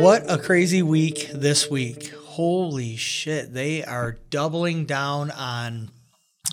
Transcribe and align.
What 0.00 0.30
a 0.30 0.38
crazy 0.38 0.80
week 0.80 1.28
this 1.34 1.70
week. 1.70 2.14
Holy 2.14 2.96
shit. 2.96 3.52
They 3.52 3.84
are 3.84 4.16
doubling 4.30 4.86
down 4.86 5.30
on 5.30 5.90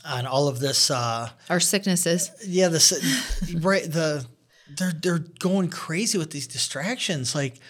on 0.03 0.25
all 0.25 0.49
of 0.49 0.59
this 0.59 0.91
uh 0.91 1.29
Our 1.49 1.61
sicknesses. 1.61 2.29
yeah, 2.45 2.67
the 2.67 3.59
right 3.61 3.83
the 3.83 4.25
they're 4.75 4.91
they're 4.91 5.23
going 5.39 5.69
crazy 5.69 6.17
with 6.17 6.31
these 6.31 6.47
distractions. 6.47 7.33
Like 7.33 7.61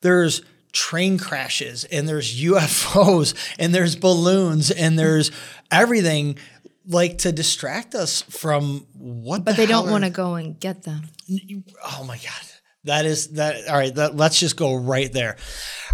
there's 0.00 0.40
train 0.72 1.18
crashes 1.18 1.84
and 1.84 2.08
there's 2.08 2.40
UFOs 2.42 3.34
and 3.58 3.74
there's 3.74 3.94
balloons 3.94 4.70
and 4.70 4.98
there's 4.98 5.30
everything 5.70 6.38
like 6.88 7.18
to 7.18 7.32
distract 7.32 7.94
us 7.94 8.22
from 8.22 8.86
what 8.94 9.44
But 9.44 9.56
the 9.56 9.62
they 9.62 9.66
don't 9.66 9.90
want 9.90 10.04
to 10.04 10.10
go 10.10 10.36
and 10.36 10.58
get 10.58 10.84
them. 10.84 11.02
Oh 11.84 12.04
my 12.04 12.16
god. 12.16 12.55
That 12.86 13.04
is 13.04 13.28
that 13.32 13.68
all 13.68 13.76
right, 13.76 13.94
that, 13.94 14.16
let's 14.16 14.40
just 14.40 14.56
go 14.56 14.74
right 14.74 15.12
there. 15.12 15.36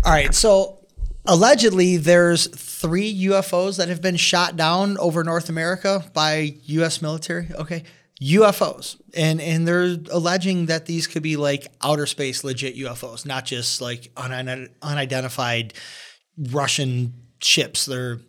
All 0.05 0.12
right, 0.12 0.34
so 0.34 0.78
allegedly 1.27 1.96
there's 1.96 2.46
3 2.48 3.24
UFOs 3.27 3.77
that 3.77 3.88
have 3.88 4.02
been 4.02 4.16
shot 4.16 4.56
down 4.56 4.98
over 4.98 5.23
North 5.23 5.48
America 5.48 6.05
by 6.12 6.55
US 6.64 7.00
military, 7.02 7.48
okay? 7.55 7.84
UFOs. 8.23 9.00
And 9.14 9.41
and 9.41 9.66
they're 9.66 9.97
alleging 10.10 10.66
that 10.66 10.86
these 10.86 11.06
could 11.06 11.23
be 11.23 11.36
like 11.36 11.69
outer 11.83 12.06
space 12.06 12.45
legit 12.45 12.77
UFOs, 12.77 13.27
not 13.27 13.45
just 13.45 13.80
like 13.80 14.11
unident- 14.16 14.70
unidentified 14.80 15.74
Russian 16.38 17.14
ships. 17.41 17.86
They're 17.86 18.20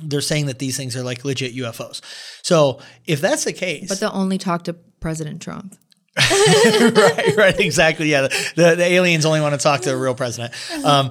they're 0.00 0.20
saying 0.20 0.46
that 0.46 0.58
these 0.58 0.76
things 0.76 0.96
are 0.96 1.02
like 1.02 1.24
legit 1.24 1.54
UFOs. 1.54 2.00
So, 2.42 2.80
if 3.06 3.20
that's 3.20 3.44
the 3.44 3.52
case, 3.52 3.88
But 3.88 4.00
they'll 4.00 4.10
only 4.12 4.38
talk 4.38 4.64
to 4.64 4.72
President 4.72 5.40
Trump. 5.42 5.76
right, 6.96 7.36
right, 7.36 7.60
exactly. 7.60 8.10
Yeah, 8.10 8.22
the, 8.22 8.74
the, 8.76 8.84
aliens 8.84 9.24
only 9.24 9.40
want 9.40 9.54
to 9.54 9.58
talk 9.62 9.82
to 9.82 9.90
the 9.90 9.96
real 9.96 10.14
president. 10.14 10.52
Um, 10.84 11.10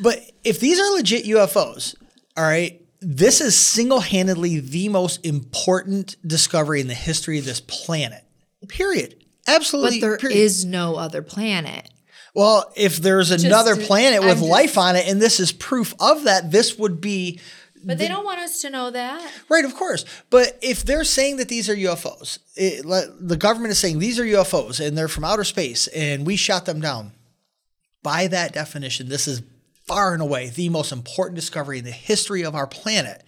but 0.00 0.18
if 0.44 0.58
these 0.60 0.80
are 0.80 0.90
legit 0.94 1.24
UFOs, 1.24 1.94
all 2.36 2.44
right, 2.44 2.80
this 3.00 3.40
is 3.40 3.56
single 3.56 4.00
handedly 4.00 4.60
the 4.60 4.88
most 4.88 5.24
important 5.24 6.16
discovery 6.26 6.80
in 6.80 6.88
the 6.88 6.94
history 6.94 7.38
of 7.38 7.44
this 7.44 7.60
planet. 7.60 8.24
Period. 8.68 9.16
But 9.46 9.56
Absolutely. 9.56 10.00
there 10.00 10.18
period. 10.18 10.36
is 10.36 10.64
no 10.64 10.96
other 10.96 11.22
planet. 11.22 11.88
Well, 12.34 12.72
if 12.76 12.98
there's 12.98 13.30
another 13.30 13.74
Just- 13.74 13.86
planet 13.88 14.22
with 14.22 14.38
just- 14.38 14.42
life 14.48 14.78
on 14.78 14.96
it, 14.96 15.08
and 15.08 15.20
this 15.20 15.40
is 15.40 15.52
proof 15.52 15.94
of 15.98 16.24
that, 16.24 16.50
this 16.50 16.78
would 16.78 17.00
be 17.00 17.40
But 17.84 17.98
they 17.98 18.08
don't 18.08 18.24
want 18.24 18.40
us 18.40 18.60
to 18.62 18.70
know 18.70 18.90
that. 18.90 19.30
Right, 19.48 19.64
of 19.64 19.74
course. 19.74 20.04
But 20.28 20.58
if 20.62 20.84
they're 20.84 21.04
saying 21.04 21.36
that 21.36 21.48
these 21.48 21.68
are 21.68 21.74
UFOs, 21.74 22.38
it, 22.56 22.84
le- 22.84 23.10
the 23.18 23.36
government 23.36 23.72
is 23.72 23.78
saying 23.78 23.98
these 23.98 24.18
are 24.18 24.24
UFOs 24.24 24.84
and 24.84 24.96
they're 24.96 25.08
from 25.08 25.24
outer 25.24 25.44
space 25.44 25.86
and 25.88 26.26
we 26.26 26.36
shot 26.36 26.66
them 26.66 26.80
down. 26.80 27.12
By 28.02 28.26
that 28.28 28.52
definition, 28.52 29.08
this 29.08 29.26
is 29.26 29.42
far 29.86 30.12
and 30.12 30.22
away 30.22 30.48
the 30.48 30.68
most 30.68 30.92
important 30.92 31.36
discovery 31.36 31.78
in 31.78 31.84
the 31.84 31.90
history 31.90 32.42
of 32.42 32.54
our 32.54 32.66
planet. 32.66 33.22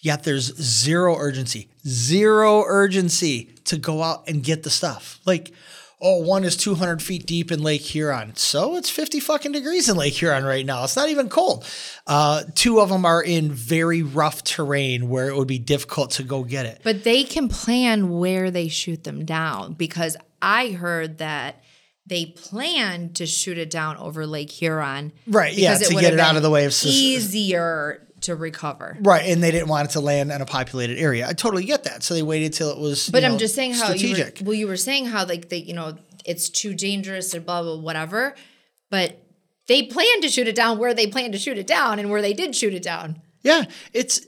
Yet 0.00 0.22
there's 0.22 0.54
zero 0.60 1.16
urgency, 1.16 1.68
zero 1.86 2.62
urgency 2.64 3.54
to 3.64 3.76
go 3.76 4.02
out 4.02 4.28
and 4.28 4.44
get 4.44 4.62
the 4.62 4.70
stuff. 4.70 5.18
Like, 5.26 5.52
oh, 6.00 6.18
one 6.18 6.44
is 6.44 6.56
200 6.56 7.02
feet 7.02 7.26
deep 7.26 7.50
in 7.50 7.62
Lake 7.62 7.82
Huron. 7.82 8.36
So 8.36 8.76
it's 8.76 8.90
50 8.90 9.20
fucking 9.20 9.52
degrees 9.52 9.88
in 9.88 9.96
Lake 9.96 10.14
Huron 10.14 10.44
right 10.44 10.64
now. 10.64 10.84
It's 10.84 10.96
not 10.96 11.08
even 11.08 11.28
cold. 11.28 11.66
Uh, 12.06 12.44
two 12.54 12.80
of 12.80 12.88
them 12.88 13.04
are 13.04 13.22
in 13.22 13.50
very 13.50 14.02
rough 14.02 14.44
terrain 14.44 15.08
where 15.08 15.28
it 15.28 15.36
would 15.36 15.48
be 15.48 15.58
difficult 15.58 16.12
to 16.12 16.22
go 16.22 16.44
get 16.44 16.66
it. 16.66 16.80
But 16.84 17.04
they 17.04 17.24
can 17.24 17.48
plan 17.48 18.18
where 18.18 18.50
they 18.50 18.68
shoot 18.68 19.04
them 19.04 19.24
down 19.24 19.72
because 19.74 20.16
I 20.40 20.70
heard 20.70 21.18
that 21.18 21.62
they 22.06 22.26
planned 22.26 23.16
to 23.16 23.26
shoot 23.26 23.58
it 23.58 23.70
down 23.70 23.96
over 23.98 24.26
Lake 24.26 24.50
Huron. 24.50 25.12
Right, 25.26 25.52
yeah, 25.52 25.74
because 25.74 25.88
to 25.88 25.94
would 25.94 26.00
get 26.00 26.14
it 26.14 26.20
out 26.20 26.36
of 26.36 26.42
the 26.42 26.50
way 26.50 26.64
of 26.64 26.72
easier 26.84 28.07
to 28.22 28.36
recover. 28.36 28.96
Right, 29.00 29.26
and 29.26 29.42
they 29.42 29.50
didn't 29.50 29.68
want 29.68 29.88
it 29.88 29.92
to 29.92 30.00
land 30.00 30.30
in 30.32 30.40
a 30.40 30.46
populated 30.46 30.98
area. 30.98 31.26
I 31.28 31.32
totally 31.32 31.64
get 31.64 31.84
that. 31.84 32.02
So 32.02 32.14
they 32.14 32.22
waited 32.22 32.52
till 32.52 32.70
it 32.70 32.78
was. 32.78 33.08
But 33.08 33.24
I'm 33.24 33.32
know, 33.32 33.38
just 33.38 33.54
saying 33.54 33.74
how 33.74 33.86
strategic. 33.86 34.40
you 34.40 34.44
were, 34.44 34.48
well, 34.48 34.58
you 34.58 34.66
were 34.66 34.76
saying 34.76 35.06
how 35.06 35.24
like 35.24 35.48
they, 35.48 35.58
you 35.58 35.74
know, 35.74 35.96
it's 36.24 36.48
too 36.48 36.74
dangerous 36.74 37.34
or 37.34 37.40
blah 37.40 37.62
blah 37.62 37.76
whatever. 37.76 38.34
But 38.90 39.22
they 39.66 39.84
planned 39.84 40.22
to 40.22 40.28
shoot 40.28 40.48
it 40.48 40.56
down 40.56 40.78
where 40.78 40.94
they 40.94 41.06
planned 41.06 41.32
to 41.34 41.38
shoot 41.38 41.58
it 41.58 41.66
down 41.66 41.98
and 41.98 42.10
where 42.10 42.22
they 42.22 42.32
did 42.32 42.54
shoot 42.56 42.74
it 42.74 42.82
down. 42.82 43.20
Yeah, 43.42 43.64
it's 43.92 44.18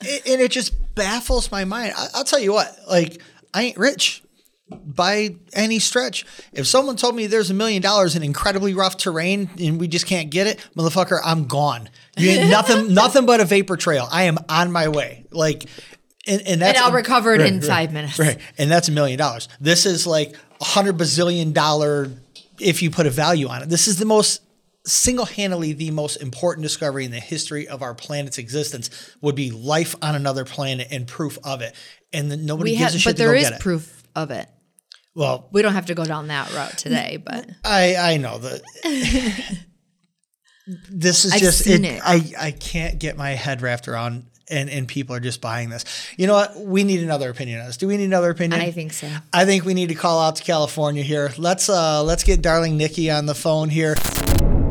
it, 0.00 0.26
and 0.26 0.40
it 0.40 0.50
just 0.50 0.94
baffles 0.94 1.50
my 1.50 1.64
mind. 1.64 1.94
I, 1.96 2.06
I'll 2.14 2.24
tell 2.24 2.40
you 2.40 2.52
what, 2.52 2.76
like 2.88 3.20
I 3.54 3.62
ain't 3.62 3.78
rich 3.78 4.22
by 4.70 5.36
any 5.52 5.78
stretch. 5.78 6.24
If 6.52 6.66
someone 6.66 6.96
told 6.96 7.14
me 7.14 7.26
there's 7.26 7.50
a 7.50 7.54
million 7.54 7.82
dollars 7.82 8.16
in 8.16 8.22
incredibly 8.22 8.74
rough 8.74 8.96
terrain 8.96 9.48
and 9.60 9.78
we 9.80 9.88
just 9.88 10.06
can't 10.06 10.30
get 10.30 10.46
it, 10.46 10.58
motherfucker, 10.76 11.20
I'm 11.24 11.46
gone. 11.46 11.88
You 12.16 12.30
ain't 12.30 12.50
nothing, 12.50 12.92
nothing 12.94 13.26
but 13.26 13.40
a 13.40 13.44
vapor 13.44 13.76
trail. 13.76 14.08
I 14.10 14.24
am 14.24 14.38
on 14.48 14.72
my 14.72 14.88
way. 14.88 15.24
Like, 15.30 15.66
and, 16.26 16.42
and 16.42 16.62
that's 16.62 16.78
And 16.78 16.86
I'll 16.86 16.92
recover 16.92 17.34
it 17.34 17.40
right, 17.40 17.52
in 17.52 17.60
right, 17.60 17.68
five 17.68 17.92
minutes. 17.92 18.18
Right, 18.18 18.38
and 18.58 18.70
that's 18.70 18.88
a 18.88 18.92
million 18.92 19.18
dollars. 19.18 19.48
This 19.60 19.86
is 19.86 20.06
like 20.06 20.34
a 20.60 20.64
hundred 20.64 20.96
bazillion 20.98 21.52
dollar 21.52 22.10
if 22.58 22.82
you 22.82 22.90
put 22.90 23.06
a 23.06 23.10
value 23.10 23.48
on 23.48 23.62
it. 23.62 23.68
This 23.68 23.86
is 23.86 23.98
the 23.98 24.06
most 24.06 24.42
single-handedly 24.84 25.72
the 25.72 25.90
most 25.90 26.16
important 26.16 26.62
discovery 26.62 27.04
in 27.04 27.10
the 27.10 27.20
history 27.20 27.66
of 27.66 27.82
our 27.82 27.94
planet's 27.94 28.38
existence 28.38 28.88
would 29.20 29.34
be 29.34 29.50
life 29.50 29.96
on 30.00 30.14
another 30.14 30.44
planet 30.44 30.86
and 30.90 31.08
proof 31.08 31.38
of 31.44 31.60
it. 31.60 31.74
And 32.12 32.30
then 32.30 32.46
nobody 32.46 32.70
We 32.72 32.76
gives 32.76 32.92
have, 32.92 32.94
a 32.94 32.98
shit 32.98 33.10
but 33.14 33.16
there 33.16 33.34
is 33.34 33.50
proof 33.58 34.04
of 34.14 34.30
it. 34.30 34.48
Well, 35.16 35.48
We 35.50 35.62
don't 35.62 35.72
have 35.72 35.86
to 35.86 35.94
go 35.94 36.04
down 36.04 36.28
that 36.28 36.52
route 36.52 36.76
today, 36.76 37.16
but 37.16 37.48
I 37.64 37.96
I 37.96 38.16
know 38.18 38.36
that. 38.36 38.60
this 40.90 41.24
is 41.24 41.32
I've 41.32 41.40
just 41.40 41.64
seen 41.64 41.86
it, 41.86 41.94
it. 41.94 42.02
I 42.04 42.32
I 42.38 42.50
can't 42.50 42.98
get 42.98 43.16
my 43.16 43.30
head 43.30 43.62
wrapped 43.62 43.88
around. 43.88 44.26
And, 44.48 44.70
and 44.70 44.86
people 44.86 45.16
are 45.16 45.18
just 45.18 45.40
buying 45.40 45.70
this. 45.70 45.84
You 46.16 46.28
know 46.28 46.34
what? 46.34 46.56
We 46.56 46.84
need 46.84 47.02
another 47.02 47.28
opinion 47.30 47.58
on 47.58 47.66
this. 47.66 47.76
Do 47.78 47.88
we 47.88 47.96
need 47.96 48.04
another 48.04 48.30
opinion? 48.30 48.60
I 48.60 48.70
think 48.70 48.92
so. 48.92 49.10
I 49.32 49.44
think 49.44 49.64
we 49.64 49.74
need 49.74 49.88
to 49.88 49.96
call 49.96 50.20
out 50.20 50.36
to 50.36 50.44
California 50.44 51.02
here. 51.02 51.32
Let's 51.36 51.68
uh 51.68 52.04
let's 52.04 52.22
get 52.22 52.42
darling 52.42 52.76
Nikki 52.76 53.10
on 53.10 53.26
the 53.26 53.34
phone 53.34 53.70
here. 53.70 53.96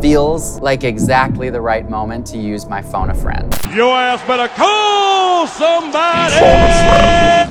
Feels 0.01 0.61
like 0.61 0.85
exactly 0.85 1.49
the 1.49 1.59
right 1.59 1.89
moment 1.89 2.25
to 2.27 2.37
use 2.37 2.67
my 2.67 2.81
phone 2.81 3.09
a 3.09 3.15
friend. 3.15 3.53
Your 3.73 3.97
ass 3.97 4.25
better 4.25 4.47
call 4.53 5.45
somebody. 5.45 6.35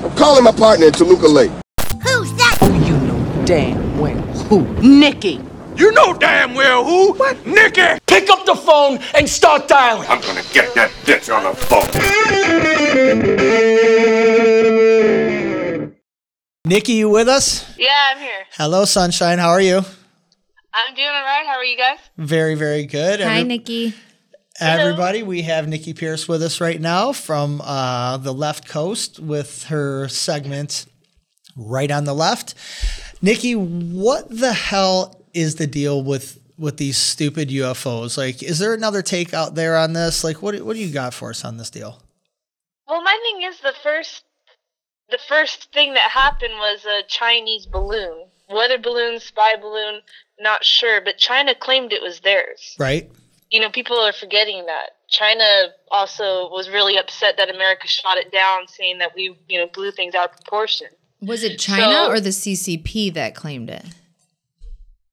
I'm 0.03 0.15
calling 0.17 0.43
my 0.43 0.51
partner 0.51 0.87
in 0.87 0.93
Toluca 0.93 1.27
Lake. 1.27 1.51
Who's 2.01 2.31
damn 3.45 3.99
well 3.99 4.15
who. 4.49 4.61
Nikki. 4.81 5.39
You 5.75 5.91
know 5.91 6.13
damn 6.13 6.53
well 6.55 6.83
who. 6.83 7.13
What? 7.13 7.45
Nikki. 7.45 7.99
Pick 8.07 8.29
up 8.29 8.45
the 8.45 8.55
phone 8.55 8.99
and 9.13 9.27
start 9.29 9.67
dialing. 9.67 10.07
I'm 10.09 10.21
gonna 10.21 10.43
get 10.53 10.73
that 10.75 10.89
bitch 11.03 11.33
on 11.33 11.43
the 11.43 11.55
phone. 11.55 11.85
Nikki, 16.65 16.93
you 16.93 17.09
with 17.09 17.27
us? 17.27 17.63
Yeah, 17.77 17.89
I'm 18.11 18.17
here. 18.19 18.45
Hello, 18.53 18.85
sunshine. 18.85 19.37
How 19.37 19.49
are 19.49 19.61
you? 19.61 19.77
I'm 19.77 20.95
doing 20.95 21.07
all 21.07 21.13
right. 21.23 21.45
How 21.45 21.57
are 21.57 21.63
you 21.63 21.77
guys? 21.77 21.99
Very, 22.17 22.55
very 22.55 22.85
good. 22.85 23.19
Hi, 23.19 23.37
Every- 23.37 23.43
Nikki. 23.43 23.93
Everybody, 24.59 25.21
we 25.21 25.41
have 25.43 25.67
Nikki 25.67 25.93
Pierce 25.93 26.27
with 26.29 26.41
us 26.41 26.61
right 26.61 26.79
now 26.79 27.11
from 27.11 27.59
uh, 27.61 28.15
the 28.17 28.33
left 28.33 28.67
coast 28.69 29.19
with 29.19 29.65
her 29.65 30.07
segment 30.07 30.85
right 31.57 31.91
on 31.91 32.05
the 32.05 32.13
left. 32.13 32.55
Nikki, 33.25 33.55
what 33.55 34.29
the 34.29 34.53
hell 34.53 35.19
is 35.33 35.55
the 35.55 35.65
deal 35.65 36.03
with 36.03 36.39
with 36.59 36.77
these 36.77 36.95
stupid 36.95 37.49
UFOs? 37.49 38.19
Like, 38.19 38.43
is 38.43 38.59
there 38.59 38.71
another 38.71 39.01
take 39.01 39.33
out 39.33 39.55
there 39.55 39.75
on 39.75 39.93
this? 39.93 40.23
Like, 40.23 40.43
what 40.43 40.61
what 40.61 40.75
do 40.75 40.79
you 40.79 40.93
got 40.93 41.11
for 41.11 41.31
us 41.31 41.43
on 41.43 41.57
this 41.57 41.71
deal? 41.71 42.03
Well, 42.87 43.01
my 43.01 43.17
thing 43.23 43.41
is 43.49 43.59
the 43.61 43.73
first, 43.81 44.25
the 45.09 45.17
first 45.27 45.73
thing 45.73 45.95
that 45.95 46.11
happened 46.11 46.53
was 46.53 46.85
a 46.85 47.01
Chinese 47.07 47.65
balloon, 47.65 48.27
weather 48.47 48.77
balloon, 48.77 49.19
spy 49.19 49.55
balloon. 49.59 50.01
Not 50.39 50.63
sure, 50.63 51.01
but 51.01 51.17
China 51.17 51.55
claimed 51.55 51.93
it 51.93 52.03
was 52.03 52.19
theirs. 52.19 52.75
Right? 52.77 53.11
You 53.49 53.59
know, 53.59 53.71
people 53.71 53.97
are 53.97 54.13
forgetting 54.13 54.67
that. 54.67 54.97
China 55.09 55.73
also 55.89 56.47
was 56.51 56.69
really 56.69 56.95
upset 56.95 57.37
that 57.37 57.49
America 57.49 57.87
shot 57.87 58.17
it 58.17 58.31
down, 58.31 58.67
saying 58.67 58.99
that 58.99 59.15
we, 59.15 59.35
you 59.49 59.57
know, 59.57 59.67
blew 59.73 59.89
things 59.89 60.13
out 60.13 60.29
of 60.29 60.35
proportion. 60.35 60.89
Was 61.25 61.43
it 61.43 61.57
China 61.59 61.91
So- 62.05 62.07
or 62.11 62.19
the 62.19 62.31
CCP 62.31 63.13
that 63.13 63.35
claimed 63.35 63.69
it? 63.69 63.83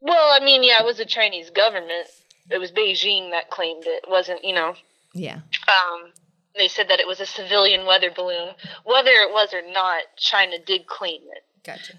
Well, 0.00 0.30
I 0.32 0.44
mean, 0.44 0.62
yeah, 0.64 0.80
it 0.80 0.84
was 0.84 0.96
the 0.98 1.04
Chinese 1.06 1.50
government. 1.50 2.08
It 2.50 2.58
was 2.58 2.72
Beijing 2.72 3.30
that 3.30 3.50
claimed 3.50 3.84
it. 3.86 4.02
It 4.04 4.10
wasn't, 4.10 4.44
you 4.44 4.52
know, 4.52 4.74
Yeah. 5.14 5.38
um, 5.68 6.12
they 6.56 6.68
said 6.68 6.88
that 6.88 6.98
it 7.00 7.06
was 7.06 7.20
a 7.20 7.26
civilian 7.26 7.86
weather 7.86 8.10
balloon. 8.10 8.54
Whether 8.84 9.12
it 9.12 9.32
was 9.32 9.54
or 9.54 9.62
not, 9.62 10.02
China 10.16 10.58
did 10.58 10.86
claim 10.86 11.22
it. 11.34 11.44
Gotcha. 11.62 11.94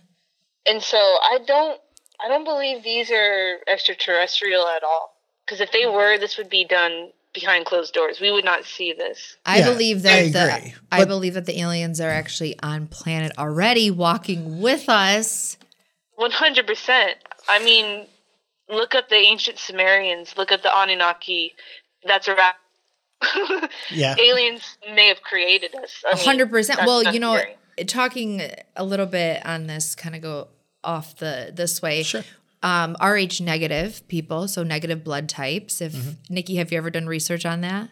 And 0.65 0.83
so 0.83 0.97
I 0.97 1.39
don't, 1.45 1.79
I 2.19 2.27
don't 2.27 2.43
believe 2.43 2.83
these 2.83 3.09
are 3.09 3.59
extraterrestrial 3.67 4.67
at 4.67 4.83
all. 4.83 5.15
Because 5.45 5.59
if 5.61 5.71
they 5.71 5.85
were, 5.85 6.17
this 6.17 6.37
would 6.37 6.49
be 6.49 6.65
done 6.65 7.11
behind 7.33 7.65
closed 7.65 7.93
doors. 7.93 8.19
We 8.21 8.31
would 8.31 8.45
not 8.45 8.63
see 8.65 8.93
this. 8.93 9.37
I 9.45 9.59
Yeah, 9.59 9.71
believe 9.71 9.97
I 10.05 10.29
that 10.29 10.33
the, 10.33 10.55
agree, 10.57 10.73
I 10.91 11.05
believe 11.05 11.33
that 11.33 11.45
the 11.45 11.59
aliens 11.59 11.99
are 11.99 12.09
actually 12.09 12.57
on 12.61 12.87
planet 12.87 13.31
already 13.37 13.89
walking 13.91 14.61
with 14.61 14.87
us. 14.89 15.57
One 16.15 16.31
hundred 16.31 16.67
percent. 16.67 17.17
I 17.49 17.63
mean, 17.63 18.05
look 18.69 18.93
up 18.95 19.09
the 19.09 19.15
ancient 19.15 19.57
Sumerians. 19.57 20.35
Look 20.37 20.51
at 20.51 20.63
the 20.63 20.69
Anunnaki. 20.75 21.53
That's 22.05 22.27
a 22.27 22.35
wrap. 22.35 22.55
Yeah. 23.89 24.15
Aliens 24.19 24.77
may 24.93 25.07
have 25.07 25.21
created 25.21 25.73
us. 25.75 26.03
I 26.11 26.17
hundred 26.17 26.49
percent. 26.49 26.79
that's 26.79 26.87
Well, 26.87 27.03
you 27.13 27.19
know, 27.19 27.37
scary. 27.37 27.85
talking 27.85 28.41
a 28.75 28.83
little 28.83 29.05
bit 29.05 29.45
on 29.45 29.67
this, 29.67 29.95
kind 29.95 30.15
of 30.15 30.21
go 30.21 30.47
off 30.83 31.15
the 31.17 31.51
this 31.53 31.81
way. 31.81 32.03
Sure. 32.03 32.23
Um, 32.63 32.95
Rh 33.03 33.39
negative 33.41 34.07
people, 34.07 34.47
so 34.47 34.63
negative 34.63 35.03
blood 35.03 35.29
types. 35.29 35.81
If 35.81 35.93
Mm-hmm. 35.93 36.33
Nikki, 36.33 36.55
have 36.55 36.71
you 36.71 36.77
ever 36.79 36.89
done 36.89 37.05
research 37.07 37.45
on 37.45 37.61
that? 37.61 37.89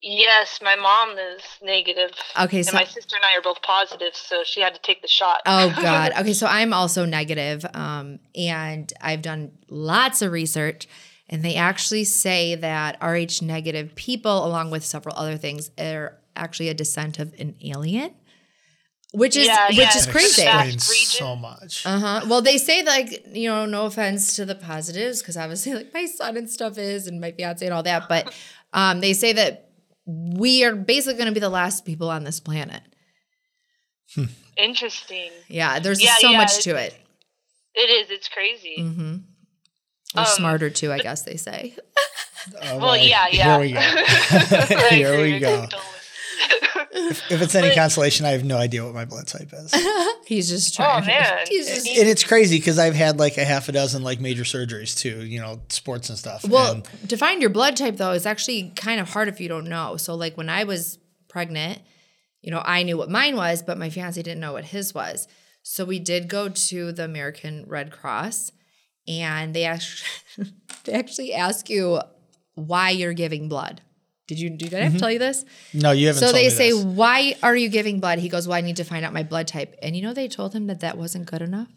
Yes, 0.00 0.60
my 0.62 0.76
mom 0.76 1.18
is 1.18 1.42
negative. 1.60 2.12
Okay, 2.40 2.58
and 2.58 2.66
so- 2.66 2.72
my 2.76 2.84
sister 2.84 3.16
and 3.16 3.24
I 3.24 3.36
are 3.36 3.42
both 3.42 3.60
positive, 3.62 4.14
so 4.14 4.44
she 4.44 4.60
had 4.60 4.74
to 4.74 4.80
take 4.80 5.02
the 5.02 5.08
shot. 5.08 5.42
Oh 5.44 5.74
God. 5.82 6.12
Okay, 6.18 6.32
so 6.32 6.46
I'm 6.46 6.72
also 6.72 7.04
negative, 7.04 7.66
um, 7.74 8.20
and 8.36 8.92
I've 9.00 9.22
done 9.22 9.52
lots 9.68 10.22
of 10.22 10.30
research, 10.32 10.86
and 11.28 11.44
they 11.44 11.56
actually 11.56 12.04
say 12.04 12.54
that 12.54 12.96
Rh 13.02 13.42
negative 13.42 13.94
people, 13.96 14.46
along 14.46 14.70
with 14.70 14.84
several 14.84 15.16
other 15.16 15.36
things, 15.36 15.70
are 15.78 16.16
actually 16.36 16.68
a 16.68 16.74
descent 16.74 17.18
of 17.18 17.34
an 17.40 17.56
alien, 17.64 18.14
which 19.12 19.36
is 19.36 19.46
Yeah, 19.46 19.68
which 19.68 19.76
yeah, 19.78 19.96
is 19.96 20.06
crazy. 20.06 20.42
explains- 20.42 20.74
Explains 20.74 21.08
so 21.12 21.34
much. 21.36 21.86
Uh 21.86 21.98
huh. 21.98 22.20
Well, 22.28 22.42
they 22.42 22.58
say 22.58 22.82
like 22.84 23.24
you 23.32 23.48
know, 23.48 23.66
no 23.66 23.86
offense 23.86 24.34
to 24.36 24.44
the 24.44 24.54
positives, 24.54 25.20
because 25.22 25.36
obviously 25.36 25.74
like 25.80 25.92
my 25.94 26.06
son 26.06 26.36
and 26.36 26.48
stuff 26.50 26.78
is, 26.78 27.06
and 27.06 27.20
my 27.20 27.32
fiance 27.32 27.64
and 27.64 27.74
all 27.74 27.82
that, 27.84 28.08
but 28.08 28.34
um, 28.72 29.00
they 29.00 29.12
say 29.14 29.32
that 29.32 29.70
we 30.06 30.64
are 30.64 30.74
basically 30.74 31.14
going 31.18 31.26
to 31.28 31.32
be 31.34 31.40
the 31.40 31.48
last 31.50 31.84
people 31.84 32.10
on 32.10 32.24
this 32.24 32.40
planet. 32.40 32.82
Interesting. 34.56 35.30
Yeah, 35.48 35.78
there's 35.78 36.02
Yeah, 36.02 36.14
so 36.18 36.30
yeah, 36.30 36.36
much 36.38 36.62
to 36.64 36.76
it. 36.76 36.94
It 37.74 37.90
is. 37.90 38.10
It's 38.10 38.28
crazy. 38.28 38.76
Mm-hmm. 38.78 39.16
We're 40.14 40.20
Um, 40.22 40.26
smarter 40.26 40.70
too, 40.70 40.90
I 40.92 40.98
guess 40.98 41.22
they 41.22 41.36
say. 41.36 41.74
Oh, 42.62 42.78
Well, 42.78 42.94
boy. 42.96 43.02
yeah, 43.02 43.26
yeah. 43.30 43.58
Here 43.58 43.60
we 43.60 43.72
go. 43.72 43.80
Here 44.88 45.20
we 45.22 45.38
go. 45.38 45.66
Totally- 46.74 47.08
If 47.30 47.42
it's 47.42 47.54
any 47.62 47.74
consolation, 47.74 48.26
I 48.26 48.30
have 48.30 48.44
no 48.44 48.56
idea 48.56 48.84
what 48.84 48.94
my 48.94 49.04
blood 49.04 49.26
type 49.26 49.52
is. 49.52 49.74
He's 50.26 50.48
just 50.48 50.78
oh, 50.80 50.84
trying. 50.84 51.02
Oh 51.02 51.06
man. 51.06 51.38
He's 51.48 51.66
just, 51.68 51.86
and 51.86 52.08
it's 52.08 52.24
crazy 52.24 52.58
because 52.58 52.78
I've 52.78 52.94
had 52.94 53.18
like 53.18 53.36
a 53.38 53.44
half 53.44 53.68
a 53.68 53.72
dozen 53.72 54.02
like 54.02 54.20
major 54.20 54.44
surgeries 54.44 54.96
too, 54.96 55.24
you 55.24 55.40
know, 55.40 55.60
sports 55.68 56.08
and 56.08 56.18
stuff. 56.18 56.44
well, 56.48 56.74
And 56.74 57.08
to 57.10 57.16
find 57.16 57.40
your 57.40 57.50
blood 57.50 57.76
type 57.76 57.96
though 57.96 58.12
is 58.12 58.26
actually 58.26 58.70
kind 58.76 59.00
of 59.00 59.10
hard 59.10 59.28
if 59.28 59.40
you 59.40 59.48
don't 59.48 59.68
know. 59.68 59.96
So 59.96 60.14
like 60.14 60.36
when 60.36 60.48
I 60.48 60.64
was 60.64 60.98
pregnant, 61.28 61.80
you 62.40 62.50
know, 62.50 62.62
I 62.64 62.82
knew 62.82 62.96
what 62.96 63.10
mine 63.10 63.36
was, 63.36 63.62
but 63.62 63.78
my 63.78 63.90
fiance 63.90 64.20
didn't 64.22 64.40
know 64.40 64.52
what 64.52 64.66
his 64.66 64.94
was. 64.94 65.26
So 65.62 65.84
we 65.84 65.98
did 65.98 66.28
go 66.28 66.48
to 66.48 66.92
the 66.92 67.04
American 67.04 67.64
Red 67.66 67.90
Cross, 67.90 68.52
and 69.06 69.54
they 69.54 69.64
actually 69.64 70.52
they 70.84 70.92
actually 70.92 71.34
ask 71.34 71.68
you 71.68 72.00
why 72.54 72.90
you're 72.90 73.12
giving 73.12 73.48
blood. 73.48 73.82
Did 74.28 74.38
you 74.38 74.50
did 74.50 74.72
I 74.74 74.80
have 74.80 74.92
to 74.92 74.98
tell 74.98 75.10
you 75.10 75.18
this? 75.18 75.44
no, 75.74 75.90
you 75.90 76.06
haven't. 76.08 76.20
So 76.20 76.26
told 76.26 76.36
they 76.36 76.44
me 76.44 76.50
say, 76.50 76.70
this. 76.70 76.84
"Why 76.84 77.34
are 77.42 77.56
you 77.56 77.68
giving 77.68 77.98
blood?" 77.98 78.18
He 78.20 78.28
goes, 78.28 78.46
"Well, 78.46 78.56
I 78.56 78.60
need 78.60 78.76
to 78.76 78.84
find 78.84 79.04
out 79.04 79.12
my 79.12 79.22
blood 79.22 79.48
type." 79.48 79.74
And 79.82 79.96
you 79.96 80.02
know, 80.02 80.12
they 80.14 80.28
told 80.28 80.52
him 80.54 80.66
that 80.68 80.80
that 80.80 80.96
wasn't 80.98 81.26
good 81.26 81.42
enough. 81.42 81.68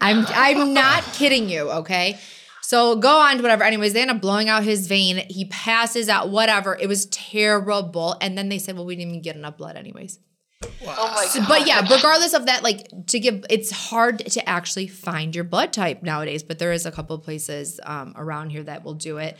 I'm 0.00 0.24
I'm 0.28 0.74
not 0.84 1.02
kidding 1.14 1.48
you. 1.48 1.70
Okay, 1.70 2.18
so 2.62 2.96
go 2.96 3.18
on 3.20 3.36
to 3.38 3.42
whatever. 3.42 3.64
Anyways, 3.64 3.94
they 3.94 4.02
end 4.02 4.10
up 4.10 4.20
blowing 4.20 4.48
out 4.48 4.62
his 4.62 4.86
vein. 4.86 5.24
He 5.28 5.46
passes 5.46 6.08
out. 6.08 6.28
Whatever. 6.30 6.76
It 6.78 6.86
was 6.86 7.06
terrible. 7.06 8.16
And 8.20 8.36
then 8.36 8.48
they 8.48 8.58
said, 8.58 8.76
"Well, 8.76 8.84
we 8.86 8.94
didn't 8.96 9.10
even 9.10 9.22
get 9.22 9.36
enough 9.36 9.56
blood, 9.56 9.76
anyways." 9.76 10.18
Oh 10.64 11.12
my 11.14 11.24
So- 11.30 11.38
god. 11.40 11.48
but 11.48 11.66
yeah, 11.66 11.80
regardless 11.80 12.34
of 12.34 12.46
that, 12.46 12.62
like 12.64 12.88
to 13.08 13.20
give, 13.20 13.44
it's 13.48 13.70
hard 13.70 14.18
to 14.18 14.48
actually 14.48 14.88
find 14.88 15.34
your 15.34 15.44
blood 15.44 15.72
type 15.72 16.02
nowadays. 16.02 16.42
But 16.42 16.58
there 16.58 16.72
is 16.72 16.84
a 16.84 16.90
couple 16.90 17.14
of 17.16 17.22
places 17.22 17.78
um, 17.84 18.12
around 18.16 18.50
here 18.50 18.64
that 18.64 18.84
will 18.84 18.94
do 18.94 19.18
it. 19.18 19.36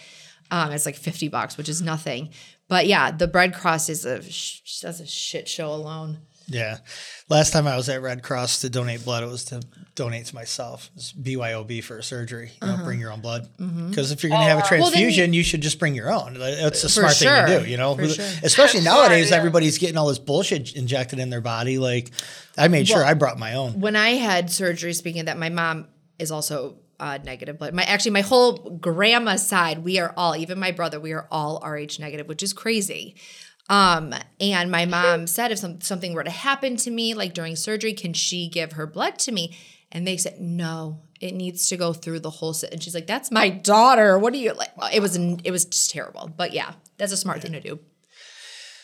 Um, 0.51 0.73
it's 0.73 0.87
like 0.87 0.97
fifty 0.97 1.29
bucks, 1.29 1.57
which 1.57 1.69
is 1.69 1.83
nothing. 1.83 2.31
But 2.69 2.87
yeah, 2.87 3.11
the 3.11 3.29
Red 3.29 3.55
Cross 3.55 3.89
is 3.89 4.05
a 4.05 4.23
sh- 4.23 4.81
that's 4.81 5.01
a 5.01 5.07
shit 5.07 5.49
show 5.49 5.69
alone. 5.73 6.19
Yeah. 6.51 6.79
Last 7.29 7.53
time 7.53 7.67
I 7.67 7.77
was 7.77 7.91
at 7.91 8.01
Red 8.01 8.23
Cross 8.23 8.63
to 8.63 8.71
donate 8.71 9.05
blood, 9.05 9.23
it 9.23 9.27
was 9.27 9.45
to 9.47 9.61
donate 9.95 10.25
to 10.27 10.35
myself. 10.35 10.91
It's 10.97 11.13
BYOB 11.13 11.85
for 11.85 11.99
a 11.99 12.03
surgery. 12.03 12.53
You 12.63 12.69
know, 12.69 12.79
bring 12.85 12.99
your 13.01 13.13
own 13.13 13.21
blood. 13.21 13.49
Because 13.59 14.13
if 14.13 14.23
you're 14.23 14.31
going 14.31 14.41
to 14.41 14.49
have 14.49 14.59
a 14.59 14.63
Uh-huh. 14.63 14.75
Mm-hmm. 14.77 14.81
Well, 14.81 14.91
then- 14.91 15.01
transfusion, 15.01 15.35
you 15.35 15.43
should 15.43 15.61
just 15.61 15.79
bring 15.79 15.95
your 15.95 16.11
own. 16.11 16.37
It's 16.41 16.85
a 16.85 16.89
For 16.89 16.89
smart 16.89 17.13
thing 17.17 17.29
to 17.29 17.61
do, 17.65 17.71
you 17.71 17.77
know? 17.77 17.95
For 17.95 18.03
Who- 18.03 18.09
sure. 18.15 18.25
Especially 18.43 18.81
nowadays, 18.81 19.27
smart, 19.29 19.31
yeah. 19.33 19.37
everybody's 19.37 19.77
getting 19.77 19.99
all 19.99 20.09
this 20.09 20.19
bullshit 20.19 20.75
injected 20.75 21.19
in 21.19 21.29
their 21.29 21.43
body. 21.43 21.79
Like, 21.79 22.13
I 22.57 22.69
made 22.69 22.89
sure 22.89 23.05
I 23.05 23.13
brought 23.13 23.39
my 23.39 23.53
own. 23.57 23.79
When 23.81 23.95
I 23.95 24.11
had 24.15 24.51
surgery, 24.51 24.95
speaking 24.95 25.21
of 25.21 25.27
that, 25.27 25.37
my 25.39 25.51
mom 25.51 25.89
is 26.19 26.31
also 26.31 26.77
uh, 27.01 27.19
negative 27.25 27.59
blood. 27.59 27.75
My 27.75 27.85
actually, 27.85 28.13
my 28.13 28.23
whole 28.23 28.79
grandma 28.79 29.37
side, 29.37 29.85
we 29.85 29.99
are 29.99 30.13
all, 30.17 30.37
even 30.37 30.59
my 30.59 30.73
brother, 30.73 30.99
we 30.99 31.13
are 31.13 31.29
all 31.31 31.63
Rh 31.65 31.99
negative, 31.99 32.29
which 32.29 32.43
is 32.43 32.53
crazy. 32.53 33.17
Um, 33.71 34.15
and 34.41 34.71
my 34.71 34.87
mom 34.87 35.27
said 35.27 35.53
if 35.53 35.59
some, 35.59 35.81
something 35.81 36.15
were 36.15 36.25
to 36.25 36.31
happen 36.31 36.77
to 36.79 36.91
me, 36.91 37.15
like 37.15 37.35
during 37.35 37.55
surgery, 37.55 37.93
can 37.93 38.15
she 38.15 38.49
give 38.49 38.73
her 38.73 38.87
blood 38.87 39.19
to 39.21 39.33
me? 39.33 39.57
And 39.93 40.07
they 40.07 40.17
said, 40.17 40.41
no, 40.41 41.01
it 41.21 41.35
needs 41.35 41.69
to 41.69 41.77
go 41.77 41.93
through 41.93 42.21
the 42.21 42.31
whole. 42.31 42.55
si-" 42.55 42.69
And 42.71 42.83
she's 42.83 42.95
like, 42.95 43.07
that's 43.07 43.31
my 43.31 43.51
daughter. 43.51 44.19
What 44.19 44.33
are 44.33 44.39
you 44.39 44.55
like? 44.55 44.71
It 44.93 45.01
was, 45.01 45.17
it 45.17 45.51
was 45.51 45.65
just 45.67 45.91
terrible. 45.91 46.31
But 46.35 46.53
yeah, 46.53 46.73
that's 46.97 47.13
a 47.13 47.17
smart 47.17 47.43
thing 47.43 47.53
to 47.53 47.61
do. 47.61 47.79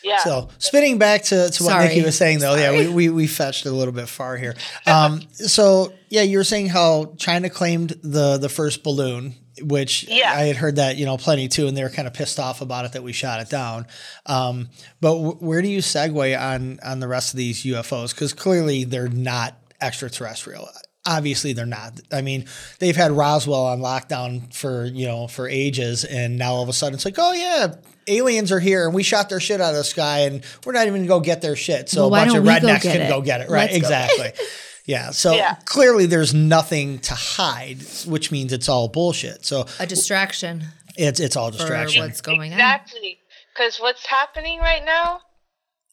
Yeah. 0.04 0.18
So 0.18 0.48
spinning 0.58 0.98
back 0.98 1.22
to, 1.24 1.48
to 1.50 1.62
what 1.64 1.70
Sorry. 1.70 1.88
Nikki 1.88 2.02
was 2.02 2.16
saying 2.16 2.38
though, 2.38 2.54
yeah, 2.54 2.70
we, 2.72 2.88
we, 2.88 3.08
we 3.08 3.26
fetched 3.26 3.66
a 3.66 3.70
little 3.70 3.94
bit 3.94 4.08
far 4.08 4.36
here. 4.36 4.54
Um, 4.86 5.22
so 5.32 5.92
yeah, 6.08 6.22
you 6.22 6.38
were 6.38 6.44
saying 6.44 6.68
how 6.68 7.14
China 7.16 7.50
claimed 7.50 7.90
the, 8.02 8.36
the 8.38 8.48
first 8.48 8.82
balloon, 8.84 9.34
which 9.62 10.04
Yeah. 10.08 10.32
I 10.32 10.42
had 10.42 10.56
heard 10.56 10.76
that, 10.76 10.96
you 10.96 11.06
know, 11.06 11.16
plenty 11.16 11.48
too. 11.48 11.66
And 11.66 11.76
they 11.76 11.82
were 11.82 11.88
kind 11.90 12.06
of 12.06 12.14
pissed 12.14 12.38
off 12.38 12.60
about 12.60 12.84
it 12.84 12.92
that 12.92 13.02
we 13.02 13.12
shot 13.12 13.40
it 13.40 13.48
down. 13.50 13.86
Um, 14.26 14.68
but 15.00 15.14
w- 15.14 15.36
where 15.38 15.62
do 15.62 15.68
you 15.68 15.78
segue 15.80 16.38
on, 16.40 16.78
on 16.84 17.00
the 17.00 17.08
rest 17.08 17.32
of 17.32 17.38
these 17.38 17.62
UFOs? 17.64 18.14
Cause 18.14 18.32
clearly 18.32 18.84
they're 18.84 19.08
not 19.08 19.56
extraterrestrial. 19.80 20.68
Obviously 21.06 21.52
they're 21.52 21.66
not. 21.66 22.00
I 22.12 22.22
mean, 22.22 22.46
they've 22.78 22.96
had 22.96 23.12
Roswell 23.12 23.66
on 23.66 23.80
lockdown 23.80 24.52
for, 24.54 24.86
you 24.86 25.06
know, 25.06 25.26
for 25.26 25.48
ages. 25.48 26.04
And 26.04 26.38
now 26.38 26.54
all 26.54 26.62
of 26.62 26.68
a 26.68 26.72
sudden 26.72 26.94
it's 26.94 27.04
like, 27.04 27.16
oh 27.18 27.32
yeah, 27.32 27.74
aliens 28.06 28.50
are 28.52 28.60
here 28.60 28.86
and 28.86 28.94
we 28.94 29.02
shot 29.02 29.28
their 29.28 29.40
shit 29.40 29.60
out 29.60 29.70
of 29.70 29.76
the 29.76 29.84
sky 29.84 30.20
and 30.20 30.42
we're 30.64 30.72
not 30.72 30.86
even 30.86 31.00
gonna 31.02 31.08
go 31.08 31.20
get 31.20 31.42
their 31.42 31.56
shit. 31.56 31.88
So 31.90 32.08
Well, 32.08 32.22
a 32.22 32.24
bunch 32.26 32.36
of 32.38 32.44
don't 32.44 32.62
go 32.62 32.68
rednecks 32.68 32.82
can 32.82 33.02
it? 33.02 33.08
go 33.08 33.20
get 33.20 33.40
it. 33.42 33.50
Right. 33.50 33.64
Let's 33.70 33.76
exactly. 33.76 34.32
yeah. 34.87 35.11
So 35.11 35.34
Yeah. 35.34 35.56
clearly 35.66 36.06
there's 36.06 36.32
nothing 36.32 36.99
to 37.00 37.14
hide, 37.14 37.78
which 38.06 38.30
means 38.32 38.52
it's 38.52 38.68
all 38.70 38.88
bullshit. 38.88 39.44
So 39.44 39.66
A 39.80 39.87
distraction 39.87 40.64
it's 40.96 41.20
it's 41.20 41.37
all 41.37 41.50
for 41.52 41.58
distraction. 41.58 42.02
what's 42.02 42.20
going 42.20 42.52
on. 42.52 42.58
Exactly. 42.58 43.18
Because 43.54 43.76
what's 43.78 44.06
happening 44.06 44.58
right 44.61 44.84
now, 44.84 45.20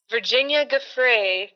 Virginia 0.10 0.66
Giuffre, 0.66 1.50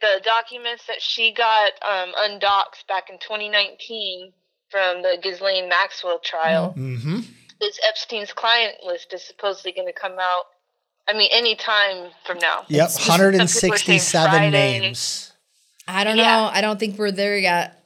the 0.00 0.20
documents 0.24 0.86
that 0.86 1.00
she 1.02 1.32
got 1.32 1.72
um, 1.88 2.12
undocked 2.18 2.86
back 2.88 3.10
in 3.10 3.18
2019 3.18 4.32
from 4.70 5.02
the 5.02 5.18
Ghislaine 5.22 5.68
Maxwell 5.68 6.18
trial, 6.18 6.74
Mm-hmm. 6.76 7.20
this 7.60 7.78
Epstein's 7.88 8.32
client 8.32 8.76
list 8.84 9.12
is 9.12 9.22
supposedly 9.26 9.72
going 9.72 9.88
to 9.88 9.92
come 9.98 10.12
out. 10.20 10.44
I 11.08 11.14
mean, 11.14 11.30
any 11.32 11.54
time 11.56 12.10
from 12.26 12.38
now. 12.38 12.64
Yep. 12.68 12.90
Some 12.90 13.00
people 13.02 13.14
are 13.14 13.46
saying 13.46 13.70
167 13.70 14.50
names. 14.50 15.32
I 15.88 16.04
don't 16.04 16.18
Yeah. 16.18 16.36
know. 16.36 16.50
I 16.52 16.60
don't 16.60 16.78
think 16.78 16.98
we're 16.98 17.10
there 17.10 17.36
yet. 17.38 17.82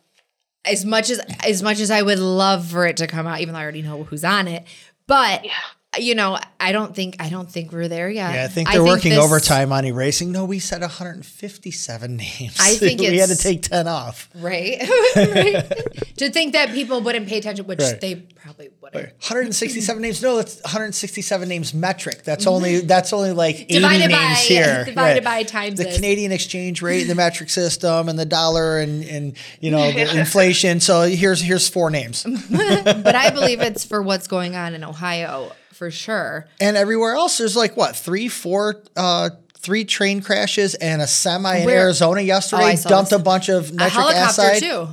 As 0.65 0.85
much 0.85 1.09
as 1.11 1.19
as 1.47 1.63
much 1.63 1.79
as 1.81 1.91
I 1.91 2.03
would 2.03 2.19
love 2.19 2.67
for 2.67 2.85
it 2.87 2.97
to 2.99 3.07
come 3.07 3.27
out, 3.27 3.41
even 3.41 3.55
though 3.55 3.61
I 3.61 3.63
already 3.63 3.83
know 3.83 4.03
who's 4.05 4.25
on 4.25 4.49
it, 4.49 4.65
but 5.07 5.45
Yeah. 5.45 5.53
You 5.99 6.15
know, 6.15 6.39
I 6.59 6.73
don't 6.73 6.95
think 6.95 7.17
I 7.21 7.29
don't 7.29 7.51
think 7.51 7.71
we're 7.71 7.89
there 7.89 8.09
yet. 8.09 8.35
Yeah, 8.35 8.45
I 8.45 8.49
think 8.49 8.71
they're 8.71 8.83
working 8.83 9.11
this- 9.11 9.23
overtime 9.23 9.73
on 9.73 9.85
erasing. 9.85 10.33
No, 10.33 10.45
we 10.47 10.59
said 10.59 10.81
157 10.81 12.17
names. 12.17 12.57
I 12.61 12.75
think 12.77 13.01
we 13.01 13.19
had 13.19 13.29
to 13.29 13.37
take 13.37 13.63
10 13.63 13.87
off. 13.89 14.31
right? 14.35 14.81
right. 15.17 15.73
to 16.17 16.31
think 16.31 16.55
that 16.55 16.71
people 16.71 17.01
wouldn't 17.03 17.29
pay 17.29 17.39
attention, 17.39 17.67
which 17.67 17.81
Right. 17.81 18.01
they 18.01 18.15
probably 18.17 18.71
wouldn't. 18.81 19.05
167 19.05 20.01
names. 20.03 20.23
No, 20.23 20.37
that's 20.37 20.63
167 20.63 21.49
names 21.49 21.75
metric. 21.75 22.23
That's 22.23 22.45
mm-hmm. 22.47 22.55
only 22.55 22.81
that's 22.81 23.13
only 23.13 23.33
like 23.33 23.57
80 23.57 23.75
Divided 23.75 24.09
names 24.09 24.13
by- 24.13 24.45
here. 24.47 24.85
divided 24.87 25.25
by 25.25 25.43
times 25.43 25.79
the. 25.79 25.93
Canadian 25.93 26.33
exchange 26.33 26.81
rate, 26.81 27.03
and 27.03 27.11
the 27.11 27.15
metric 27.15 27.51
system, 27.51 28.09
and 28.09 28.19
the 28.19 28.25
dollar, 28.25 28.79
and 28.79 29.05
and 29.05 29.37
you 29.61 29.71
know 29.71 29.93
the 29.93 30.19
inflation. 30.19 30.81
So 30.81 31.03
here's 31.03 31.41
here's 31.41 31.69
four 31.69 31.91
names, 31.91 32.25
But 32.25 33.15
I 33.15 33.31
believe 33.31 33.61
it's 33.61 33.85
for 33.85 34.01
what's 34.03 34.27
going 34.27 34.57
on 34.57 34.75
in 34.75 34.85
Ohio 34.85 35.53
for 35.73 35.91
sure. 35.91 36.47
and 36.61 36.77
everywhere 36.77 37.15
else 37.15 37.39
there's 37.39 37.57
like 37.57 37.77
what 37.77 37.97
three, 37.97 38.29
four. 38.29 38.83
uh 38.97 39.31
Three 39.65 39.85
train 39.85 40.23
crashes 40.23 40.75
and 40.75 41.01
a 41.01 41.07
semi 41.07 41.59
in 41.59 41.67
Where- 41.67 41.83
Arizona 41.83 42.21
Oh, 42.21 42.25
yesterday 42.25 42.65
I 42.65 42.75
saw 42.75 42.89
dumped 42.89 43.11
this. 43.11 43.21
a 43.21 43.23
bunch 43.23 43.49
of 43.49 43.71
A 43.71 43.75
nitric 43.75 43.93
helicopter 43.93 44.43
acid. 44.43 44.63
too. 44.65 44.69
I 44.69 44.75
Just 44.75 44.93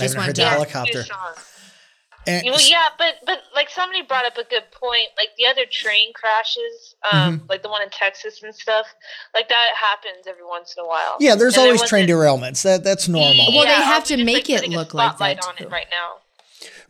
haven't 0.00 0.16
went 0.16 0.26
heard 0.26 0.36
the 0.36 0.42
down. 0.42 0.52
helicopter. 0.52 0.98
You. 0.98 1.04
And 2.26 2.42
Well, 2.44 2.60
yeah, 2.68 2.88
but 2.98 3.14
but 3.26 3.38
like 3.54 3.68
somebody 3.70 4.02
brought 4.02 4.26
up 4.26 4.36
a 4.36 4.44
good 4.44 4.70
point. 4.70 5.08
Like 5.16 5.30
the 5.38 5.46
other 5.46 5.64
train 5.70 6.12
crashes, 6.12 6.94
um, 7.10 7.38
Mm-hmm. 7.38 7.46
like 7.48 7.62
the 7.62 7.68
one 7.70 7.80
in 7.82 7.88
Texas 7.90 8.42
and 8.44 8.54
stuff, 8.54 8.86
like 9.34 9.48
that 9.48 9.70
happens 9.80 10.26
every 10.28 10.44
once 10.46 10.74
in 10.76 10.84
a 10.84 10.86
while. 10.86 11.16
yeah, 11.18 11.34
there's 11.34 11.54
And 11.56 11.62
there 11.64 11.72
always 11.72 11.88
train 11.88 12.06
wasn't- 12.06 12.20
derailments. 12.54 12.62
That 12.62 12.84
that's 12.84 13.08
normal. 13.08 13.46
Well, 13.52 13.64
they 13.64 13.72
have 13.72 13.94
I'll 13.94 14.02
to 14.02 14.16
just, 14.16 14.26
make 14.26 14.48
it 14.50 14.56
putting 14.58 14.74
a 14.74 14.76
look 14.76 14.92
like 14.94 15.12
that, 15.12 15.16
spotlight 15.16 15.46
on 15.48 15.56
too. 15.56 15.64
it 15.64 15.70
right 15.70 15.86
now. 15.90 16.18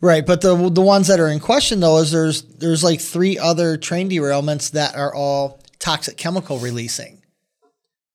Right, 0.03 0.25
but 0.25 0.41
the 0.41 0.69
the 0.69 0.81
ones 0.81 1.07
that 1.07 1.21
are 1.21 1.29
in 1.29 1.39
question 1.39 1.79
though 1.79 1.99
is 1.99 2.11
there's 2.11 2.41
there's 2.41 2.83
like 2.83 2.99
three 2.99 3.37
other 3.39 3.77
train 3.77 4.09
derailments 4.09 4.71
that 4.71 4.97
are 4.97 5.15
all 5.15 5.61
toxic 5.79 6.17
chemical 6.17 6.57
releasing, 6.57 7.21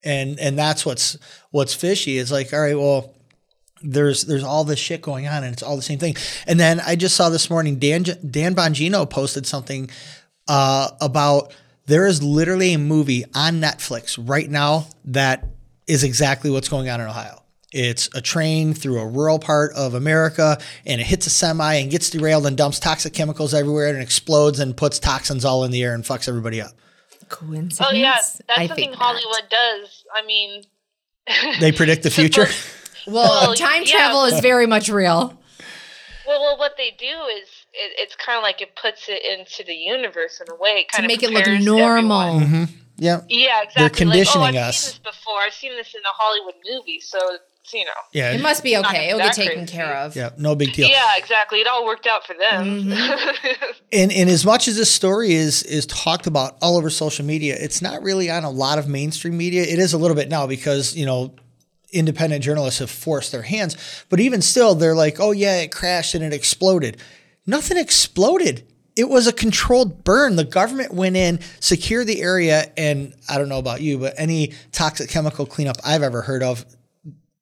and 0.04 0.38
and 0.38 0.59
that's 0.59 0.85
what's 0.85 1.16
what's 1.50 1.73
fishy. 1.73 2.18
It's 2.18 2.30
like 2.30 2.52
all 2.52 2.61
right, 2.61 2.76
well, 2.76 3.14
there's 3.83 4.25
there's 4.25 4.45
all 4.45 4.64
this 4.64 4.78
shit 4.78 5.00
going 5.00 5.28
on 5.28 5.42
and 5.45 5.54
it's 5.54 5.62
all 5.62 5.76
the 5.76 5.83
same 5.83 5.99
thing. 5.99 6.14
And 6.47 6.61
then 6.61 6.78
I 6.80 6.95
just 6.95 7.16
saw 7.16 7.30
this 7.30 7.49
morning 7.49 7.78
Dan 7.78 8.02
Dan 8.02 8.54
Bongino 8.54 9.09
posted 9.09 9.47
something 9.47 9.88
uh, 10.47 10.90
about 11.00 11.54
there 11.87 12.07
is 12.07 12.23
literally 12.23 12.75
a 12.75 12.78
movie 12.78 13.25
on 13.35 13.62
Netflix 13.62 14.23
right 14.23 14.50
now 14.50 14.88
that 15.07 15.47
is 15.87 16.04
exactly 16.04 16.50
what's 16.50 16.68
going 16.68 16.90
on 16.90 17.00
in 17.00 17.07
Ohio. 17.07 17.42
It's 17.73 18.09
a 18.15 18.21
train 18.23 18.73
through 18.73 18.99
a 19.01 19.07
rural 19.07 19.39
part 19.39 19.73
of 19.75 19.93
America 19.95 20.59
and 20.87 21.01
it 21.01 21.07
hits 21.07 21.27
a 21.27 21.31
semi 21.31 21.75
and 21.75 21.91
gets 21.91 22.09
derailed 22.11 22.47
and 22.47 22.57
dumps 22.57 22.81
toxic 22.81 23.13
chemicals 23.13 23.53
everywhere 23.53 23.89
and 23.89 24.01
explodes 24.01 24.59
and 24.59 24.75
puts 24.77 24.99
toxins 24.99 25.45
all 25.45 25.65
in 25.65 25.71
the 25.71 25.83
air 25.83 25.93
and 25.95 26.05
fucks 26.05 26.29
everybody 26.29 26.63
up. 26.63 26.71
Coincidence? 27.29 27.81
Oh 27.83 27.93
yeah, 27.95 28.13
that's 28.15 28.41
I 28.49 28.67
something 28.67 28.77
think 28.89 28.93
not. 28.99 29.03
Hollywood 29.03 29.51
does. 29.51 30.05
I 30.15 30.25
mean, 30.25 30.63
They 31.61 31.73
predict 31.73 32.03
the 32.03 32.11
future. 32.11 32.47
Well, 33.07 33.25
Well, 33.49 33.55
time 33.55 33.85
yeah. 33.87 33.93
travel 33.97 34.25
is 34.25 34.41
very 34.41 34.67
much 34.67 34.91
real. 34.91 35.39
well, 36.27 36.41
well, 36.43 36.59
what 36.59 36.77
they 36.77 36.91
do 36.99 37.07
is 37.07 37.49
it, 37.73 37.93
it's 37.97 38.15
kind 38.17 38.37
of 38.37 38.43
like 38.43 38.61
it 38.61 38.77
puts 38.77 39.09
it 39.09 39.23
into 39.25 39.65
the 39.65 39.73
universe 39.75 40.43
in 40.43 40.53
a 40.53 40.57
way, 40.57 40.85
To 40.91 40.97
kind 40.97 41.05
of 41.07 41.09
make 41.09 41.23
it 41.23 41.31
look 41.31 41.45
prepares 41.45 41.65
normal. 41.65 42.21
everyone. 42.21 42.43
Mm-hmm. 42.43 42.65
yeah. 42.99 43.21
Yeah, 43.31 43.63
exactly. 43.63 43.81
They're 43.81 43.89
conditioning 43.91 44.41
like, 44.43 44.55
oh, 44.57 44.59
I've 44.59 44.65
us. 44.69 44.77
seen 44.79 44.91
this 44.91 44.99
before. 45.15 45.39
I've 45.41 45.55
seen 45.55 45.73
this 45.77 45.95
in 45.95 46.01
a 46.03 46.13
Hollywood 46.13 46.55
movie, 46.71 47.01
so 47.01 47.19
it's, 47.33 47.45
you 47.73 47.85
know. 47.85 47.91
Yeah. 48.13 48.33
It 48.33 48.41
must 48.41 48.63
be 48.63 48.77
okay. 48.77 49.09
It'll 49.09 49.21
get 49.21 49.35
taken 49.35 49.59
crazy. 49.59 49.73
care 49.73 49.97
of. 49.97 50.17
yeah, 50.17 50.31
no 50.39 50.55
big 50.55 50.73
deal. 50.73 50.89
Yeah, 50.89 51.17
exactly. 51.17 51.61
It 51.61 51.67
all 51.67 51.85
worked 51.85 52.07
out 52.07 52.27
for 52.27 52.35
them. 52.35 52.91
Mm-hmm. 52.91 53.73
and 53.93 54.13
and 54.13 54.31
as 54.31 54.45
much 54.45 54.69
as 54.69 54.77
this 54.77 54.91
story 54.91 55.33
is 55.33 55.63
is 55.65 55.87
talked 55.87 56.27
about 56.27 56.57
all 56.61 56.77
over 56.77 56.91
social 56.91 57.25
media, 57.25 57.57
it's 57.59 57.83
not 57.83 58.03
really 58.03 58.31
on 58.31 58.45
a 58.45 58.51
lot 58.51 58.79
of 58.79 58.89
mainstream 58.89 59.37
media. 59.37 59.63
It 59.63 59.79
is 59.79 59.93
a 59.93 59.99
little 59.99 60.17
bit 60.17 60.29
now 60.29 60.47
because 60.47 60.97
you 60.97 61.07
know 61.07 61.35
independent 61.93 62.45
journalists 62.45 62.81
have 62.81 62.91
forced 62.91 63.33
their 63.33 63.43
hands. 63.43 63.77
But 64.09 64.21
even 64.21 64.43
still, 64.43 64.75
they're 64.75 64.95
like, 64.95 65.21
"Oh 65.21 65.33
yeah, 65.33 65.61
it 65.61 65.73
crashed 65.73 66.15
and 66.15 66.25
it 66.25 66.33
exploded." 66.33 66.99
Nothing 67.47 67.79
exploded. 67.79 68.67
It 68.95 69.09
was 69.09 69.27
a 69.27 69.33
controlled 69.33 70.03
burn. 70.03 70.37
The 70.37 70.45
government 70.45 70.93
went 70.93 71.17
in, 71.17 71.39
secured 71.61 72.09
the 72.09 72.21
area, 72.21 72.71
and 72.77 73.15
I 73.29 73.39
don't 73.39 73.49
know 73.49 73.59
about 73.59 73.81
you, 73.81 73.97
but 73.97 74.15
any 74.19 74.53
toxic 74.73 75.09
chemical 75.09 75.47
cleanup 75.47 75.77
I've 75.85 76.03
ever 76.03 76.21
heard 76.21 76.43
of, 76.43 76.67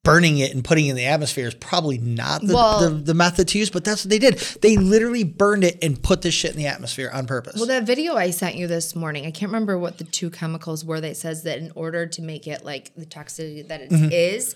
burning 0.07 0.39
it 0.39 0.53
and 0.53 0.63
putting 0.63 0.87
it 0.87 0.91
in 0.91 0.95
the 0.95 1.05
atmosphere 1.05 1.47
is 1.47 1.53
probably 1.53 1.97
not 1.99 2.41
the, 2.41 2.53
Well- 2.55 2.79
the, 2.79 2.89
the 2.89 3.13
method 3.13 3.47
to 3.49 3.59
use, 3.59 3.69
but 3.69 3.83
that's 3.83 4.03
what 4.05 4.09
they 4.09 4.19
did. 4.19 4.35
They 4.61 4.77
literally 4.77 5.23
burned 5.23 5.63
it 5.63 5.77
and 5.83 6.01
put 6.01 6.21
this 6.23 6.33
shit 6.33 6.51
in 6.51 6.57
the 6.57 6.67
atmosphere 6.67 7.11
on 7.13 7.27
purpose. 7.27 7.55
Well, 7.57 7.67
that 7.67 7.83
video 7.83 8.15
I 8.15 8.31
sent 8.31 8.55
you 8.55 8.67
this 8.67 8.95
morning, 8.95 9.25
I 9.25 9.31
can't 9.31 9.51
remember 9.51 9.77
what 9.77 9.97
the 9.99 10.03
two 10.05 10.29
chemicals 10.29 10.83
were 10.83 10.99
that 11.01 11.17
says 11.17 11.43
that 11.43 11.59
in 11.59 11.71
order 11.75 12.07
to 12.07 12.21
make 12.21 12.47
it 12.47 12.63
like 12.65 12.95
the 12.95 13.05
toxicity 13.05 13.67
that 13.67 13.81
it 13.81 13.91
is, 14.13 14.55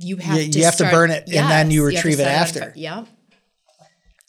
you 0.00 0.16
have 0.18 0.36
Mm-hmm. 0.38 0.46
You- 0.46 0.52
to 0.52 0.58
you 0.58 0.64
have 0.64 0.76
to 0.76 0.90
burn 0.90 1.10
it 1.10 1.24
and 1.28 1.50
then 1.50 1.70
you 1.70 1.84
retrieve 1.84 2.20
it 2.20 2.26
after. 2.26 2.72
Yeah. 2.76 3.04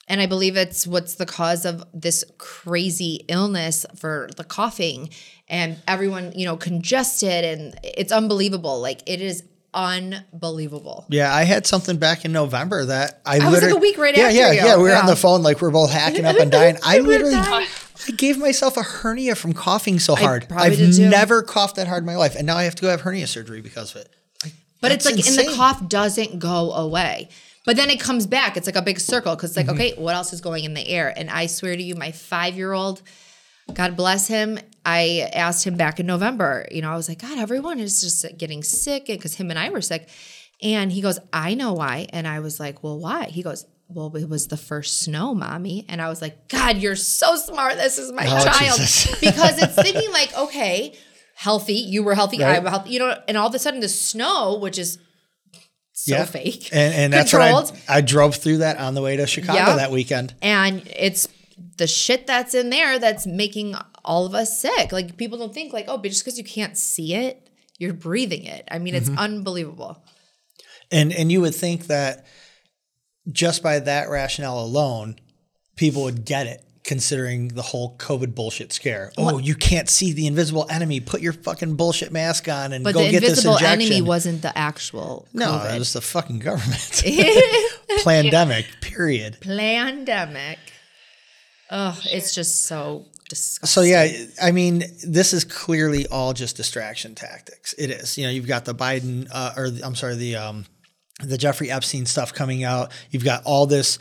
And 0.08 0.20
I 0.20 0.25
believe 0.25 0.58
it's 0.58 0.88
what's 0.88 1.15
the 1.15 1.25
cause 1.27 1.65
of 1.65 1.84
this 1.94 2.24
crazy 2.39 3.25
illness 3.27 3.86
for 3.96 4.27
the 4.38 4.44
coughing 4.44 5.10
and 5.48 5.77
everyone, 5.88 6.32
you 6.36 6.46
know, 6.46 6.58
congested 6.58 7.46
and 7.46 7.79
it's 7.84 8.12
unbelievable. 8.12 8.82
Like 8.82 9.01
it 9.06 9.22
is 9.22 9.44
unbelievable. 9.74 11.06
yeah, 11.10 11.34
I 11.34 11.44
had 11.44 11.66
something 11.66 11.98
back 11.98 12.26
in 12.26 12.32
November 12.32 12.86
that 12.86 13.22
I, 13.26 13.50
was 13.50 13.62
like 13.62 13.72
a 13.72 13.78
week 13.78 13.98
right 13.98 14.16
yeah, 14.16 14.24
after 14.26 14.36
Yeah, 14.38 14.52
you. 14.52 14.58
yeah, 14.58 14.78
We 14.78 14.84
were 14.84 14.96
on 14.96 15.06
the 15.06 15.16
phone 15.16 15.44
like 15.44 15.62
we're 15.62 15.72
both 15.72 15.92
hacking 15.92 16.26
up 16.26 16.38
and 16.38 16.52
dying. 16.60 16.78
I 16.84 17.00
literally. 17.00 17.36
I 17.36 18.12
gave 18.16 18.38
myself 18.38 18.78
a 18.78 18.82
hernia 18.84 19.36
from 19.36 19.54
coughing 19.54 20.00
so 20.00 20.16
hard. 20.16 20.48
I've 20.52 20.80
never 21.00 21.44
coughed 21.44 21.76
that 21.76 21.88
hard 21.88 22.04
in 22.04 22.08
my 22.08 22.16
life, 22.16 22.36
and 22.36 22.48
now 22.48 22.58
I 22.58 22.64
have 22.64 22.76
to 22.76 22.82
go 22.82 22.90
have 22.90 23.02
hernia 23.02 23.28
surgery 23.28 23.62
because 23.62 23.94
of 23.96 24.02
it. 24.02 24.10
But 24.82 24.94
it's 24.94 25.06
like, 25.06 25.16
and 25.16 25.38
the 25.38 25.54
cough 25.56 25.88
doesn't 25.90 26.40
go 26.40 26.72
away. 26.72 27.28
But 27.66 27.76
then 27.76 27.90
it 27.90 28.00
comes 28.00 28.26
back. 28.26 28.56
It's 28.56 28.66
like 28.66 28.78
a 28.78 28.82
big 28.82 29.00
circle 29.02 29.36
because 29.36 29.52
it's 29.56 29.60
Mm-hmm. 29.70 29.78
like, 29.78 29.92
okay, 29.94 30.02
what 30.02 30.16
else 30.16 30.32
is 30.32 30.40
going 30.40 30.64
in 30.64 30.74
the 30.74 30.88
air? 30.88 31.14
And 31.16 31.30
I 31.30 31.48
swear 31.48 31.76
to 31.76 31.84
you, 31.84 31.94
my 31.96 32.14
five 32.14 32.56
year 32.56 32.72
old, 32.72 33.02
God 33.74 33.98
bless 33.98 34.28
him, 34.28 34.58
I 34.86 35.30
asked 35.34 35.66
him 35.66 35.76
back 35.76 36.00
in 36.00 36.06
November, 36.06 36.66
you 36.72 36.82
know, 36.82 36.92
I 36.92 36.96
was 36.96 37.10
like, 37.10 37.20
God, 37.22 37.38
everyone 37.38 37.80
is 37.80 38.02
just 38.02 38.26
getting 38.38 38.64
sick 38.64 39.06
because 39.08 39.36
him 39.36 39.50
and 39.50 39.60
I 39.60 39.70
were 39.70 39.82
sick. 39.82 40.08
And 40.62 40.92
he 40.92 41.02
goes, 41.02 41.20
I 41.32 41.54
know 41.54 41.74
why. 41.74 42.08
And 42.12 42.28
I 42.28 42.40
was 42.40 42.60
like, 42.60 42.84
well, 42.84 43.00
why? 43.00 43.26
He 43.26 43.44
goes, 43.44 43.66
well, 43.88 44.16
it 44.16 44.30
was 44.30 44.48
the 44.48 44.58
first 44.58 45.00
snow, 45.02 45.34
mommy. 45.34 45.86
And 45.90 46.02
I 46.02 46.10
was 46.10 46.22
like, 46.22 46.48
God, 46.50 46.78
you're 46.78 46.96
so 46.96 47.36
smart. 47.36 47.76
This 47.76 47.98
is 47.98 48.12
my 48.12 48.24
Oh, 48.26 48.44
child. 48.46 48.80
Because 49.22 49.62
it's 49.62 49.76
thinking 49.76 50.12
like, 50.12 50.38
okay, 50.38 50.94
healthy, 51.36 51.74
you 51.76 52.04
were 52.04 52.16
healthy, 52.16 52.40
Right. 52.42 52.58
I'm 52.58 52.66
healthy, 52.66 52.92
you 52.92 53.00
know, 53.00 53.16
and 53.28 53.38
all 53.38 53.48
of 53.48 53.56
a 53.56 53.60
sudden 53.60 53.80
the 53.80 53.90
snow, 53.90 54.58
which 54.60 54.78
is 54.78 54.98
so 55.94 56.24
fake. 56.26 56.70
And 56.72 56.94
and 56.94 57.14
that's 57.14 57.34
what 57.34 57.42
I. 57.42 57.98
I 57.98 58.02
drove 58.02 58.36
through 58.36 58.58
that 58.60 58.78
on 58.78 58.94
the 58.96 59.02
way 59.02 59.18
to 59.18 59.28
Chicago 59.28 59.58
Yeah. 59.60 59.76
that 59.78 59.92
weekend. 59.92 60.34
and 60.42 60.82
it's 60.96 61.28
the 61.78 61.88
shit 61.88 62.28
that's 62.28 62.54
in 62.54 62.70
there 62.70 63.00
that's 63.00 63.26
making 63.28 63.76
all 64.10 64.25
of 64.25 64.34
us 64.34 64.60
sick. 64.60 64.92
Like 64.92 65.16
people 65.18 65.38
don't 65.38 65.54
think 65.54 65.72
like, 65.72 65.86
oh, 65.88 65.98
but 65.98 66.10
just 66.10 66.25
because 66.25 66.38
you 66.38 66.44
can't 66.44 66.75
see 66.78 67.13
it, 67.13 67.48
you're 67.78 67.94
breathing 67.94 68.44
it. 68.44 68.68
I 68.72 68.80
mean, 68.80 68.96
Mm-hmm. 68.96 69.12
it's 69.13 69.22
unbelievable. 69.22 70.04
And 70.92 71.13
and 71.13 71.32
you 71.32 71.42
would 71.42 71.54
think 71.56 71.86
that 71.88 72.25
just 73.32 73.62
by 73.62 73.80
that 73.80 74.10
rationale 74.10 74.60
alone, 74.60 75.18
people 75.75 76.01
would 76.06 76.25
get 76.25 76.48
it, 76.48 76.63
considering 76.84 77.50
the 77.50 77.62
whole 77.62 77.96
COVID 77.98 78.34
bullshit 78.34 78.74
scare. 78.74 79.12
Oh, 79.16 79.38
you 79.38 79.54
can't 79.54 79.88
see 79.88 80.12
the 80.13 80.25
invisible 80.25 80.66
enemy. 80.72 81.00
Put 81.00 81.22
your 81.22 81.34
fucking 81.34 81.75
bullshit 81.75 82.12
mask 82.12 82.48
on 82.50 82.74
and 82.74 82.84
But 82.84 82.96
go 82.96 83.01
get 83.12 83.20
this 83.22 83.30
invisible 83.30 83.54
injection. 83.58 83.82
enemy 83.82 84.01
wasn't 84.01 84.42
the 84.42 84.58
actual 84.58 85.28
no, 85.34 85.46
COVID. 85.51 85.75
it 85.75 85.80
was 85.80 85.94
the 85.94 86.01
fucking 86.01 86.39
government. 86.39 87.04
Pandemic. 88.04 88.66
Period. 88.82 89.38
pandemic. 89.42 90.58
Oh, 91.72 92.00
it's 92.06 92.34
just 92.34 92.66
so 92.66 93.06
disgusting. 93.30 93.68
So 93.68 93.82
yeah, 93.82 94.08
I 94.42 94.52
mean, 94.52 94.84
this 95.08 95.34
is 95.34 95.44
clearly 95.44 96.08
all 96.08 96.34
just 96.34 96.58
distraction 96.58 97.16
tactics. 97.16 97.74
It 97.78 97.92
is. 97.92 98.18
You 98.18 98.26
know, 98.26 98.32
you've 98.32 98.48
got 98.48 98.66
the 98.66 98.76
Biden, 98.76 99.28
uh, 99.32 99.54
or 99.56 99.70
the, 99.70 99.86
I'm 99.86 99.96
sorry, 99.96 100.16
the 100.16 100.36
um, 100.36 100.66
the 101.24 101.38
Jeffrey 101.38 101.72
Epstein 101.72 102.06
stuff 102.06 102.34
coming 102.34 102.64
out. 102.64 102.92
You've 103.12 103.24
got 103.26 103.44
all 103.46 103.66
this 103.66 104.00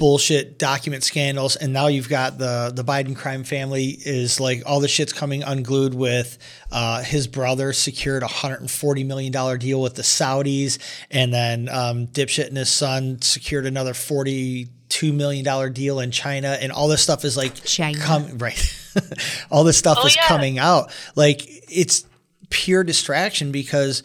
bullshit 0.00 0.58
document 0.58 1.04
scandals, 1.04 1.54
and 1.54 1.72
now 1.72 1.86
you've 1.86 2.08
got 2.08 2.38
the 2.38 2.72
the 2.74 2.82
Biden 2.82 3.14
crime 3.14 3.44
family 3.44 3.90
is 4.04 4.40
like 4.40 4.64
all 4.66 4.80
the 4.80 4.88
shit's 4.88 5.12
coming 5.12 5.44
unglued 5.44 5.94
with 5.94 6.36
uh, 6.72 7.02
his 7.04 7.28
brother 7.28 7.72
secured 7.72 8.24
a 8.24 8.26
hundred 8.26 8.62
and 8.62 8.70
forty 8.70 9.04
million 9.04 9.30
dollar 9.30 9.56
deal 9.58 9.80
with 9.80 9.94
the 9.94 10.02
Saudis, 10.02 10.78
and 11.12 11.32
then 11.32 11.68
um, 11.68 12.06
dipshit 12.08 12.48
and 12.48 12.56
his 12.56 12.72
son 12.72 13.20
secured 13.22 13.66
another 13.66 13.94
forty 13.94 14.70
two 14.88 15.12
million 15.12 15.44
dollar 15.44 15.70
deal 15.70 16.00
in 16.00 16.10
China, 16.10 16.58
and 16.60 16.72
all 16.72 16.88
this 16.88 17.02
stuff 17.02 17.24
is 17.24 17.36
like 17.36 17.54
China. 17.62 17.98
come 18.00 18.38
right. 18.38 18.76
all 19.52 19.62
this 19.62 19.76
stuff 19.78 19.98
Oh, 20.00 20.06
is 20.06 20.16
yeah. 20.16 20.26
coming 20.26 20.58
out. 20.58 20.90
Like 21.14 21.42
it's 21.70 22.04
pure 22.48 22.82
distraction 22.82 23.52
because 23.52 24.02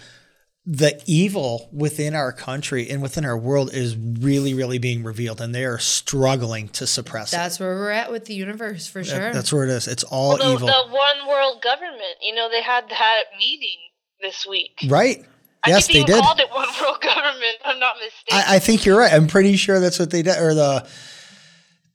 the 0.68 1.00
evil 1.06 1.70
within 1.72 2.16
our 2.16 2.32
country 2.32 2.90
and 2.90 3.02
within 3.02 3.24
our 3.24 3.38
world 3.38 3.72
is 3.74 3.96
really, 3.96 4.54
really 4.54 4.80
being 4.80 5.04
revealed, 5.04 5.40
and 5.40 5.54
they 5.54 5.64
are 5.64 5.78
struggling 5.78 6.70
to 6.70 6.88
suppress 6.88 7.34
it. 7.34 7.36
That's 7.38 7.60
where 7.60 7.70
we're 7.76 7.92
at 7.92 8.12
with 8.12 8.26
the 8.26 8.34
universe 8.34 8.88
for 8.88 9.04
sure. 9.04 9.32
That's 9.32 9.54
where 9.54 9.64
it 9.64 9.70
is. 9.70 9.88
It's 9.88 10.04
all 10.04 10.38
the, 10.38 10.44
evil, 10.52 10.68
the 10.68 10.88
one 10.90 11.28
world 11.28 11.62
government. 11.62 12.18
You 12.22 12.34
know, 12.34 12.50
they 12.50 12.64
had 12.64 12.90
that 12.90 13.24
meeting 13.40 13.78
this 14.22 14.48
week. 14.50 14.86
right? 14.88 15.24
I 15.64 15.70
yes, 15.70 15.88
think 15.88 16.08
they 16.08 16.14
they, 16.14 16.18
did. 16.18 16.24
called 16.24 16.40
it 16.40 16.50
one 16.52 16.68
world 16.82 17.02
government. 17.02 17.58
I'm 17.64 17.80
not 17.80 17.96
mistaken. 17.98 18.50
I, 18.52 18.56
I 18.56 18.60
think 18.60 18.86
you're 18.86 18.98
right. 19.00 19.12
I'm 19.14 19.28
pretty 19.28 19.56
sure 19.58 19.80
that's 19.80 20.00
what 20.00 20.10
they 20.12 20.22
did, 20.22 20.38
or 20.38 20.54
the 20.54 20.88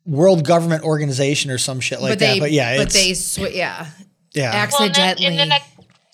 World 0.06 0.44
Government 0.44 0.82
Organization 0.82 1.50
or 1.50 1.58
some 1.58 1.78
shit 1.80 2.00
like 2.00 2.12
but 2.12 2.18
that. 2.20 2.34
they, 2.34 2.40
But 2.40 2.52
yeah, 2.52 2.76
but 2.78 2.86
it's 2.86 2.94
they, 2.94 3.14
sw- 3.14 3.54
yeah, 3.54 3.86
yeah. 4.32 4.50
well, 4.72 4.82
and 4.82 4.94
then, 4.94 5.10
accidentally. 5.10 5.26
and 5.26 5.38
then 5.38 5.48
that, 5.50 5.62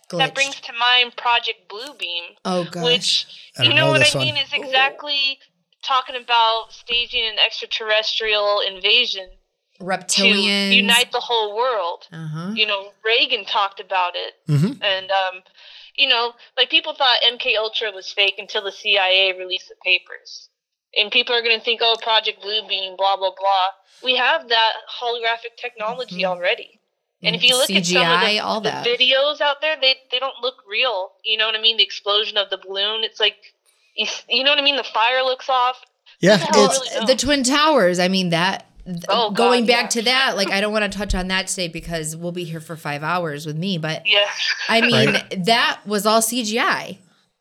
glitched. 0.09 0.19
that 0.19 0.35
brings 0.35 0.61
to 0.61 0.73
mind 0.73 1.17
Project 1.17 1.69
Bluebeam. 1.69 2.37
oh 2.45 2.65
gosh, 2.71 2.85
which 2.85 3.27
you 3.61 3.69
know, 3.71 3.75
know 3.77 3.91
what 3.93 4.03
I 4.03 4.19
one. 4.19 4.27
mean 4.27 4.37
is 4.37 4.53
exactly 4.53 5.39
talking 5.83 6.17
about 6.17 6.73
staging 6.73 7.25
an 7.25 7.37
extraterrestrial 7.45 8.61
invasion 8.67 9.29
to 10.09 10.27
unite 10.27 11.13
the 11.13 11.21
whole 11.21 11.55
world. 11.57 12.07
Uh-huh. 12.13 12.53
You 12.55 12.67
know, 12.67 12.93
Reagan 13.05 13.45
talked 13.45 13.79
about 13.81 14.15
it, 14.17 14.35
Mhm. 14.49 14.83
and 14.83 15.11
um, 15.11 15.43
you 15.97 16.09
know, 16.09 16.35
like 16.57 16.71
people 16.71 16.95
thought 16.95 17.19
MK 17.27 17.57
Ultra 17.57 17.91
was 17.93 18.11
fake 18.13 18.35
until 18.39 18.63
the 18.63 18.73
CIA 18.73 19.33
released 19.33 19.69
the 19.69 19.77
papers, 19.85 20.49
and 20.99 21.11
people 21.13 21.35
are 21.35 21.43
going 21.43 21.59
to 21.59 21.65
think, 21.65 21.81
oh, 21.83 21.97
Project 22.03 22.43
Bluebeam, 22.43 22.97
blah 22.97 23.17
blah 23.17 23.31
blah. 23.39 23.69
We 24.03 24.17
have 24.17 24.49
that 24.49 24.73
holographic 25.01 25.57
technology 25.59 26.25
already. 26.25 26.81
And 27.27 27.37
if 27.37 27.43
you 27.43 27.57
look 27.57 27.71
at 27.71 27.85
some 27.87 28.03
of 28.11 28.21
the, 28.21 28.39
all 28.41 28.61
the 28.61 28.71
videos 28.71 29.41
out 29.41 29.61
there, 29.61 29.77
they 29.81 29.97
they 30.11 30.19
don't 30.19 30.41
look 30.43 30.57
real. 30.69 31.13
You 31.25 31.37
know 31.39 31.47
what 31.47 31.55
I 31.57 31.61
mean? 31.61 31.77
The 31.77 31.83
explosion 31.85 32.37
of 32.37 32.49
the 32.51 32.59
balloon, 32.59 33.05
it's 33.05 33.21
like 33.21 33.37
you, 33.97 34.07
you 34.29 34.45
know 34.45 34.51
what 34.51 34.59
I 34.59 34.63
mean. 34.63 34.77
The 34.77 34.85
fire 34.85 35.23
looks 35.23 35.49
off. 35.49 35.77
Yeah, 36.21 36.37
hell 36.37 36.49
it's 36.71 36.95
really 36.95 37.07
the 37.07 37.17
twin 37.17 37.43
towers. 37.43 37.99
I 37.99 38.09
mean 38.09 38.31
that. 38.31 38.65
th- 38.87 39.05
Oh, 39.09 39.31
God, 39.31 39.37
going 39.37 39.67
back 39.67 39.83
yeah. 39.85 39.89
to 39.89 40.03
that, 40.03 40.37
like 40.37 40.51
I 40.51 40.61
don't 40.61 40.73
want 40.73 40.91
to 40.91 40.97
touch 40.99 41.15
on 41.15 41.29
that 41.29 41.49
today 41.49 41.69
because 41.69 42.15
we'll 42.17 42.33
be 42.33 42.45
here 42.45 42.61
for 42.61 42.77
five 42.77 43.03
hours 43.03 43.45
with 43.45 43.57
me. 43.57 43.77
But 43.79 44.07
Yeah. 44.07 44.27
I 44.69 44.81
mean, 44.81 45.13
Right. 45.13 45.45
that 45.45 45.81
was 45.87 46.07
all 46.07 46.21
CGI. 46.23 46.99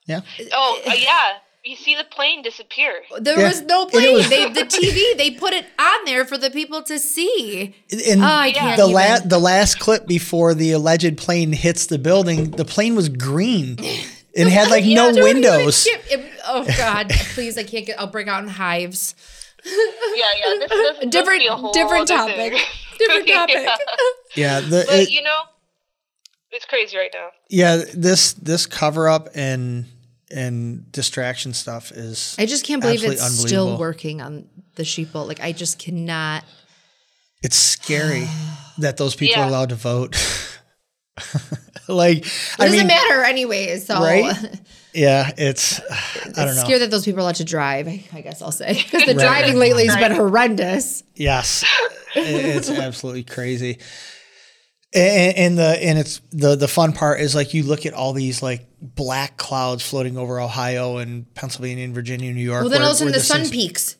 yeah. 0.07 0.21
Oh, 0.51 0.81
uh, 0.87 0.93
yeah. 0.97 1.33
You 1.65 1.75
see 1.75 1.95
the 1.95 2.03
plane 2.03 2.43
disappear. 2.43 2.93
There 3.19 3.39
Yeah. 3.39 3.47
was 3.47 3.61
no 3.61 3.87
plane. 3.87 4.13
was- 4.13 4.29
they 4.29 4.47
the 4.49 4.65
TV 4.65 5.15
they 5.17 5.31
put 5.31 5.51
it 5.53 5.65
on 5.79 6.05
there 6.05 6.23
for 6.23 6.37
the 6.37 6.51
people 6.51 6.83
to 6.83 6.99
see. 6.99 7.73
And 8.07 8.21
Oh, 8.23 8.25
I 8.27 8.51
can't 8.51 8.77
the 8.77 8.83
even. 8.83 8.93
last 8.95 9.29
the 9.29 9.39
last 9.39 9.79
clip 9.79 10.05
before 10.07 10.53
the 10.53 10.71
alleged 10.73 11.17
plane 11.17 11.53
hits 11.53 11.87
the 11.87 11.97
building, 11.97 12.51
the 12.51 12.65
plane 12.65 12.95
was 12.95 13.09
green 13.09 13.79
and 14.37 14.47
had 14.49 14.69
like 14.69 14.85
no 14.85 15.11
windows. 15.11 15.87
it- 15.87 16.31
oh 16.45 16.63
God, 16.77 17.09
please! 17.33 17.57
I 17.57 17.63
can't 17.63 17.85
get. 17.87 17.99
I'll 17.99 18.07
break 18.07 18.27
out 18.27 18.43
in 18.43 18.49
hives. 18.49 19.15
Yeah, 19.65 19.71
yeah. 20.13 20.59
This, 20.59 20.69
this, 20.69 20.97
this 20.99 21.09
Different, 21.09 21.41
would 21.43 21.51
whole 21.51 21.73
different 21.73 22.07
topic. 22.07 22.35
thing. 22.35 22.61
Different 22.99 23.27
topic. 23.27 23.55
Yeah. 23.57 23.75
Yeah, 24.35 24.59
the, 24.61 24.85
But 24.87 24.99
it- 24.99 25.09
you 25.09 25.23
know, 25.23 25.39
it's 26.51 26.65
crazy 26.65 26.95
right 26.95 27.09
now. 27.11 27.29
yeah. 27.49 27.81
This 27.93 28.33
this 28.33 28.67
cover 28.67 29.09
up 29.09 29.29
and 29.33 29.85
and 30.35 30.91
distraction 30.91 31.53
stuff 31.53 31.91
is. 31.91 32.35
I 32.37 32.45
just 32.45 32.65
can't 32.65 32.81
believe 32.81 33.03
absolutely 33.03 33.25
it's 33.25 33.39
still 33.39 33.77
working 33.77 34.21
on 34.21 34.47
the 34.75 34.83
sheeple. 34.83 35.27
Like 35.27 35.39
I 35.39 35.53
just 35.53 35.79
cannot. 35.79 36.43
It's 37.41 37.55
scary 37.55 38.27
that 38.79 38.97
those 38.97 39.15
people 39.15 39.41
are 39.41 39.47
allowed 39.47 39.69
to 39.69 39.75
vote. 39.75 40.15
like, 41.87 42.17
It 42.17 42.55
I 42.59 42.65
doesn't 42.65 42.79
mean, 42.79 42.87
matter 42.87 43.23
anyway. 43.23 43.77
So 43.77 43.95
right? 43.95 44.35
yeah, 44.93 45.31
it's. 45.37 45.79
I 46.37 46.45
don't 46.45 46.55
know. 46.55 46.63
scary 46.63 46.79
that 46.79 46.91
those 46.91 47.05
people 47.05 47.19
are 47.19 47.21
allowed 47.21 47.35
to 47.35 47.45
drive. 47.45 47.87
I 47.87 48.03
I 48.11 48.21
guess 48.21 48.41
I'll 48.41 48.51
say 48.51 48.73
because 48.91 49.05
the 49.05 49.13
driving 49.13 49.55
lately 49.55 49.87
has 49.87 49.95
been 49.95 50.11
horrendous. 50.11 51.03
Yes, 51.15 51.63
it's 52.13 52.69
absolutely 52.69 53.23
crazy. 53.23 53.79
And, 54.93 55.37
and 55.37 55.57
the 55.57 55.83
and 55.83 55.99
it's 55.99 56.21
the 56.31 56.55
the 56.55 56.67
fun 56.67 56.93
part 56.93 57.19
is 57.19 57.35
like 57.35 57.53
you 57.53 57.63
look 57.63 57.85
at 57.85 57.93
all 57.93 58.13
these 58.13 58.41
like 58.41 58.65
black 58.95 59.37
clouds 59.37 59.87
floating 59.87 60.17
over 60.17 60.39
Ohio 60.39 60.97
and 60.97 61.33
Pennsylvania 61.33 61.83
and 61.85 61.95
Virginia, 61.95 62.31
New 62.33 62.41
York. 62.43 62.61
Well, 62.61 62.69
then 62.69 62.81
all 62.81 62.89
of 62.89 62.95
a 62.95 62.97
sudden 62.97 63.13
the 63.13 63.19
sun 63.19 63.37
thing's- 63.41 63.51
peaks. 63.51 63.95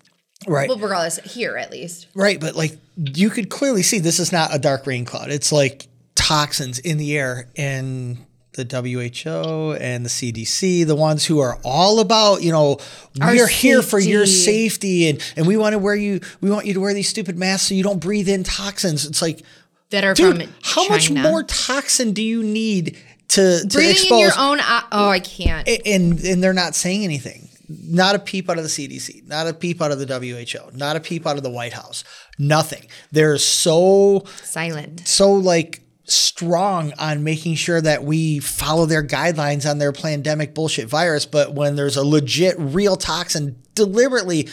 Right, 0.48 0.68
Well, 0.70 0.77
regardless, 0.77 1.18
here 1.34 1.58
at 1.58 1.72
least. 1.72 2.08
right. 2.13 2.39
But 2.39 2.56
like 2.56 2.77
you 2.98 3.30
could 3.30 3.50
clearly 3.50 3.82
see 3.82 4.00
this 4.00 4.20
is 4.20 4.32
not 4.32 4.54
a 4.54 4.60
dark 4.60 4.86
rain 4.86 5.06
cloud. 5.06 5.32
It's 5.32 5.51
like 5.51 5.88
toxins 6.13 6.77
in 6.80 6.98
the 6.98 7.18
air 7.18 7.48
and 7.56 8.18
the 8.54 8.63
WHO 8.65 9.74
and 9.80 10.06
the 10.06 10.10
CDC, 10.10 10.86
the 10.86 10.96
ones 10.96 11.25
who 11.25 11.39
are 11.39 11.58
all 11.63 12.00
about, 12.00 12.42
you 12.44 12.51
know, 12.51 12.77
we 13.20 13.42
are 13.42 13.48
here 13.48 13.82
for 13.82 13.98
your 14.00 14.25
safety. 14.25 15.10
and, 15.10 15.22
and 15.36 15.48
we 15.48 15.58
want 15.58 15.74
to 15.74 15.80
wear 15.80 15.96
you, 15.96 16.20
we 16.42 16.50
want 16.51 16.65
you 16.65 16.74
to 16.74 16.80
wear 16.80 16.94
these 16.94 17.10
stupid 17.10 17.38
masks 17.39 17.70
so 17.70 17.74
you 17.74 17.84
don't 17.84 18.00
breathe 18.00 18.30
in 18.30 18.44
toxins. 18.44 19.06
It's 19.06 19.22
like, 19.22 19.42
That 19.89 20.04
are 20.04 20.13
dude, 20.13 20.44
from 20.44 20.54
how 20.63 20.88
much 20.89 21.10
more 21.12 21.44
toxin 21.44 22.12
do 22.13 22.22
you 22.22 22.44
need 22.44 22.98
to, 23.36 23.62
to 23.62 23.68
breathing 23.68 23.92
expose? 23.92 24.12
in 24.12 24.20
your 24.20 24.32
own? 24.38 24.60
eye- 24.60 24.84
Oh, 24.92 25.10
I 25.10 25.20
can't. 25.20 25.68
And 25.86 26.20
and 26.20 26.44
they're 26.44 26.54
not 26.54 26.75
saying 26.75 27.04
anything. 27.04 27.50
Not 27.68 28.13
a 28.15 28.20
peep 28.20 28.48
out 28.50 28.58
of 28.60 28.63
the 28.63 28.70
CDC, 28.70 29.25
not 29.27 29.48
a 29.48 29.54
peep 29.54 29.82
out 29.82 29.92
of 29.92 29.98
the 30.00 30.06
WHO, 30.06 30.77
not 30.77 30.96
a 30.96 31.00
peep 31.00 31.25
out 31.25 31.38
of 31.38 31.42
the 31.44 31.50
White 31.50 31.74
House. 31.74 32.04
Nothing. 32.38 32.86
They're 33.12 33.39
so 33.39 34.24
Silent. 34.44 35.08
so 35.08 35.34
like 35.34 35.82
strong 36.04 36.94
on 37.00 37.24
making 37.24 37.56
sure 37.56 37.82
that 37.82 38.04
we 38.04 38.38
follow 38.38 38.86
their 38.86 39.01
guidelines 39.04 39.68
on 39.68 39.80
their 39.80 39.92
pandemic 39.92 40.54
bullshit 40.54 40.88
virus, 40.88 41.25
but 41.25 41.56
when 41.56 41.75
there's 41.75 41.98
a 41.98 42.04
legit 42.06 42.56
real 42.60 42.96
toxin 42.96 43.60
deliberately 43.74 44.48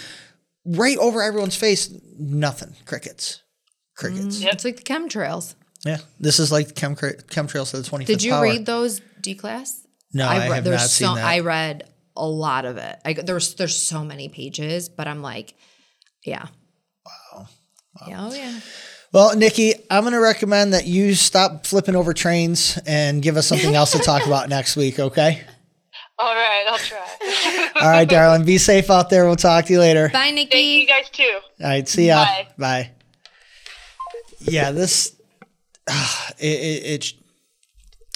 right 0.65 0.97
over 0.97 1.21
everyone's 1.23 1.57
face, 1.57 1.95
nothing. 2.19 2.75
Crickets. 2.87 3.43
Crickets. 3.95 4.43
Mm, 4.43 4.53
it's 4.55 4.65
like 4.65 4.77
the 4.77 4.83
chemtrails. 4.83 5.55
Yeah. 5.85 5.99
This 6.21 6.39
is 6.39 6.53
like 6.53 6.75
chem 6.75 6.95
chemtrails 6.95 7.71
to 7.73 7.79
the 7.79 7.89
25th 7.89 8.07
Did 8.07 8.23
you 8.23 8.33
power. 8.33 8.43
read 8.43 8.67
those 8.67 9.01
D 9.21 9.35
class? 9.35 9.87
No, 10.13 10.29
I 10.29 10.41
have 10.41 10.65
there's 10.65 10.81
not 10.81 10.91
so, 10.91 11.07
seen 11.07 11.15
that. 11.17 11.25
I 11.25 11.41
read 11.41 11.89
a 12.17 12.27
lot 12.27 12.65
of 12.65 12.77
it. 12.77 12.97
I, 13.05 13.15
there's 13.15 13.55
there's 13.55 13.75
so 13.75 14.05
many 14.05 14.29
pages, 14.29 14.89
but 14.89 15.09
I'm 15.09 15.23
like, 15.23 15.55
yeah. 16.25 16.47
Wow. 17.05 17.47
Yeah, 18.07 18.27
oh 18.27 18.35
yeah. 18.35 18.61
Well, 19.13 19.37
Nikki, 19.37 19.75
I'm 19.91 20.05
going 20.05 20.15
to 20.15 20.21
recommend 20.21 20.73
that 20.73 20.87
you 20.87 21.15
stop 21.15 21.67
flipping 21.67 21.95
over 21.95 22.15
trains 22.15 22.79
and 22.87 23.23
give 23.23 23.37
us 23.37 23.47
something 23.47 23.75
else 23.75 23.93
to 23.93 23.99
talk 23.99 24.27
about 24.27 24.49
next 24.49 24.75
week, 24.75 24.99
okay? 24.99 25.45
All 26.19 26.35
right, 26.35 26.65
I'll 26.67 26.79
try. 26.79 27.83
All 27.83 27.91
right, 27.91 28.09
darling. 28.09 28.47
Be 28.47 28.57
safe 28.57 28.91
out 28.91 29.11
there. 29.11 29.27
We'll 29.27 29.37
talk 29.37 29.67
to 29.67 29.73
you 29.73 29.81
later. 29.81 30.09
Bye, 30.09 30.31
Nikki. 30.31 30.51
Thank 30.51 30.81
you 30.81 30.87
guys 30.87 31.11
too. 31.11 31.41
All 31.63 31.69
right, 31.69 31.87
see 31.87 32.07
ya. 32.07 32.25
Bye. 32.25 32.49
Bye. 32.57 32.91
Yeah, 34.41 34.71
this 34.71 35.15
ah, 35.89 36.31
it, 36.39 36.45
it, 36.47 36.85
it 37.05 37.13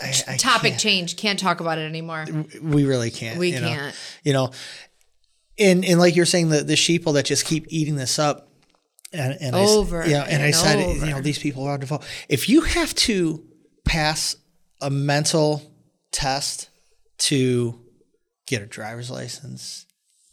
I, 0.00 0.35
I 0.35 0.37
Topic 0.37 0.72
can't- 0.72 0.81
change. 0.81 1.16
Can't 1.16 1.38
talk 1.38 1.61
about 1.61 1.79
it 1.79 1.88
anymore. 1.88 2.26
We 2.62 2.85
really 2.85 3.11
can't. 3.11 3.38
We 3.38 3.52
you 3.52 3.59
can't. 3.61 3.94
You 4.24 4.33
know, 4.35 4.50
and 5.59 5.85
and 5.85 5.98
like 5.98 6.16
you're 6.16 6.26
saying, 6.26 6.50
the 6.50 6.62
the 6.62 6.74
sheeple 6.74 7.14
that 7.14 7.24
just 7.24 7.46
keep 7.46 7.64
eating 7.70 7.96
this 7.96 8.18
up, 8.18 8.50
and 9.12 9.37
and 9.40 9.57
Over 9.57 10.02
I, 10.02 10.07
yeah, 10.07 10.22
and, 10.29 10.42
I 10.42 10.50
said, 10.50 10.79
over. 10.85 11.07
you 11.07 11.12
know, 11.12 11.20
these 11.22 11.38
people 11.38 11.64
are 11.64 11.79
vote. 11.79 12.05
If 12.29 12.48
you 12.48 12.61
have 12.62 12.94
to 12.94 13.42
pass 13.87 14.37
a 14.83 14.90
mental 14.90 15.62
test 16.12 16.68
to 17.18 17.81
get 18.46 18.61
a 18.61 18.66
driver's 18.66 19.11
license, 19.11 19.87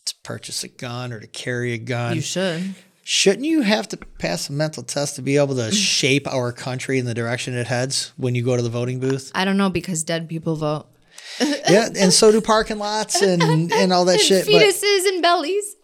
to 0.05 0.13
purchase 0.23 0.65
a 0.65 0.67
gun, 0.67 1.13
or 1.13 1.21
to 1.21 1.27
carry 1.27 1.71
a 1.71 1.77
gun, 1.77 2.15
You 2.15 2.21
should. 2.21 2.75
Shouldn't 3.05 3.45
you 3.45 3.61
have 3.61 3.87
to 3.89 3.97
pass 3.97 4.49
a 4.49 4.53
mental 4.53 4.81
test 4.83 5.15
to 5.17 5.21
be 5.21 5.35
able 5.37 5.55
to 5.55 5.71
shape 5.71 6.25
our 6.27 6.51
country 6.53 6.99
in 6.99 7.05
the 7.05 7.13
direction 7.13 7.53
it 7.53 7.67
heads 7.67 8.13
when 8.17 8.33
you 8.33 8.43
go 8.43 8.55
to 8.55 8.61
the 8.61 8.69
voting 8.69 8.99
booth? 8.99 9.31
I 9.35 9.43
don't 9.43 9.57
know 9.57 9.69
because 9.69 10.03
dead 10.03 10.29
people 10.29 10.55
vote. 10.55 10.87
yeah, 11.41 11.89
and 11.97 12.13
so 12.13 12.31
do 12.31 12.39
parking 12.41 12.77
lots 12.77 13.21
and 13.21 13.71
and 13.73 13.91
all 13.91 14.05
that 14.05 14.19
shit. 14.27 14.45
But 14.45 14.53
Fetuses 14.53 15.07
and 15.07 15.21
bellies. 15.21 15.75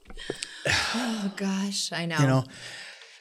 Oh 0.95 1.31
gosh, 1.35 1.91
I 1.91 2.05
know. 2.05 2.17
you 2.19 2.27
know, 2.27 2.43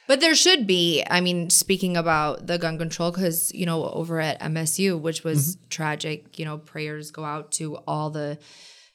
But 0.07 0.19
there 0.19 0.35
should 0.35 0.67
be. 0.67 1.03
I 1.09 1.19
mean, 1.21 1.49
speaking 1.49 1.97
about 1.97 2.45
the 2.47 2.57
gun 2.57 2.77
control, 2.77 3.11
because 3.11 3.51
you 3.53 3.65
know, 3.65 3.85
over 3.89 4.19
at 4.19 4.39
MSU, 4.41 4.99
which 4.99 5.23
was 5.23 5.55
Mm-hmm. 5.55 5.67
tragic. 5.69 6.37
You 6.39 6.45
know, 6.45 6.57
prayers 6.57 7.11
go 7.11 7.23
out 7.25 7.51
to 7.53 7.77
all 7.87 8.09
the 8.09 8.37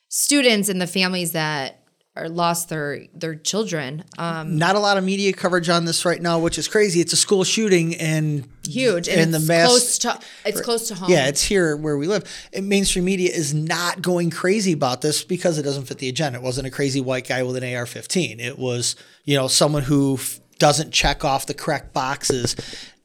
students 0.09 0.69
and 0.69 0.81
the 0.81 0.87
families 0.87 1.33
that 1.33 1.83
are 2.17 2.29
lost 2.29 2.69
their 2.69 3.07
their 3.13 3.35
children. 3.35 4.05
Um, 4.19 4.57
not 4.57 4.77
a 4.77 4.79
lot 4.79 4.97
of 4.99 5.05
media 5.05 5.33
coverage 5.33 5.69
on 5.69 5.85
this 5.85 6.05
right 6.05 6.23
now, 6.23 6.39
which 6.39 6.59
is 6.59 6.69
crazy. 6.69 7.01
It's 7.01 7.13
a 7.13 7.17
school 7.17 7.43
shooting 7.43 7.97
and 7.97 8.49
huge, 8.69 9.09
and, 9.09 9.21
And 9.21 9.35
the 9.35 9.39
it's 9.39 9.49
mass- 9.49 9.69
close 9.69 9.99
to 9.99 10.21
it's 10.45 10.61
close 10.61 10.89
to 10.89 10.95
home. 10.95 11.11
Yeah, 11.11 11.27
it's 11.27 11.43
here 11.43 11.77
where 11.77 11.97
we 11.97 12.07
live. 12.07 12.23
And 12.53 12.69
mainstream 12.69 13.05
media 13.05 13.33
is 13.33 13.53
not 13.53 14.01
going 14.01 14.31
crazy 14.31 14.73
about 14.73 15.01
this 15.01 15.25
because 15.25 15.59
it 15.59 15.63
doesn't 15.65 15.87
fit 15.87 15.99
the 15.99 16.09
agenda. 16.09 16.39
It 16.39 16.43
wasn't 16.43 16.69
a 16.69 16.71
crazy 16.71 17.01
white 17.01 17.27
guy 17.29 17.43
with 17.43 17.57
an 17.57 17.65
AR-15. 17.65 18.39
It 18.41 18.59
was, 18.59 18.95
you 19.25 19.37
know, 19.37 19.49
someone 19.49 19.83
who 19.83 20.15
f- 20.15 20.39
doesn't 20.61 20.93
check 20.93 21.25
off 21.25 21.47
the 21.47 21.55
correct 21.55 21.93
boxes. 21.93 22.55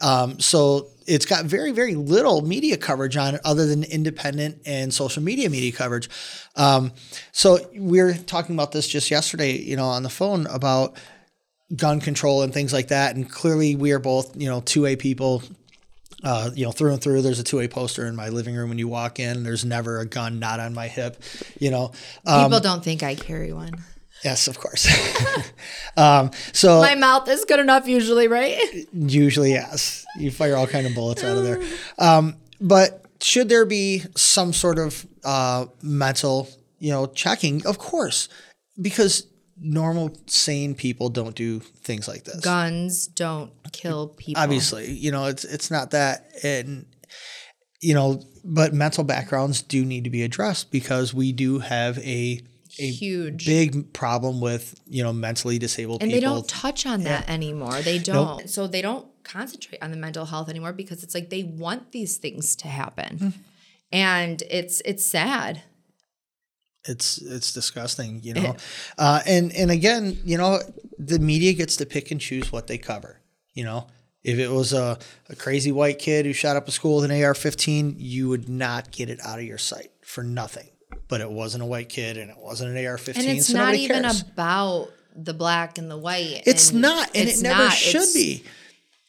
Um, 0.02 0.40
so 0.40 0.88
it's 1.06 1.26
got 1.26 1.46
very, 1.46 1.72
very 1.72 1.96
little 1.96 2.42
media 2.42 2.78
coverage 2.78 3.18
on 3.18 3.36
it 3.36 3.42
other 3.44 3.66
than 3.66 3.84
independent 3.84 4.62
and 4.66 4.94
social 4.94 5.24
media 5.24 5.50
media 5.50 5.72
coverage. 5.72 6.10
Um, 6.56 6.92
so 7.32 7.60
we 7.76 8.02
were 8.02 8.14
talking 8.14 8.56
about 8.56 8.72
this 8.72 8.88
just 8.88 9.12
yesterday, 9.12 9.58
you 9.58 9.76
know, 9.76 9.86
on 9.86 10.04
the 10.04 10.10
phone 10.10 10.46
about 10.48 10.96
gun 11.76 12.00
control 12.00 12.42
and 12.42 12.54
things 12.54 12.74
like 12.74 12.90
that. 12.90 13.16
And 13.16 13.30
clearly 13.30 13.76
we 13.76 13.92
are 13.92 14.00
both, 14.00 14.36
you 14.40 14.50
know, 14.50 14.62
two 14.62 14.86
A 14.86 14.96
people 14.96 15.44
uh, 16.24 16.52
you 16.54 16.66
know, 16.66 16.72
through 16.72 16.94
and 16.94 17.02
through. 17.02 17.22
There's 17.22 17.40
a 17.40 17.44
two-A 17.44 17.68
poster 17.68 18.06
in 18.06 18.16
my 18.16 18.30
living 18.30 18.56
room 18.56 18.70
when 18.70 18.78
you 18.78 18.88
walk 18.88 19.20
in. 19.20 19.44
There's 19.44 19.64
never 19.64 20.00
a 20.00 20.06
gun 20.06 20.40
not 20.40 20.60
on 20.60 20.74
my 20.74 20.88
hip. 20.88 21.22
You 21.60 21.72
know, 21.72 21.92
um, 22.26 22.46
People 22.46 22.60
don't 22.60 22.84
think 22.84 23.04
I 23.04 23.16
carry 23.16 23.54
one. 23.54 23.72
Yes, 24.24 24.48
of 24.48 24.60
course. 24.60 24.88
um, 25.98 26.32
so 26.54 26.82
My 26.82 26.96
mouth 26.96 27.28
is 27.30 27.46
good 27.46 27.60
enough 27.60 27.88
usually, 27.88 28.28
right? 28.28 28.60
usually, 28.94 29.52
yes, 29.52 30.06
you 30.18 30.32
fire 30.32 30.56
all 30.56 30.68
kind 30.68 30.86
of 30.88 30.96
bullets 30.96 31.24
out 31.24 31.38
of 31.38 31.44
there. 31.44 31.62
Um, 31.98 32.36
but 32.62 33.06
should 33.22 33.50
there 33.50 33.66
be 33.66 34.04
some 34.16 34.54
sort 34.54 34.80
of 34.80 35.06
uh, 35.24 35.66
mental, 35.82 36.50
you 36.80 36.92
know, 36.92 37.08
checking? 37.08 37.66
Of 37.66 37.78
course, 37.78 38.30
because 38.82 39.28
normal, 39.62 40.16
sane 40.28 40.74
people 40.74 41.10
don't 41.10 41.36
do 41.36 41.60
things 41.60 42.08
like 42.08 42.24
this. 42.24 42.40
Guns 42.40 43.08
don't 43.08 43.52
kill 43.72 44.08
people. 44.08 44.42
obviously 44.42 44.90
you 44.92 45.12
know 45.12 45.26
it's 45.26 45.44
it's 45.44 45.70
not 45.70 45.92
that 45.92 46.32
and 46.44 46.86
you 47.82 47.94
know 47.94 48.20
but 48.44 48.74
mental 48.74 49.04
backgrounds 49.04 49.62
do 49.62 49.86
need 49.86 50.04
to 50.06 50.10
be 50.10 50.24
addressed 50.24 50.72
because 50.72 51.14
we 51.14 51.32
do 51.32 51.60
have 51.60 52.00
a 52.00 52.42
a 52.80 52.90
Huge. 52.90 53.46
big 53.46 53.94
problem 53.94 54.42
with 54.42 54.80
you 54.88 55.04
know 55.04 55.14
mentally 55.14 55.60
disabled 55.60 56.02
people 56.02 56.14
and 56.14 56.22
people 56.22 56.36
they 56.36 56.40
don't 56.40 56.50
touch 56.50 56.86
on 56.86 57.04
that 57.04 57.30
anymore. 57.30 57.82
They 57.82 58.00
don't. 58.00 58.50
So 58.50 58.68
they 58.68 58.82
don't 58.82 59.06
concentrate 59.24 59.82
on 59.82 59.92
the 59.92 59.98
mental 59.98 60.26
health 60.26 60.50
anymore 60.50 60.74
because 60.74 61.04
it's 61.04 61.14
like 61.14 61.30
they 61.30 61.44
want 61.44 61.92
these 61.92 62.18
things 62.18 62.56
to 62.58 62.68
happen. 62.68 63.18
Hmm. 63.18 63.30
And 63.92 64.44
it's 64.50 64.82
it's 64.86 65.06
sad. 65.06 65.64
It's 66.86 67.18
it's 67.22 67.54
disgusting, 67.54 68.22
you 68.24 68.34
know. 68.34 68.56
uh, 68.98 69.22
and 69.26 69.52
and 69.54 69.72
again, 69.72 70.18
you 70.24 70.38
know, 70.38 70.60
the 70.98 71.20
media 71.20 71.54
gets 71.54 71.76
to 71.78 71.86
pick 71.86 72.12
and 72.12 72.22
choose 72.22 72.52
what 72.52 72.68
they 72.68 72.78
cover. 72.78 73.20
You 73.54 73.66
know, 73.66 73.88
if 74.24 74.38
it 74.38 74.50
was 74.50 74.74
a, 74.74 74.98
a 75.30 75.36
crazy 75.36 75.72
white 75.72 76.00
kid 76.00 76.26
who 76.26 76.34
shot 76.34 76.56
up 76.56 76.68
a 76.68 76.72
school 76.72 77.02
with 77.02 77.12
an 77.12 77.24
AR-15, 77.24 77.96
you 77.98 78.30
would 78.30 78.48
not 78.48 78.92
get 78.92 79.10
it 79.10 79.20
out 79.26 79.40
of 79.40 79.46
your 79.46 79.58
sight 79.58 79.92
for 80.02 80.24
nothing. 80.24 80.70
But 81.10 81.22
it 81.22 81.30
wasn't 81.30 81.64
a 81.64 81.66
white 81.66 81.90
kid, 81.90 82.18
and 82.18 82.30
it 82.32 82.38
wasn't 82.38 82.78
an 82.78 82.86
AR-15. 82.86 83.18
And 83.18 83.26
it's 83.28 83.48
so 83.48 83.58
not 83.58 83.76
even 83.76 84.04
cares. 84.04 84.22
about 84.22 84.90
the 85.16 85.34
black 85.34 85.78
and 85.78 85.90
the 85.92 85.98
white. 85.98 86.44
It's 86.46 86.70
and 86.70 86.82
not, 86.82 87.10
and 87.16 87.28
it's 87.28 87.40
it 87.42 87.44
never 87.44 87.64
not. 87.66 87.74
should 87.74 88.14
be. 88.14 88.44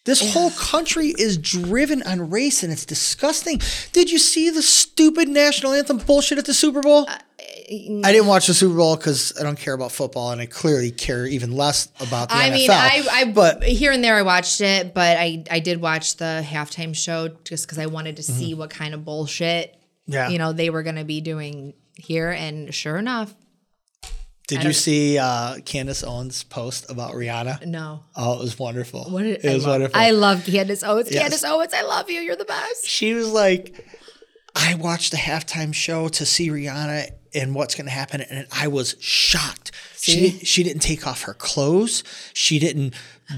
This 0.05 0.33
whole 0.33 0.51
country 0.53 1.09
is 1.09 1.37
driven 1.37 2.03
on 2.05 2.31
race, 2.31 2.63
and 2.63 2.73
it's 2.73 2.87
disgusting. 2.87 3.61
Did 3.93 4.11
you 4.11 4.19
see 4.19 4.49
the 4.49 4.63
stupid 4.63 5.29
national 5.29 5.73
anthem 5.75 5.99
bullshit 5.99 6.39
at 6.39 6.47
the 6.47 6.55
Super 6.55 6.81
Bowl? 6.81 7.05
Uh, 7.07 7.19
I 7.39 8.11
didn't 8.11 8.27
watch 8.27 8.47
the 8.47 8.55
Super 8.55 8.75
Bowl 8.75 8.97
because 8.97 9.35
I 9.39 9.43
don't 9.43 9.59
care 9.59 9.75
about 9.75 9.93
football, 9.93 10.33
and 10.33 10.41
I 10.41 10.47
clearly 10.47 10.91
care 10.91 11.27
even 11.27 11.53
less 11.53 11.93
about 12.01 12.31
the 12.31 12.35
I 12.35 12.49
NFL. 12.49 12.53
mean, 12.55 12.71
I, 12.71 13.07
I 13.13 13.25
but 13.27 13.63
here 13.63 13.93
and 13.93 14.03
there 14.03 14.17
I 14.17 14.23
watched 14.23 14.63
it, 14.63 14.95
but 14.95 15.19
I 15.19 15.45
I 15.51 15.61
did 15.61 15.83
watch 15.83 16.17
the 16.17 16.43
halftime 16.45 16.97
show 16.97 17.29
just 17.45 17.67
because 17.67 17.79
I 17.79 17.87
wanted 17.87 18.17
to 18.17 18.23
see 18.23 18.55
what 18.55 18.71
kind 18.71 18.95
of 18.95 19.05
bullshit 19.05 19.77
Mm-hmm. 20.09 20.13
yeah, 20.15 20.29
you 20.31 20.39
know 20.39 20.53
they 20.53 20.71
were 20.71 20.83
going 20.83 20.97
to 20.97 21.05
be 21.05 21.21
doing 21.21 21.75
here, 22.01 22.31
and 22.31 22.75
sure 22.75 22.97
enough, 22.97 23.35
did 24.51 24.65
you 24.65 24.73
see 24.73 25.17
uh, 25.17 25.61
Candace 25.65 26.03
Owens' 26.03 26.43
post 26.43 26.91
about 26.91 27.13
Rihanna? 27.13 27.65
no. 27.67 28.03
Oh, 28.17 28.35
it 28.35 28.41
was 28.41 28.59
wonderful. 28.59 29.05
What 29.05 29.23
did, 29.23 29.45
it 29.45 29.55
was 29.55 29.65
love, 29.65 29.75
wonderful. 29.75 30.01
I 30.01 30.11
love 30.11 30.45
Candace 30.45 30.83
Owens. 30.83 31.11
Yes. 31.11 31.23
Candace 31.23 31.45
Owens, 31.45 31.73
I 31.73 31.83
love 31.83 32.11
you. 32.11 32.21
You're 32.21 32.37
the 32.37 32.45
best. 32.45 32.85
she 32.87 33.15
was 33.15 33.31
like, 33.31 33.87
I 34.57 34.75
watched 34.75 35.13
the 35.13 35.19
halftime 35.19 35.73
show 35.73 36.09
to 36.09 36.27
see 36.27 36.49
Rihanna 36.49 37.11
and 37.33 37.55
what's 37.55 37.77
going 37.77 37.87
to 37.87 37.93
happen, 37.93 38.23
and 38.23 38.47
I 38.53 38.67
was 38.67 38.97
shocked. 38.99 39.71
She 39.97 40.31
See? 40.31 40.45
she 40.45 40.63
didn't 40.65 40.83
take 40.83 41.07
off 41.07 41.23
her 41.23 41.35
clothes. 41.35 42.03
She 42.33 42.59
didn't 42.59 42.95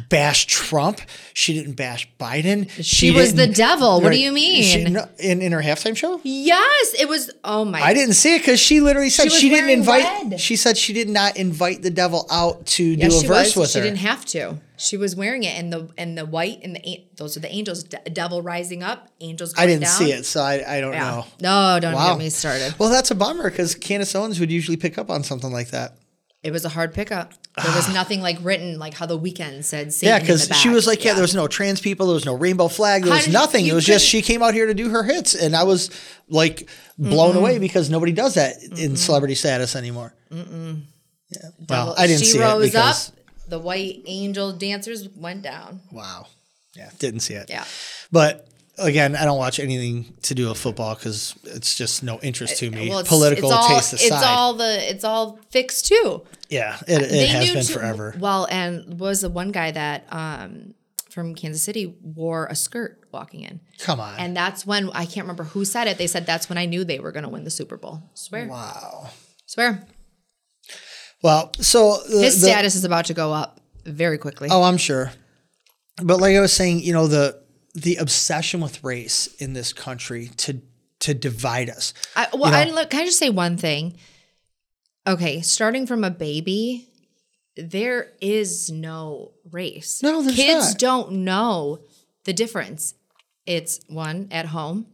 bash 0.08 0.46
Trump. 0.46 1.00
She 1.34 1.52
didn't 1.54 1.74
bash 1.74 2.08
Biden. 2.20 2.68
She 2.82 3.10
was 3.10 3.34
the 3.34 3.46
devil. 3.46 4.00
What 4.00 4.12
do 4.12 4.18
you 4.20 4.32
mean? 4.32 4.92
no, 4.94 5.08
in 5.18 5.42
in 5.42 5.52
her 5.52 5.60
halftime 5.62 5.96
show. 5.96 6.20
Yes, 6.24 6.94
it 6.98 7.08
was. 7.08 7.30
Oh 7.44 7.64
my! 7.64 7.80
I 7.80 7.94
didn't 7.94 8.14
see 8.14 8.36
it 8.36 8.38
because 8.40 8.60
she 8.60 8.80
literally 8.80 9.10
said 9.10 9.24
was 9.24 9.34
she, 9.34 9.48
didn't 9.48 9.70
invite. 9.70 10.04
red. 10.30 10.40
She 10.40 10.56
said 10.56 10.76
she 10.76 10.92
did 10.92 11.08
not 11.08 11.36
invite 11.36 11.82
the 11.82 11.90
devil 11.90 12.26
out 12.30 12.66
to 12.66 12.84
Yeah, 12.84 13.08
do 13.08 13.16
a 13.16 13.20
she 13.20 13.26
verse 13.26 13.56
was. 13.56 13.56
with 13.56 13.70
she 13.70 13.78
her. 13.78 13.84
She 13.84 13.88
didn't 13.90 14.00
have 14.00 14.24
to. 14.26 14.58
She 14.78 14.96
was 14.96 15.14
wearing 15.14 15.44
it, 15.44 15.56
and 15.56 15.72
the 15.72 15.88
and 15.96 16.18
the 16.18 16.26
white 16.26 16.60
and 16.64 16.74
the 16.76 17.04
those 17.16 17.36
are 17.36 17.40
the 17.40 17.52
angels. 17.52 17.84
De- 17.84 17.98
devil 18.10 18.42
rising 18.42 18.82
up, 18.82 19.08
angels. 19.20 19.54
I 19.56 19.66
didn't 19.66 19.82
down. 19.82 19.92
see 19.92 20.10
it, 20.12 20.24
so 20.26 20.40
I, 20.42 20.76
I 20.76 20.80
don't 20.80 20.92
Yeah. 20.92 21.10
know. 21.10 21.26
No, 21.40 21.80
don't 21.80 21.94
Wow. 21.94 22.14
get 22.14 22.18
me 22.18 22.30
started. 22.30 22.74
Well, 22.78 22.90
that's 22.90 23.10
a 23.10 23.14
bummer 23.14 23.48
because 23.50 23.74
Candace 23.76 24.14
Owens 24.14 24.40
would 24.40 24.50
usually 24.50 24.76
pick 24.76 24.98
up 24.98 25.08
on 25.10 25.22
something 25.22 25.52
like 25.52 25.70
that. 25.70 25.94
It 26.42 26.50
was 26.50 26.64
a 26.64 26.68
hard 26.68 26.92
pickup. 26.92 27.32
There 27.62 27.74
was 27.74 27.88
ah. 27.88 27.92
nothing 27.92 28.20
like 28.20 28.38
written 28.40 28.78
like 28.78 28.94
how 28.94 29.06
the 29.06 29.16
weekend 29.16 29.64
said. 29.64 29.92
Satan 29.92 30.14
Yeah, 30.14 30.18
because 30.18 30.48
she 30.56 30.70
was 30.70 30.86
like, 30.86 31.04
yeah, 31.04 31.12
there 31.12 31.22
was 31.22 31.34
no 31.34 31.46
trans 31.46 31.80
people, 31.80 32.06
there 32.06 32.14
was 32.14 32.24
no 32.24 32.34
rainbow 32.34 32.68
flag, 32.68 33.02
there 33.02 33.12
How 33.12 33.18
was 33.18 33.28
nothing. 33.28 33.66
It 33.66 33.74
was 33.74 33.84
just 33.84 34.06
she 34.06 34.22
came 34.22 34.42
out 34.42 34.54
here 34.54 34.66
to 34.66 34.74
do 34.74 34.88
her 34.88 35.04
hits, 35.04 35.34
and 35.34 35.54
I 35.54 35.64
was 35.64 35.90
like 36.28 36.68
blown 36.98 37.36
away 37.36 37.58
because 37.58 37.90
nobody 37.90 38.12
does 38.12 38.34
that 38.34 38.62
in 38.76 38.96
celebrity 38.96 39.34
status 39.34 39.76
anymore. 39.76 40.14
Yeah. 40.30 41.48
Well, 41.68 41.94
I 41.96 42.06
didn't 42.06 42.20
she 42.20 42.26
see 42.26 42.38
it 42.38 42.42
rose 42.42 42.64
because 42.64 43.10
up. 43.10 43.16
The 43.48 43.58
white 43.58 44.02
angel 44.06 44.52
dancers 44.52 45.08
went 45.10 45.42
down. 45.42 45.80
wow, 45.92 46.26
yeah, 46.74 46.90
didn't 46.98 47.20
see 47.20 47.34
it. 47.34 47.50
Yeah. 47.50 47.64
but 48.10 48.48
again, 48.78 49.16
I 49.16 49.24
don't 49.24 49.38
watch 49.38 49.58
anything 49.60 50.14
to 50.22 50.34
do 50.34 50.48
with 50.48 50.58
football 50.58 50.94
because 50.94 51.34
it's 51.44 51.76
just 51.76 52.02
no 52.02 52.18
interest 52.20 52.58
to 52.58 52.70
me. 52.70 52.88
Well, 52.88 53.00
it's, 53.00 53.08
Political 53.08 53.50
it's 53.50 53.56
all, 53.56 53.68
taste 53.68 53.92
aside, 53.94 54.06
It's 54.06 54.24
all 54.24 54.54
the. 54.54 54.90
It's 54.90 55.04
all 55.04 55.38
fixed 55.50 55.86
too. 55.86 56.22
yeah, 56.48 56.78
it, 56.86 57.02
it 57.02 57.28
has 57.28 57.52
been 57.52 57.64
forever. 57.64 58.14
Well, 58.18 58.46
and 58.50 58.98
was 58.98 59.20
the 59.20 59.30
one 59.30 59.52
guy 59.52 59.70
that 59.70 60.06
um 60.10 60.74
from 61.10 61.34
Kansas 61.34 61.62
City 61.62 61.94
wore 62.00 62.46
a 62.46 62.54
skirt 62.54 62.98
walking 63.12 63.42
in. 63.42 63.60
Come 63.78 64.00
on, 64.00 64.18
And 64.18 64.34
that's 64.34 64.64
when 64.66 64.88
I 64.94 65.04
can't 65.04 65.24
remember 65.24 65.44
who 65.44 65.66
said 65.66 65.86
it. 65.86 65.98
They 65.98 66.06
said 66.06 66.24
that's 66.24 66.48
when 66.48 66.56
I 66.56 66.64
knew 66.64 66.84
they 66.84 67.00
were 67.00 67.12
going 67.12 67.24
to 67.24 67.28
win 67.28 67.44
the 67.44 67.50
Super 67.50 67.76
Bowl. 67.76 68.02
Swear, 68.14 68.48
wow. 68.48 69.10
swear. 69.44 69.86
Well, 71.22 71.52
so 71.60 71.98
the, 72.08 72.22
His 72.22 72.40
the- 72.40 72.46
status 72.48 72.74
is 72.74 72.84
about 72.84 73.04
to 73.06 73.14
go 73.14 73.30
up 73.32 73.60
very 73.84 74.16
quickly. 74.16 74.48
Oh, 74.50 74.62
I'm 74.62 74.78
sure. 74.78 75.12
But 76.02 76.18
like 76.18 76.34
I 76.34 76.40
was 76.40 76.52
saying, 76.54 76.80
you 76.80 76.94
know, 76.94 77.06
the 77.06 77.41
the 77.74 77.96
obsession 77.96 78.60
with 78.60 78.82
race 78.84 79.26
in 79.38 79.52
this 79.54 79.72
country 79.72 80.28
to 80.38 80.60
to 81.00 81.14
divide 81.14 81.68
us. 81.68 81.92
I, 82.14 82.28
well, 82.32 82.52
know- 82.52 82.58
I, 82.58 82.64
look, 82.64 82.90
can 82.90 83.00
I 83.02 83.04
just 83.06 83.18
say 83.18 83.28
one 83.30 83.56
thing? 83.56 83.96
Okay, 85.06 85.40
starting 85.40 85.86
from 85.86 86.04
a 86.04 86.10
baby, 86.10 86.86
there 87.56 88.12
is 88.20 88.70
no 88.70 89.32
race. 89.50 90.00
No, 90.02 90.22
there's 90.22 90.36
kids 90.36 90.70
not. 90.70 90.78
don't 90.78 91.12
know 91.24 91.80
the 92.24 92.32
difference. 92.32 92.94
It's 93.46 93.80
one 93.88 94.28
at 94.30 94.46
home, 94.46 94.86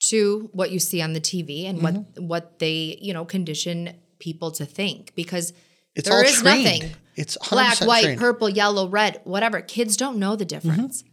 two 0.00 0.48
what 0.52 0.70
you 0.70 0.78
see 0.78 1.02
on 1.02 1.12
the 1.12 1.20
TV 1.20 1.68
and 1.68 1.82
what 1.82 1.94
Mm-hmm. 1.94 2.26
what 2.28 2.58
they 2.58 2.98
you 3.02 3.12
know 3.12 3.26
condition 3.26 3.94
people 4.18 4.52
to 4.52 4.64
think 4.64 5.14
because 5.14 5.52
It's 5.94 6.08
there 6.08 6.24
is 6.24 6.40
trained. 6.40 6.64
nothing 6.64 6.90
It's 7.14 7.36
100% 7.36 7.50
black, 7.50 7.80
white, 7.82 8.04
trained. 8.04 8.20
purple, 8.20 8.48
yellow, 8.48 8.88
red, 8.88 9.20
whatever. 9.24 9.60
Kids 9.60 9.96
don't 9.98 10.16
know 10.18 10.34
the 10.36 10.46
difference. 10.46 11.04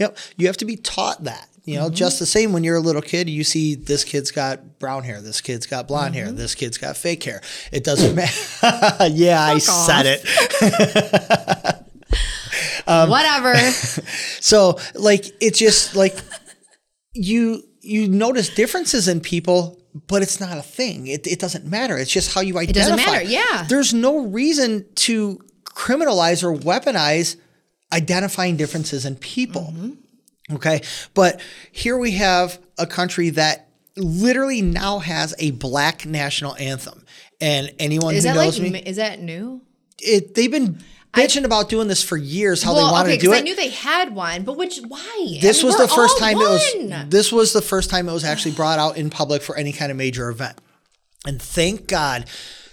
Yep. 0.00 0.18
You 0.36 0.46
have 0.48 0.56
to 0.58 0.64
be 0.64 0.76
taught 0.76 1.22
that. 1.24 1.46
You 1.64 1.74
Mm-hmm. 1.76 1.82
know, 1.84 1.90
just 1.90 2.18
the 2.18 2.26
same 2.26 2.52
when 2.52 2.64
you're 2.64 2.76
a 2.76 2.80
little 2.80 3.02
kid, 3.02 3.28
you 3.28 3.44
see 3.44 3.74
this 3.76 4.02
kid's 4.02 4.30
got 4.32 4.78
brown 4.80 5.04
hair, 5.04 5.20
this 5.20 5.40
kid's 5.42 5.66
got 5.66 5.86
blonde 5.86 6.14
Mm-hmm. 6.14 6.24
hair, 6.24 6.32
this 6.32 6.54
kid's 6.54 6.78
got 6.78 6.96
fake 6.96 7.22
hair. 7.22 7.42
It 7.70 7.84
doesn't 7.84 8.16
matter. 8.16 9.06
yeah, 9.12 9.40
I 9.42 9.58
said 9.58 10.06
it. 10.06 11.76
Um, 12.86 13.08
whatever. 13.10 13.54
So 14.42 14.78
like 14.94 15.26
it's 15.40 15.58
just 15.58 15.94
like 15.94 16.16
you 17.12 17.62
you 17.82 18.08
notice 18.08 18.48
differences 18.52 19.06
in 19.06 19.20
people, 19.20 19.78
but 20.08 20.22
it's 20.22 20.40
not 20.40 20.56
a 20.56 20.62
thing. 20.62 21.06
It, 21.06 21.26
it 21.26 21.38
doesn't 21.38 21.66
matter. 21.66 21.96
It's 21.98 22.10
just 22.10 22.34
how 22.34 22.40
you 22.40 22.58
identify. 22.58 22.94
It 22.94 22.96
doesn't 22.96 23.12
matter, 23.12 23.22
yeah. 23.24 23.64
There's 23.68 23.92
no 23.94 24.26
reason 24.26 24.86
to 24.96 25.38
criminalize 25.64 26.42
or 26.42 26.54
weaponize 26.58 27.36
identifying 27.92 28.56
differences 28.56 29.04
in 29.06 29.16
people. 29.16 29.72
Mm-hmm. 29.74 30.54
Okay. 30.56 30.82
But 31.14 31.40
here 31.70 31.96
we 31.98 32.12
have 32.12 32.58
a 32.78 32.86
country 32.86 33.30
that 33.30 33.68
literally 33.96 34.62
now 34.62 34.98
has 34.98 35.34
a 35.38 35.52
black 35.52 36.06
national 36.06 36.56
anthem. 36.56 37.04
And 37.40 37.72
anyone 37.78 38.14
is 38.14 38.24
who 38.24 38.30
that 38.30 38.36
like 38.36 38.46
knows 38.46 38.60
me, 38.60 38.78
is 38.80 38.96
that 38.96 39.20
new? 39.20 39.62
it, 40.02 40.34
they've 40.34 40.50
been 40.50 40.78
bitching 41.12 41.44
about 41.44 41.68
doing 41.68 41.88
this 41.88 42.02
for 42.02 42.16
years, 42.16 42.62
how 42.62 42.74
they 42.74 42.80
well, 42.80 42.92
want 42.92 43.08
okay, 43.08 43.16
to 43.16 43.22
do 43.22 43.32
it. 43.32 43.38
I 43.38 43.40
knew 43.40 43.56
they 43.56 43.70
had 43.70 44.14
one, 44.14 44.44
but 44.44 44.56
which 44.56 44.80
why? 44.86 45.38
This 45.40 45.58
I 45.58 45.62
mean, 45.62 45.66
was 45.66 45.76
the 45.76 45.88
first 45.88 46.18
time 46.18 46.36
it 46.36 46.38
was. 46.38 47.10
This 47.10 47.32
was 47.32 47.52
the 47.52 47.62
first 47.62 47.90
time 47.90 48.08
it 48.08 48.12
was 48.12 48.24
actually 48.24 48.52
brought 48.52 48.78
out 48.78 48.96
in 48.96 49.10
public 49.10 49.42
for 49.42 49.56
any 49.56 49.72
kind 49.72 49.90
of 49.90 49.96
major 49.96 50.28
event, 50.28 50.58
and 51.26 51.40
thank 51.40 51.86
God, 51.86 52.26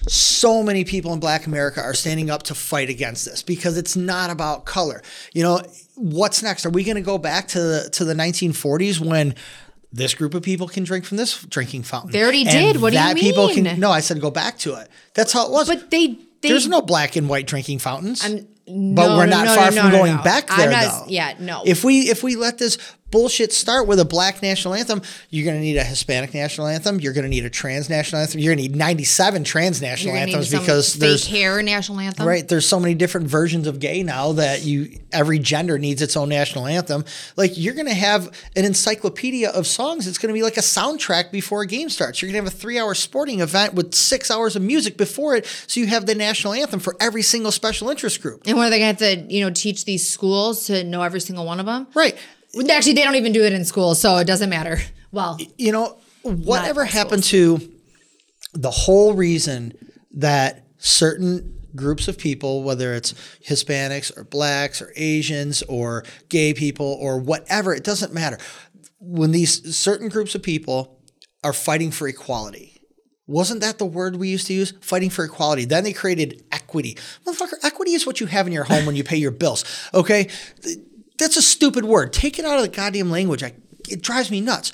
so 0.08 0.64
many 0.64 0.84
people 0.86 1.14
in 1.14 1.20
Black 1.20 1.46
America 1.48 1.82
are 1.82 1.94
standing 1.94 2.30
up 2.30 2.44
to 2.44 2.56
fight 2.56 2.90
against 2.90 3.26
this 3.26 3.42
because 3.44 3.78
it's 3.78 3.96
not 3.96 4.30
about 4.30 4.66
color. 4.66 5.02
You 5.34 5.44
know, 5.44 5.62
what's 5.96 6.42
next? 6.42 6.66
Are 6.66 6.70
we 6.70 6.84
going 6.84 6.96
to 6.96 7.02
go 7.02 7.18
back 7.18 7.48
to 7.50 7.60
the 7.60 7.90
to 7.94 8.06
the 8.06 8.14
1940s 8.14 9.00
when? 9.00 9.36
This 9.94 10.14
group 10.14 10.34
of 10.34 10.44
people 10.44 10.68
can 10.68 10.84
drink 10.84 11.06
from 11.06 11.16
this 11.16 11.42
drinking 11.46 11.84
fountain. 11.84 12.12
They 12.12 12.22
already 12.22 12.42
And 12.42 12.50
did. 12.52 12.82
What 12.82 12.90
do 12.92 12.98
you 12.98 13.04
that 13.04 13.16
people 13.16 13.48
mean? 13.48 13.64
can. 13.64 13.80
No, 13.80 13.90
I 13.90 14.02
said 14.02 14.20
go 14.20 14.30
back 14.30 14.58
to 14.60 14.74
it. 14.76 14.90
That's 15.14 15.32
how 15.32 15.46
it 15.46 15.52
was. 15.52 15.70
But 15.70 15.90
they, 15.90 16.08
they 16.42 16.50
There's 16.50 16.68
no 16.68 16.82
black 16.82 17.16
and 17.16 17.30
white 17.30 17.48
drinking 17.48 17.80
fountains. 17.80 18.22
I'm- 18.24 18.48
but 18.70 19.16
we're 19.18 19.26
no, 19.28 19.38
not 19.38 19.46
no, 19.46 19.56
far 19.56 19.72
no, 19.72 19.82
from 19.82 19.92
no, 19.94 19.98
going 19.98 20.16
no. 20.18 20.24
back 20.24 20.48
there, 20.48 20.70
not- 20.70 21.06
though. 21.06 21.10
yeah, 21.10 21.36
no. 21.40 21.64
If 21.66 21.86
we 21.86 22.10
if 22.10 22.22
we 22.22 22.36
let 22.36 22.58
this 22.58 22.78
bullshit 23.12 23.54
start 23.54 23.88
with 23.88 24.00
a 24.00 24.06
black 24.06 24.42
national 24.42 24.74
anthem, 24.74 25.02
you're 25.30 25.46
going 25.46 25.58
to 25.58 25.62
need 25.62 25.78
a 25.78 25.84
Hispanic 25.84 26.34
national 26.34 26.68
anthem. 26.68 27.00
You're 27.00 27.14
going 27.14 27.24
to 27.24 27.30
need 27.30 27.46
a 27.46 27.50
trans 27.50 27.90
national 27.90 28.22
anthem. 28.22 28.40
You're 28.40 28.54
going 28.54 28.66
to 28.66 28.70
need 28.70 28.78
97 28.78 29.44
trans 29.44 29.82
national 29.82 30.14
You're 30.14 30.22
gonna 30.22 30.26
need 30.26 30.34
anthems 30.34 30.52
because 30.52 30.94
there's 30.96 31.28
hair 31.28 31.62
national 31.62 32.00
anthem, 32.00 32.28
right 32.28 32.48
there's 32.48 32.68
so 32.68 32.80
many 32.80 32.94
different 32.94 33.28
versions 33.28 33.68
of 33.68 33.80
gay 33.80 34.04
now 34.04 34.34
that 34.34 34.64
you 34.64 35.00
every 35.12 35.40
gender 35.40 35.78
needs 35.78 36.02
its 36.02 36.18
own 36.18 36.30
national 36.30 36.68
anthem. 36.68 37.04
Like 37.36 37.58
you're 37.58 37.74
going 37.74 37.88
to 37.88 37.94
have 37.94 38.26
an 38.56 38.66
encyclopedia 38.66 39.50
of 39.50 39.68
songs. 39.68 40.08
It's 40.08 40.18
going 40.18 40.30
to 40.30 40.34
be 40.34 40.44
like 40.44 40.58
a 40.58 40.62
soundtrack 40.62 41.32
before 41.32 41.62
a 41.62 41.68
game 41.68 41.90
starts. 41.90 42.22
You're 42.22 42.32
going 42.32 42.44
to 42.44 42.50
have 42.50 42.54
a 42.54 42.58
three 42.58 42.80
hour 42.80 42.94
sporting 42.94 43.40
event 43.40 43.74
with 43.74 43.94
six 43.94 44.30
hours 44.30 44.56
of 44.56 44.62
music 44.62 44.98
before 44.98 45.36
it, 45.36 45.46
so 45.68 45.80
you 45.80 45.88
have 45.88 46.06
the 46.06 46.16
national 46.16 46.54
anthem 46.54 46.80
for 46.80 46.96
every 47.00 47.22
single 47.22 47.52
special 47.52 47.90
interest 47.90 48.22
group. 48.22 48.44
And 48.46 48.58
what 48.58 48.68
are 48.68 48.70
they 48.70 48.80
going 48.80 48.96
to 48.96 49.06
have 49.06 49.28
to, 49.28 49.34
you 49.34 49.44
know, 49.44 49.52
teach 49.52 49.86
these 49.86 50.08
schools 50.08 50.66
to 50.66 50.84
know 50.84 51.02
every 51.02 51.22
single 51.22 51.46
one 51.46 51.60
of 51.60 51.66
them? 51.66 51.88
Right. 51.94 52.18
Actually, 52.70 52.94
they 52.94 53.04
don't 53.04 53.16
even 53.16 53.32
do 53.32 53.44
it 53.44 53.54
in 53.54 53.66
school, 53.66 53.96
so 53.96 54.18
it 54.18 54.26
doesn't 54.26 54.50
matter. 54.50 54.80
Well, 55.12 55.38
you 55.58 55.72
know, 55.72 55.98
whatever 56.24 56.86
happened 56.86 57.24
to 57.26 57.60
the 58.54 58.72
whole 58.72 59.14
reason 59.14 59.74
that 60.12 60.66
certain 60.78 61.62
groups 61.76 62.08
of 62.08 62.18
people, 62.18 62.64
whether 62.64 62.94
it's 62.94 63.14
Hispanics 63.48 64.16
or 64.18 64.24
blacks 64.24 64.82
or 64.82 64.92
Asians 64.96 65.64
or 65.64 66.04
gay 66.30 66.54
people 66.54 66.98
or 67.00 67.20
whatever, 67.20 67.74
it 67.74 67.84
doesn't 67.84 68.14
matter. 68.14 68.38
When 69.00 69.32
these 69.32 69.76
certain 69.76 70.10
groups 70.10 70.34
of 70.34 70.42
people 70.42 71.00
are 71.44 71.54
fighting 71.54 71.92
for 71.92 72.08
equality, 72.08 72.78
Wasn't 73.28 73.60
that 73.60 73.78
the 73.78 73.86
word 73.86 74.16
we 74.16 74.30
used 74.30 74.48
to 74.48 74.54
use? 74.54 74.74
Fighting 74.82 75.10
for 75.10 75.26
equality. 75.26 75.66
Then 75.66 75.84
they 75.84 75.92
created 75.92 76.46
equity. 76.52 76.98
Motherfucker, 77.26 77.56
equity 77.62 77.92
is 77.92 78.06
what 78.06 78.22
you 78.22 78.26
have 78.26 78.48
in 78.48 78.54
your 78.54 78.64
home 78.64 78.86
when 78.86 78.96
you 78.96 79.04
pay 79.04 79.18
your 79.18 79.32
bills. 79.32 79.66
Okay? 79.94 80.30
Th- 81.18 81.28
That's 81.30 81.38
a 81.38 81.42
stupid 81.42 81.86
word. 81.86 82.14
Take 82.14 82.40
it 82.40 82.46
out 82.46 82.58
of 82.58 82.62
the 82.64 82.70
goddamn 82.70 83.10
language. 83.12 83.44
I, 83.44 83.54
it 83.90 84.02
drives 84.02 84.30
me 84.32 84.42
nuts. 84.42 84.72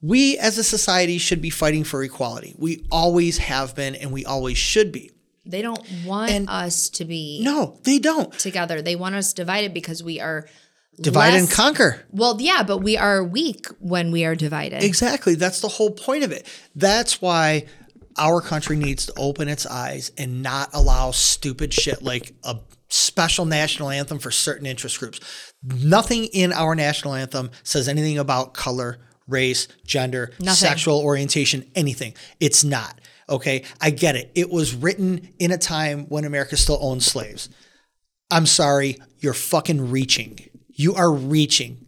We 0.00 0.38
as 0.38 0.58
a 0.58 0.64
society 0.64 1.18
should 1.18 1.42
be 1.42 1.50
fighting 1.50 1.82
for 1.84 2.02
equality. 2.02 2.54
We 2.58 2.86
always 2.90 3.38
have 3.38 3.74
been 3.74 3.94
and 3.96 4.12
we 4.12 4.24
always 4.24 4.56
should 4.58 4.92
be. 4.92 5.10
They 5.44 5.62
don't 5.62 5.80
want 6.04 6.30
And- 6.30 6.48
us 6.48 6.88
to 6.90 7.04
be 7.04 7.40
No, 7.42 7.78
they 7.84 7.98
don't. 7.98 8.32
together. 8.38 8.82
They 8.82 8.96
want 8.96 9.14
us 9.14 9.32
divided 9.32 9.72
because 9.74 10.02
we 10.02 10.20
are 10.20 10.46
Divide 11.00 11.34
and 11.34 11.48
conquer. 11.50 12.04
Well, 12.10 12.36
yeah, 12.40 12.64
but 12.64 12.78
we 12.78 12.96
are 12.96 13.22
weak 13.22 13.66
when 13.78 14.10
we 14.10 14.24
are 14.24 14.34
divided. 14.34 14.82
Exactly. 14.82 15.36
That's 15.36 15.60
the 15.60 15.68
whole 15.68 15.92
point 15.92 16.24
of 16.24 16.32
it. 16.32 16.44
That's 16.74 17.22
why 17.22 17.66
our 18.18 18.40
country 18.40 18.76
needs 18.76 19.06
to 19.06 19.12
open 19.16 19.46
its 19.48 19.64
eyes 19.64 20.10
and 20.18 20.42
not 20.42 20.70
allow 20.74 21.12
stupid 21.12 21.72
shit 21.72 22.02
like 22.02 22.34
a 22.42 22.56
special 22.88 23.44
national 23.44 23.90
anthem 23.90 24.18
for 24.18 24.32
certain 24.32 24.66
interest 24.66 24.98
groups. 24.98 25.20
Nothing 25.62 26.26
in 26.26 26.52
our 26.52 26.74
national 26.74 27.14
anthem 27.14 27.50
says 27.62 27.88
anything 27.88 28.18
about 28.18 28.54
color, 28.54 28.98
race, 29.26 29.68
gender, 29.84 30.30
Nothing. 30.40 30.68
sexual 30.68 30.98
orientation, 31.00 31.70
anything. 31.74 32.14
It's 32.40 32.64
not. 32.64 33.00
Okay. 33.28 33.64
I 33.80 33.90
get 33.90 34.16
it. 34.16 34.30
It 34.34 34.50
was 34.50 34.74
written 34.74 35.28
in 35.38 35.50
a 35.50 35.58
time 35.58 36.06
when 36.08 36.24
America 36.24 36.56
still 36.56 36.78
owned 36.80 37.02
slaves. 37.02 37.48
I'm 38.30 38.46
sorry, 38.46 38.98
you're 39.20 39.34
fucking 39.34 39.90
reaching. 39.90 40.38
You 40.68 40.94
are 40.94 41.12
reaching 41.12 41.86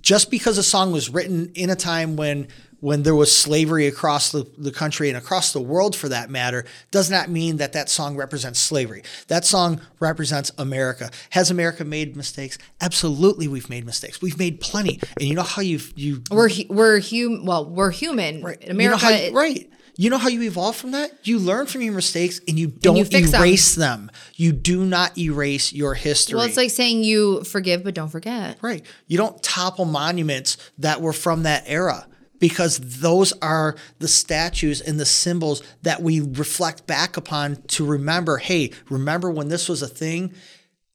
just 0.00 0.30
because 0.30 0.56
a 0.56 0.62
song 0.62 0.90
was 0.90 1.10
written 1.10 1.52
in 1.54 1.68
a 1.70 1.76
time 1.76 2.16
when 2.16 2.48
when 2.80 3.02
there 3.02 3.14
was 3.14 3.36
slavery 3.36 3.86
across 3.86 4.32
the, 4.32 4.46
the 4.58 4.70
country 4.70 5.08
and 5.08 5.16
across 5.16 5.52
the 5.52 5.60
world 5.60 5.96
for 5.96 6.08
that 6.08 6.28
matter 6.30 6.64
does 6.90 7.10
not 7.10 7.28
mean 7.30 7.56
that 7.56 7.72
that 7.72 7.88
song 7.88 8.16
represents 8.16 8.60
slavery 8.60 9.02
that 9.28 9.44
song 9.44 9.80
represents 10.00 10.52
america 10.58 11.10
has 11.30 11.50
america 11.50 11.84
made 11.84 12.16
mistakes 12.16 12.58
absolutely 12.80 13.48
we've 13.48 13.70
made 13.70 13.84
mistakes 13.86 14.20
we've 14.20 14.38
made 14.38 14.60
plenty 14.60 15.00
and 15.18 15.28
you 15.28 15.34
know 15.34 15.42
how 15.42 15.62
you've 15.62 15.92
you 15.96 16.22
We're 16.30 16.48
hu- 16.48 16.66
we're 16.68 16.98
human. 16.98 17.44
Well, 17.46 17.64
we're 17.68 17.90
human. 17.90 18.36
You 18.36 18.42
know 18.42 18.70
America, 18.70 19.06
you- 19.10 19.14
it- 19.28 19.32
right 19.32 19.70
you 19.98 20.10
know 20.10 20.18
how 20.18 20.28
you 20.28 20.42
evolve 20.42 20.76
from 20.76 20.90
that 20.90 21.10
you 21.26 21.38
learn 21.38 21.64
from 21.66 21.80
your 21.80 21.94
mistakes 21.94 22.38
and 22.46 22.58
you 22.58 22.66
don't 22.66 23.02
fix 23.06 23.32
'em. 23.32 23.40
erase 23.40 23.74
them 23.76 24.10
you 24.34 24.52
do 24.52 24.84
not 24.84 25.16
erase 25.16 25.72
your 25.72 25.94
history 25.94 26.36
Well, 26.36 26.44
it's 26.46 26.58
like 26.58 26.70
saying 26.70 27.02
you 27.04 27.42
forgive 27.44 27.82
but 27.82 27.94
don't 27.94 28.10
forget. 28.10 28.58
Right. 28.60 28.84
You 29.06 29.16
don't 29.16 29.42
topple 29.42 29.86
monuments 29.86 30.58
that 30.78 31.00
were 31.00 31.14
from 31.14 31.44
that 31.44 31.64
era 31.66 32.06
because 32.38 33.00
those 33.00 33.32
are 33.40 33.76
the 33.98 34.08
statues 34.08 34.80
and 34.80 34.98
the 35.00 35.06
symbols 35.06 35.62
that 35.82 36.02
we 36.02 36.20
reflect 36.20 36.86
back 36.86 37.16
upon 37.16 37.62
to 37.68 37.84
remember 37.84 38.38
hey, 38.38 38.72
remember 38.90 39.30
when 39.30 39.48
this 39.48 39.68
was 39.68 39.82
a 39.82 39.88
thing? 39.88 40.34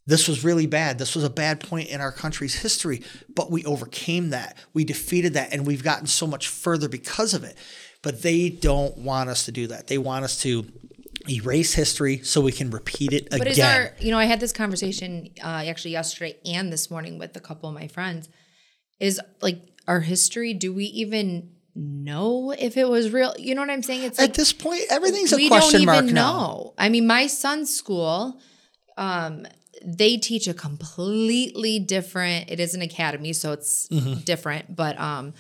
This 0.08 0.28
was 0.28 0.44
really 0.44 0.66
bad. 0.66 0.98
This 0.98 1.16
was 1.16 1.24
a 1.24 1.30
bad 1.30 1.60
point 1.60 1.90
in 1.90 2.02
our 2.02 2.12
country's 2.12 2.56
history, 2.56 3.04
but 3.36 3.52
we 3.52 3.64
overcame 3.66 4.32
that. 4.32 4.58
We 4.74 4.84
defeated 4.84 5.36
that, 5.36 5.54
and 5.54 5.66
we've 5.66 5.84
gotten 5.84 6.08
so 6.08 6.26
much 6.26 6.48
further 6.48 6.90
because 6.90 7.34
of 7.34 7.44
it. 7.44 7.56
But 8.02 8.24
they 8.24 8.50
don't 8.50 8.98
want 8.98 9.30
us 9.30 9.46
to 9.46 9.52
do 9.52 9.68
that. 9.68 9.88
They 9.88 10.00
want 10.00 10.26
us 10.26 10.42
to 10.42 10.66
erase 11.30 11.74
history 11.74 12.18
so 12.24 12.42
we 12.42 12.52
can 12.52 12.72
repeat 12.72 13.14
it 13.14 13.28
again. 13.28 13.40
But 13.40 13.48
is 13.48 13.60
our, 13.60 13.92
you 14.00 14.12
know, 14.12 14.18
I 14.18 14.26
had 14.26 14.40
this 14.40 14.52
conversation 14.52 15.30
uh, 15.44 15.64
actually 15.68 15.92
yesterday 15.92 16.38
and 16.46 16.74
this 16.74 16.90
morning 16.90 17.20
with 17.20 17.36
a 17.36 17.40
couple 17.40 17.70
of 17.70 17.76
my 17.76 17.88
friends. 17.88 18.30
Is 19.00 19.20
like 19.42 19.71
our 19.92 20.00
history, 20.00 20.54
do 20.54 20.70
we 20.74 20.86
even 21.04 21.50
know 21.76 22.52
if 22.68 22.78
it 22.78 22.88
was 22.88 23.12
real? 23.12 23.34
You 23.38 23.56
know 23.56 23.62
what 23.62 23.70
I'm 23.70 23.84
saying? 23.84 24.04
It's 24.04 24.18
like 24.20 24.30
At 24.30 24.36
this 24.36 24.54
point, 24.54 24.84
everything's 24.90 25.34
a 25.34 25.36
we 25.36 25.48
question 25.48 25.82
don't 25.82 25.86
mark 25.86 26.04
even 26.04 26.16
now. 26.16 26.32
know. 26.32 26.74
I 26.78 26.90
mean, 26.90 27.06
my 27.08 27.28
son's 27.28 27.70
school, 27.76 28.40
um, 28.98 29.46
they 29.84 30.18
teach 30.18 30.48
a 30.48 30.54
completely 30.54 31.80
different. 31.80 32.50
It 32.50 32.60
is 32.60 32.74
an 32.76 32.82
academy, 32.82 33.34
so 33.34 33.52
it's 33.52 33.88
Mm-hmm. 33.90 34.22
different, 34.32 34.76
but 34.76 35.00
um, 35.00 35.34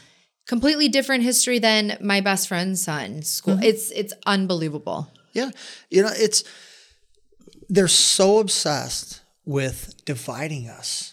completely 0.47 0.89
different 0.89 1.23
history 1.23 1.59
than 1.59 1.97
my 2.01 2.19
best 2.21 2.47
friend's 2.47 2.81
son's 2.83 3.29
school. 3.29 3.55
Mm-hmm. 3.55 3.63
It's 3.71 3.91
it's 3.91 4.13
unbelievable. 4.25 5.11
Yeah. 5.33 5.51
You 5.89 6.01
know, 6.03 6.11
it's 6.13 6.43
they're 7.69 7.87
so 7.87 8.39
obsessed 8.39 9.21
with 9.45 9.93
dividing 10.05 10.67
us. 10.67 11.10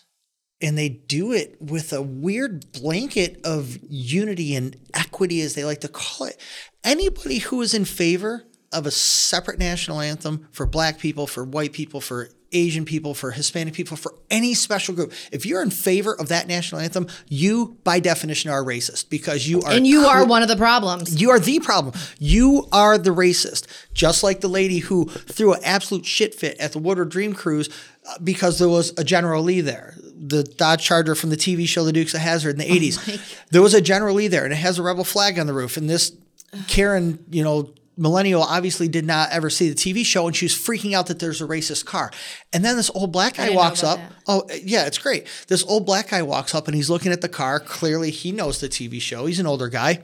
And 0.61 0.77
they 0.77 0.88
do 0.88 1.33
it 1.33 1.57
with 1.61 1.92
a 1.92 2.03
weird 2.03 2.73
blanket 2.73 3.40
of 3.44 3.79
unity 3.88 4.57
and 4.57 4.77
equity, 4.92 5.40
as 5.40 5.55
they 5.55 5.64
like 5.64 5.81
to 5.83 5.88
call 5.88 6.27
it. 6.27 6.40
Anybody 6.83 7.38
who 7.38 7.62
is 7.62 7.75
in 7.75 7.85
favor 7.85 8.44
of 8.73 8.87
a 8.87 8.90
separate 8.90 9.59
national 9.59 10.01
anthem 10.01 10.49
for 10.51 10.66
black 10.66 10.99
people, 10.99 11.27
for 11.27 11.44
white 11.44 11.73
people, 11.73 12.01
for 12.01 12.29
Asian 12.53 12.85
people, 12.85 13.14
for 13.14 13.31
Hispanic 13.31 13.75
people, 13.75 13.97
for 13.97 14.14
any 14.31 14.55
special 14.55 14.94
group, 14.94 15.12
if 15.33 15.44
you're 15.44 15.62
in 15.62 15.71
favor 15.71 16.14
of 16.14 16.29
that 16.29 16.49
national 16.49 16.81
anthem, 16.81 17.07
you 17.29 17.77
by 17.85 18.01
definition 18.01 18.51
are 18.51 18.62
racist 18.64 19.11
because 19.11 19.47
you 19.47 19.61
are 19.62 19.73
And 19.73 19.87
you 19.87 20.07
are 20.07 20.27
one 20.27 20.42
of 20.42 20.49
the 20.49 20.57
problems. 20.57 21.21
you 21.21 21.31
are 21.31 21.38
the 21.38 21.61
problem. 21.61 21.94
You 22.18 22.66
are 22.73 22.97
the 22.99 23.11
racist. 23.11 23.66
Just 23.92 24.23
like 24.23 24.40
the 24.40 24.49
lady 24.49 24.79
who 24.79 25.07
threw 25.07 25.53
an 25.53 25.61
absolute 25.62 26.07
shit 26.07 26.35
fit 26.35 26.59
at 26.59 26.73
the 26.73 26.79
Woodward 26.79 27.11
Dream 27.11 27.35
Cruise 27.35 27.68
uh, 28.09 28.18
because 28.25 28.59
there 28.59 28.68
was 28.68 28.92
a 28.99 29.05
General 29.05 29.42
Lee 29.42 29.61
there. 29.61 29.94
The 30.29 30.45
Dodge 30.45 30.85
Charger 30.85 31.14
from 31.14 31.31
the 31.31 31.37
TV 31.37 31.67
show 31.67 31.85
The 31.85 31.93
Dukes 31.93 32.14
of 32.14 32.21
Hazzard 32.21 32.53
in 32.53 32.59
the 32.59 32.67
80s. 32.91 33.35
there 33.51 33.62
was 33.62 33.75
a 33.75 33.81
General 33.81 34.14
Lee 34.14 34.29
there 34.29 34.45
and 34.45 34.53
it 34.53 34.57
has 34.57 34.79
a 34.79 34.83
rebel 34.83 35.05
flag 35.05 35.38
on 35.38 35.47
the 35.47 35.55
roof. 35.55 35.77
And 35.77 35.88
this 35.88 36.12
Karen, 36.67 37.25
you 37.31 37.43
know, 37.45 37.73
millennial 37.97 38.43
obviously 38.43 38.87
did 38.88 39.05
not 39.05 39.31
ever 39.33 39.51
see 39.51 39.69
the 39.69 39.75
TV 39.75 40.05
show 40.05 40.27
and 40.27 40.37
she 40.37 40.45
was 40.45 40.55
freaking 40.55 40.93
out 40.95 41.07
that 41.09 41.19
there's 41.19 41.41
a 41.43 41.47
racist 41.47 41.85
car. 41.85 42.11
And 42.53 42.64
then 42.64 42.77
this 42.77 42.91
old 42.95 43.11
black 43.12 43.35
guy 43.37 43.51
walks 43.51 43.83
up. 43.83 43.99
that. 43.99 44.12
Oh, 44.27 44.49
yeah, 44.62 44.87
it's 44.87 44.99
great. 44.99 45.27
This 45.49 45.64
old 45.64 45.85
black 45.85 46.11
guy 46.11 46.23
walks 46.23 46.55
up 46.55 46.69
and 46.69 46.75
he's 46.77 46.88
looking 46.88 47.11
at 47.12 47.21
the 47.23 47.29
car. 47.29 47.59
Clearly, 47.59 48.11
he 48.11 48.31
knows 48.33 48.61
the 48.61 48.69
TV 48.69 49.01
show. 49.01 49.27
He's 49.27 49.41
an 49.41 49.47
older 49.47 49.69
guy. 49.69 50.01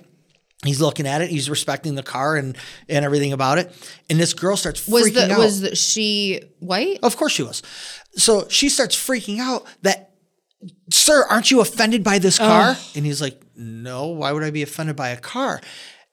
He's 0.65 0.81
looking 0.81 1.07
at 1.07 1.21
it. 1.21 1.29
He's 1.31 1.51
respecting 1.51 1.95
the 1.95 2.03
car 2.03 2.37
and 2.37 2.57
and 2.89 3.05
everything 3.05 3.33
about 3.33 3.59
it. 3.59 3.71
And 4.09 4.19
this 4.19 4.33
girl 4.33 4.57
starts 4.57 4.89
Was 4.89 5.05
freaking 5.11 5.15
the 5.29 5.33
out. 5.33 5.39
was 5.39 5.61
the, 5.61 5.77
she 5.77 6.41
white? 6.59 6.99
of 7.03 7.17
course 7.17 7.33
she 7.33 7.43
was. 7.43 7.63
So 8.17 8.49
she 8.49 8.69
starts 8.71 8.97
freaking 8.97 9.41
out 9.41 9.67
that, 9.83 10.14
sir, 10.91 11.25
aren't 11.29 11.51
you 11.51 11.61
offended 11.61 12.05
by 12.05 12.19
this 12.19 12.41
oh. 12.41 12.45
car? 12.45 12.77
And 12.95 13.05
he's 13.05 13.21
like, 13.21 13.41
no. 13.57 14.07
Why 14.09 14.33
would 14.33 14.43
I 14.43 14.51
be 14.51 14.63
offended 14.63 14.97
by 14.97 15.11
a 15.11 15.17
car? 15.17 15.61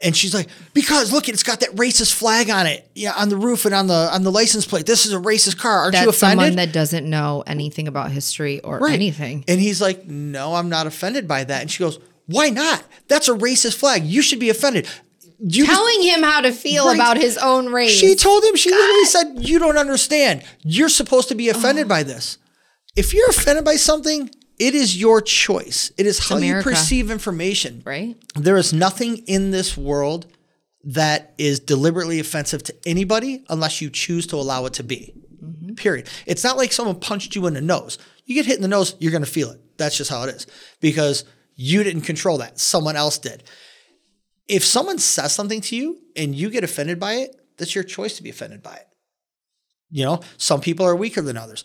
And 0.04 0.16
she's 0.18 0.34
like, 0.34 0.48
because 0.74 1.14
look, 1.14 1.30
it's 1.30 1.44
got 1.44 1.60
that 1.60 1.76
racist 1.76 2.14
flag 2.14 2.50
on 2.50 2.66
it, 2.66 2.90
yeah, 2.96 3.14
on 3.16 3.30
the 3.30 3.38
roof 3.38 3.66
and 3.66 3.76
on 3.76 3.86
the 3.88 4.10
on 4.12 4.24
the 4.24 4.32
license 4.32 4.66
plate. 4.66 4.88
This 4.88 5.06
is 5.06 5.14
a 5.14 5.20
racist 5.20 5.58
car. 5.60 5.80
Aren't 5.84 5.94
you 5.94 6.10
offended? 6.10 6.16
someone 6.16 6.56
that 6.56 6.74
doesn't 6.74 7.08
know 7.08 7.44
anything 7.46 7.88
about 7.88 8.12
history 8.12 8.60
or 8.62 8.80
Right. 8.80 8.94
anything. 8.94 9.44
And 9.48 9.62
he's 9.62 9.80
like, 9.80 10.08
No, 10.08 10.56
I'm 10.56 10.70
not 10.70 10.88
offended 10.88 11.28
by 11.28 11.44
that. 11.44 11.62
And 11.62 11.70
she 11.70 11.80
goes, 11.80 12.00
Why 12.26 12.50
not? 12.50 12.84
That's 13.10 13.28
a 13.28 13.34
racist 13.34 13.76
flag. 13.76 14.04
You 14.04 14.24
should 14.24 14.40
be 14.40 14.50
offended. 14.50 14.88
You 15.40 15.66
just- 15.66 15.78
Telling 15.78 16.02
him 16.02 16.24
how 16.24 16.42
to 16.42 16.52
feel 16.52 16.88
Right. 16.88 16.96
about 16.96 17.18
his 17.18 17.38
own 17.38 17.68
race. 17.68 17.92
she 17.92 18.16
told 18.16 18.44
him, 18.44 18.56
she 18.56 18.72
literally 18.72 19.06
said, 19.06 19.48
You 19.48 19.60
don't 19.60 19.78
understand. 19.78 20.44
You're 20.62 20.90
supposed 20.90 21.28
to 21.30 21.36
be 21.36 21.50
offended 21.50 21.86
oh. 21.86 21.90
by 21.90 22.02
this. 22.02 22.40
If 22.96 23.14
you're 23.14 23.30
offended 23.30 23.66
by 23.66 23.76
something, 23.76 24.32
it 24.62 24.76
is 24.76 24.96
your 24.96 25.22
choice. 25.22 25.92
It 25.98 26.06
is 26.06 26.20
how 26.20 26.38
America. 26.38 26.70
you 26.70 26.76
perceive 26.76 27.10
information. 27.10 27.82
right? 27.84 28.16
There 28.36 28.58
is 28.58 28.72
nothing 28.72 29.18
in 29.26 29.50
this 29.50 29.76
world 29.76 30.28
that 30.84 31.34
is 31.40 31.60
deliberately 31.60 32.20
offensive 32.20 32.62
to 32.64 32.76
anybody 32.86 33.44
unless 33.50 33.82
you 33.82 33.90
choose 33.90 34.28
to 34.28 34.36
allow 34.36 34.68
it 34.68 34.74
to 34.74 34.84
be. 34.84 35.16
Mm-hmm. 35.44 35.74
Period. 35.74 36.08
It's 36.28 36.44
not 36.44 36.58
like 36.58 36.72
someone 36.72 37.00
punched 37.00 37.36
you 37.36 37.48
in 37.48 37.56
the 37.56 37.62
nose. 37.62 37.98
You 38.26 38.36
get 38.36 38.46
hit 38.46 38.56
in 38.56 38.62
the 38.62 38.68
nose, 38.68 38.96
you're 39.00 39.12
going 39.12 39.26
to 39.26 39.30
feel 39.30 39.50
it. 39.50 39.60
That's 39.78 39.98
just 39.98 40.12
how 40.12 40.22
it 40.24 40.36
is 40.36 40.46
because 40.80 41.26
you 41.56 41.84
didn't 41.84 42.04
control 42.04 42.38
that. 42.38 42.60
Someone 42.60 42.96
else 42.96 43.18
did. 43.18 43.44
If 44.48 44.64
someone 44.64 45.00
says 45.00 45.34
something 45.34 45.62
to 45.62 45.76
you 45.76 45.98
and 46.16 46.36
you 46.36 46.52
get 46.52 46.64
offended 46.64 47.00
by 47.00 47.14
it, 47.14 47.36
that's 47.58 47.74
your 47.74 47.84
choice 47.84 48.16
to 48.18 48.24
be 48.24 48.30
offended 48.30 48.62
by 48.62 48.76
it. 48.76 48.88
You 49.90 50.06
know, 50.06 50.20
some 50.38 50.62
people 50.62 50.86
are 50.86 50.96
weaker 50.96 51.22
than 51.22 51.36
others. 51.36 51.64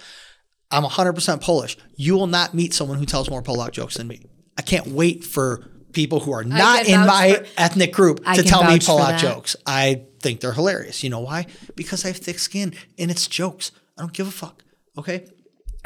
I'm 0.70 0.82
100% 0.82 1.40
Polish. 1.40 1.76
You 1.94 2.16
will 2.16 2.26
not 2.26 2.54
meet 2.54 2.74
someone 2.74 2.98
who 2.98 3.06
tells 3.06 3.30
more 3.30 3.42
Polak 3.42 3.72
jokes 3.72 3.96
than 3.96 4.08
me. 4.08 4.22
I 4.58 4.62
can't 4.62 4.88
wait 4.88 5.24
for 5.24 5.64
people 5.92 6.20
who 6.20 6.32
are 6.32 6.44
not 6.44 6.86
in 6.86 7.00
my 7.06 7.34
for- 7.34 7.46
ethnic 7.56 7.92
group 7.92 8.24
to 8.34 8.42
tell 8.42 8.64
me 8.64 8.78
Polak 8.78 9.18
jokes. 9.18 9.56
I 9.66 10.02
think 10.20 10.40
they're 10.40 10.52
hilarious. 10.52 11.02
You 11.04 11.10
know 11.10 11.20
why? 11.20 11.46
Because 11.74 12.04
I 12.04 12.08
have 12.08 12.18
thick 12.18 12.38
skin 12.38 12.74
and 12.98 13.10
it's 13.10 13.26
jokes. 13.26 13.70
I 13.96 14.02
don't 14.02 14.12
give 14.12 14.26
a 14.26 14.30
fuck. 14.32 14.62
Okay. 14.98 15.26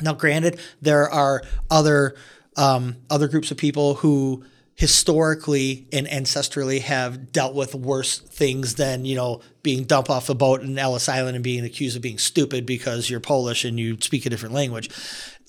Now, 0.03 0.14
granted, 0.14 0.59
there 0.81 1.09
are 1.11 1.43
other 1.71 2.16
um, 2.57 2.97
other 3.09 3.29
groups 3.29 3.51
of 3.51 3.57
people 3.57 3.95
who 3.95 4.45
historically 4.81 5.87
and 5.93 6.07
ancestrally 6.07 6.81
have 6.81 7.33
dealt 7.33 7.55
with 7.55 7.75
worse 7.75 8.19
things 8.19 8.77
than 8.77 9.05
you 9.05 9.14
know 9.14 9.43
being 9.62 9.85
dumped 9.85 10.09
off 10.09 10.31
a 10.31 10.35
boat 10.35 10.62
in 10.62 10.79
Ellis 10.79 11.07
Island 11.07 11.35
and 11.35 11.45
being 11.45 11.66
accused 11.66 11.97
of 11.97 12.03
being 12.03 12.16
stupid 12.16 12.64
because 12.64 13.11
you're 13.11 13.21
Polish 13.21 13.66
and 13.66 13.79
you 13.79 13.99
speak 14.01 14.25
a 14.25 14.31
different 14.31 14.55
language. 14.55 14.88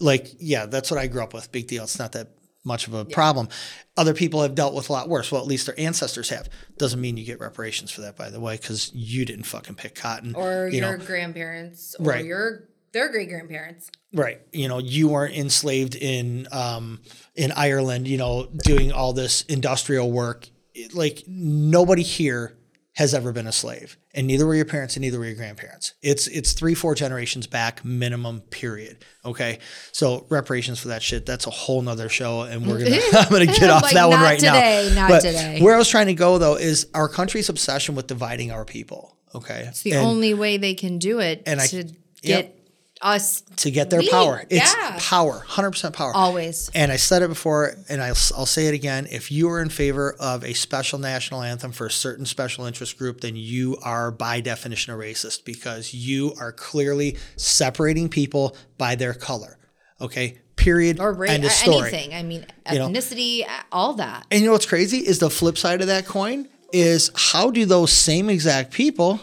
Like, 0.02 0.28
yeah, 0.38 0.66
that's 0.66 0.92
what 0.92 1.00
I 1.00 1.08
grew 1.08 1.24
up 1.24 1.34
with. 1.34 1.50
Big 1.50 1.68
deal. 1.68 1.84
It's 1.86 1.98
not 1.98 2.12
that 2.12 2.28
much 2.66 2.88
of 2.88 2.94
a 2.94 3.06
problem. 3.06 3.48
Other 3.96 4.14
people 4.14 4.42
have 4.42 4.54
dealt 4.54 4.74
with 4.74 4.90
a 4.90 4.92
lot 4.92 5.08
worse. 5.08 5.32
Well, 5.32 5.40
at 5.42 5.48
least 5.48 5.66
their 5.66 5.80
ancestors 5.80 6.28
have. 6.28 6.50
Doesn't 6.78 7.00
mean 7.00 7.16
you 7.16 7.24
get 7.24 7.40
reparations 7.40 7.90
for 7.90 8.02
that, 8.02 8.18
by 8.18 8.30
the 8.30 8.42
way, 8.42 8.58
because 8.58 8.92
you 8.94 9.24
didn't 9.24 9.46
fucking 9.46 9.76
pick 9.76 9.96
cotton. 9.96 10.36
or 10.36 10.68
you 10.68 10.82
your 10.82 10.98
know, 10.98 11.06
grandparents 11.06 11.96
or 11.98 12.06
Right. 12.06 12.26
your 12.26 12.68
their 12.92 13.10
great 13.10 13.30
grandparents. 13.30 13.90
Right. 14.14 14.40
You 14.52 14.68
know, 14.68 14.80
you 14.80 15.08
weren't 15.10 15.36
enslaved 15.36 15.96
in 15.96 16.48
um, 16.52 17.02
in 17.36 17.52
Ireland. 17.52 18.08
You 18.08 18.18
know, 18.18 18.48
doing 18.64 18.92
all 18.92 19.14
this 19.14 19.44
industrial 19.44 20.12
work. 20.12 20.48
It- 20.74 20.94
Like 20.94 21.24
nobody 21.28 22.04
here 22.04 22.58
has 22.94 23.14
ever 23.14 23.32
been 23.32 23.48
a 23.48 23.52
slave, 23.54 23.98
and 24.14 24.28
neither 24.28 24.46
were 24.46 24.54
your 24.56 24.66
parents, 24.66 24.96
and 24.98 25.02
neither 25.02 25.18
were 25.18 25.26
your 25.26 25.36
grandparents. 25.36 25.94
It's 26.02 26.28
it's 26.28 26.52
three 26.54 26.76
four 26.76 26.94
generations 26.94 27.48
back 27.48 27.84
minimum. 27.86 28.42
Period. 28.52 28.98
Okay, 29.26 29.60
so 29.94 30.26
reparations 30.30 30.80
for 30.80 30.90
that 30.90 31.02
shit. 31.02 31.26
That's 31.26 31.48
a 31.48 31.50
whole 31.52 31.82
nother 31.82 32.10
show, 32.10 32.42
and 32.42 32.68
we're 32.68 32.80
gonna 32.84 33.00
I'm 33.14 33.30
gonna 33.30 33.46
get 33.46 33.70
off 33.70 33.84
Like, 33.84 33.94
that 33.94 34.10
one 34.10 34.20
right 34.22 34.40
today, 34.40 34.92
now. 34.94 35.02
not 35.04 35.10
but 35.10 35.22
today. 35.22 35.62
where 35.62 35.74
I 35.74 35.78
was 35.78 35.88
trying 35.90 36.08
to 36.08 36.14
go 36.14 36.38
though 36.38 36.56
is 36.56 36.88
our 36.94 37.08
country's 37.08 37.48
obsession 37.50 37.96
with 37.96 38.08
dividing 38.08 38.52
our 38.52 38.66
people. 38.66 39.18
Okay, 39.34 39.66
It's 39.70 39.82
the 39.84 39.94
And- 39.94 40.06
only 40.06 40.34
way 40.34 40.58
they 40.58 40.74
can 40.74 40.98
do 41.00 41.20
it 41.20 41.44
and 41.46 41.62
I- 41.62 41.68
to 41.68 41.86
yep. 42.24 42.54
Us 43.02 43.42
to 43.58 43.72
get 43.72 43.90
their 43.90 44.02
We- 44.02 44.10
power. 44.10 44.44
It's 44.50 44.74
yeah. 44.76 44.98
power, 45.00 45.44
100% 45.48 45.94
power. 45.94 46.14
always. 46.16 46.70
And 46.74 46.92
I 46.92 46.98
said 46.98 47.22
it 47.22 47.30
before, 47.30 47.76
and 47.90 48.02
I'll, 48.02 48.16
I'll 48.38 48.46
say 48.46 48.68
it 48.68 48.74
again. 48.74 49.08
If 49.12 49.32
you 49.32 49.50
are 49.50 49.62
in 49.62 49.70
favor 49.70 50.16
of 50.20 50.44
a 50.44 50.54
special 50.54 51.00
national 51.00 51.42
anthem 51.42 51.72
for 51.72 51.88
a 51.88 51.92
certain 51.92 52.26
special 52.26 52.66
interest 52.66 52.98
group, 52.98 53.22
then 53.22 53.36
you 53.36 53.78
are 53.84 54.12
by 54.12 54.40
definition 54.42 54.94
a 54.94 54.98
racist 54.98 55.46
because 55.46 55.94
you 55.94 56.34
are 56.40 56.52
clearly 56.52 57.18
separating 57.38 58.10
people 58.10 58.56
by 58.78 58.96
their 58.96 59.14
color. 59.14 59.58
Okay, 60.00 60.38
period. 60.56 61.00
Or 61.00 61.14
ra- 61.14 61.28
End 61.30 61.44
anything. 61.46 62.14
I 62.14 62.24
mean, 62.24 62.46
You 62.72 62.80
know? 62.80 62.90
ethnicity, 62.90 63.46
all 63.72 63.94
that. 63.96 64.26
And 64.32 64.42
you 64.42 64.46
know 64.48 64.54
what's 64.54 64.66
crazy 64.66 65.00
is 65.00 65.20
the 65.20 65.30
flip 65.30 65.58
side 65.58 65.82
of 65.82 65.88
that 65.88 66.06
coin 66.06 66.48
is 66.74 67.12
how 67.16 67.52
do 67.52 67.66
those 67.66 67.92
same 67.92 68.30
exact 68.30 68.72
people, 68.72 69.20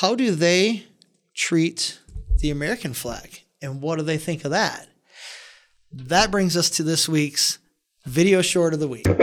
how 0.00 0.14
do 0.14 0.32
they 0.34 0.84
treat 1.34 1.98
the 2.40 2.50
American 2.50 2.92
flag? 2.94 3.42
And 3.60 3.80
what 3.80 3.96
do 3.96 4.02
they 4.02 4.18
think 4.18 4.44
of 4.44 4.50
that? 4.50 4.88
That 5.92 6.30
brings 6.30 6.56
us 6.56 6.70
to 6.70 6.82
this 6.82 7.08
week's 7.08 7.58
video 8.04 8.42
short 8.42 8.74
of 8.74 8.80
the 8.80 8.88
week. 8.88 9.06
When 9.06 9.18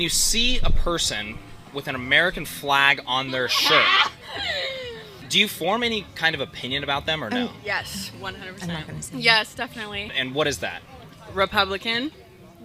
you 0.00 0.08
see 0.08 0.58
a 0.60 0.70
person 0.70 1.36
with 1.74 1.88
an 1.88 1.94
American 1.94 2.44
flag 2.46 3.02
on 3.06 3.30
their 3.30 3.48
shirt, 3.48 3.84
do 5.28 5.38
you 5.38 5.48
form 5.48 5.82
any 5.82 6.06
kind 6.14 6.34
of 6.34 6.40
opinion 6.40 6.84
about 6.84 7.06
them 7.06 7.22
or 7.22 7.30
no? 7.30 7.48
Um, 7.48 7.56
yes, 7.64 8.10
100%. 8.20 8.62
I'm 8.62 8.68
not 8.68 8.86
gonna 8.86 9.02
say. 9.02 9.18
Yes, 9.18 9.54
definitely. 9.54 10.10
And 10.16 10.34
what 10.34 10.46
is 10.46 10.58
that? 10.58 10.80
Republican. 11.34 12.12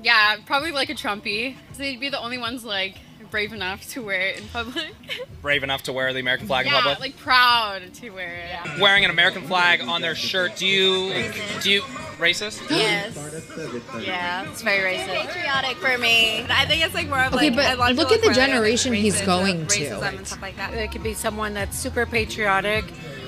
Yeah, 0.04 0.38
probably 0.46 0.72
like 0.72 0.90
a 0.90 0.96
Trumpy. 0.96 1.56
So 1.74 1.80
they'd 1.80 2.00
be 2.00 2.10
the 2.10 2.20
only 2.22 2.38
ones 2.38 2.64
like 2.64 2.96
brave 3.32 3.54
enough 3.54 3.88
to 3.90 4.02
wear 4.04 4.22
it 4.22 4.42
in 4.42 4.48
public. 4.50 4.94
Brave 5.42 5.64
enough 5.64 5.84
to 5.84 5.94
wear 5.94 6.14
the 6.14 6.20
American 6.20 6.46
flag 6.46 6.68
in 6.68 6.72
yeah, 6.72 6.82
public? 6.82 7.00
like 7.00 7.18
proud 7.18 7.82
to 7.96 8.10
wear 8.12 8.36
it. 8.66 8.80
Wearing 8.80 9.04
an 9.06 9.10
American 9.10 9.42
flag 9.48 9.82
on 9.82 10.02
their 10.02 10.14
shirt, 10.14 10.56
do 10.58 10.68
you 10.68 11.12
do 11.62 11.72
you 11.72 11.82
racist? 12.20 12.62
Yes. 12.70 13.18
Yeah, 14.06 14.50
it's 14.52 14.62
very 14.62 14.98
racist. 14.98 15.08
Patriotic 15.28 15.78
for 15.78 15.98
me. 15.98 16.46
I 16.50 16.66
think 16.66 16.84
it's 16.86 16.94
like 16.94 17.08
more 17.08 17.20
of 17.24 17.34
Okay, 17.34 17.48
like 17.50 17.56
but 17.56 17.74
a 17.74 17.80
lot 17.80 17.96
look 17.96 18.12
at 18.12 18.22
the 18.22 18.28
look 18.28 18.38
like, 18.38 18.48
generation 18.48 18.94
he's 18.94 19.22
racism- 19.22 19.26
going 19.26 19.68
to. 19.68 19.80
racism 19.80 20.18
and 20.18 20.28
stuff 20.28 20.42
like 20.42 20.58
that. 20.58 20.74
It 20.76 20.92
could 20.92 21.02
be 21.04 21.14
someone 21.16 21.54
that's 21.56 21.78
super 21.80 22.06
patriotic. 22.06 22.86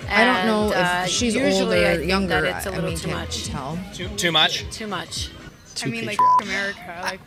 I 0.09 0.25
don't 0.25 0.45
know 0.45 0.65
and, 0.65 0.73
uh, 0.73 1.01
if 1.05 1.09
she's 1.09 1.35
older 1.35 1.75
I 1.75 1.95
or 1.95 2.01
younger. 2.01 2.41
That 2.41 2.57
it's 2.57 2.65
a 2.67 2.69
I 2.71 2.75
little 2.75 2.89
mean, 2.91 2.99
too 2.99 3.07
can't 3.07 3.19
much. 3.21 3.45
Tell. 3.47 3.79
Too, 3.93 4.07
too 4.09 4.31
much? 4.31 4.65
Too 4.69 4.85
much. 4.87 5.29
Too 5.75 5.87
I 5.87 5.91
mean, 5.91 6.05
like. 6.05 6.19
America. 6.41 6.99
Like, 7.01 7.19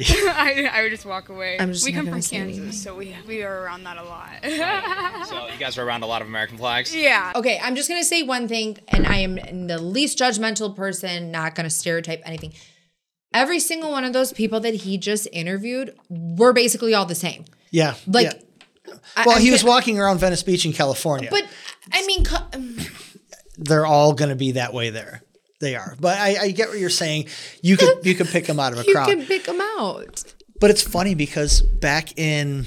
I, 0.10 0.68
I 0.72 0.82
would 0.82 0.90
just 0.90 1.04
walk 1.06 1.28
away. 1.28 1.56
I'm 1.58 1.72
just 1.72 1.84
we 1.84 1.92
come 1.92 2.06
from 2.06 2.20
say 2.22 2.36
anything. 2.38 2.62
Kansas, 2.64 2.82
so 2.82 2.94
we 2.96 3.14
we 3.26 3.42
are 3.42 3.62
around 3.62 3.84
that 3.84 3.96
a 3.98 4.02
lot. 4.04 5.26
So 5.26 5.46
you 5.48 5.58
guys 5.58 5.76
are 5.78 5.84
around 5.86 6.02
a 6.02 6.06
lot 6.06 6.22
of 6.22 6.28
American 6.28 6.56
flags? 6.58 6.94
yeah. 6.94 7.32
Okay, 7.36 7.60
I'm 7.62 7.74
just 7.76 7.88
gonna 7.88 8.04
say 8.04 8.22
one 8.22 8.48
thing, 8.48 8.78
and 8.88 9.06
I 9.06 9.18
am 9.18 9.66
the 9.66 9.78
least 9.80 10.18
judgmental 10.18 10.74
person, 10.74 11.30
not 11.30 11.54
gonna 11.54 11.70
stereotype 11.70 12.22
anything. 12.24 12.52
Every 13.32 13.60
single 13.60 13.90
one 13.92 14.04
of 14.04 14.12
those 14.12 14.32
people 14.32 14.58
that 14.60 14.74
he 14.74 14.98
just 14.98 15.28
interviewed 15.32 15.94
were 16.08 16.52
basically 16.52 16.94
all 16.94 17.06
the 17.06 17.14
same. 17.14 17.44
Yeah. 17.70 17.94
Like, 18.06 18.26
yeah. 18.26 18.92
I- 19.16 19.24
well, 19.26 19.36
I'm 19.36 19.42
he 19.42 19.50
was 19.52 19.62
walking 19.62 20.00
around 20.00 20.18
Venice 20.18 20.42
Beach 20.42 20.64
in 20.66 20.72
California. 20.72 21.28
But 21.30 21.44
I 21.92 22.04
mean, 22.06 22.24
co- 22.24 22.44
um, 22.52 22.76
they're 23.56 23.86
all 23.86 24.14
going 24.14 24.30
to 24.30 24.34
be 24.36 24.52
that 24.52 24.74
way 24.74 24.90
there. 24.90 25.22
They 25.60 25.76
are. 25.76 25.94
But 26.00 26.18
I, 26.18 26.36
I 26.40 26.50
get 26.50 26.68
what 26.68 26.78
you're 26.78 26.90
saying. 26.90 27.26
You 27.62 27.76
could 27.76 28.04
you 28.04 28.14
could 28.14 28.28
pick 28.28 28.46
them 28.46 28.58
out 28.58 28.72
of 28.72 28.80
a 28.80 28.82
you 28.86 28.94
crowd. 28.94 29.08
can 29.08 29.24
pick 29.24 29.44
them 29.44 29.60
out. 29.60 30.24
But 30.58 30.70
it's 30.70 30.82
funny 30.82 31.14
because 31.14 31.62
back 31.62 32.18
in 32.18 32.66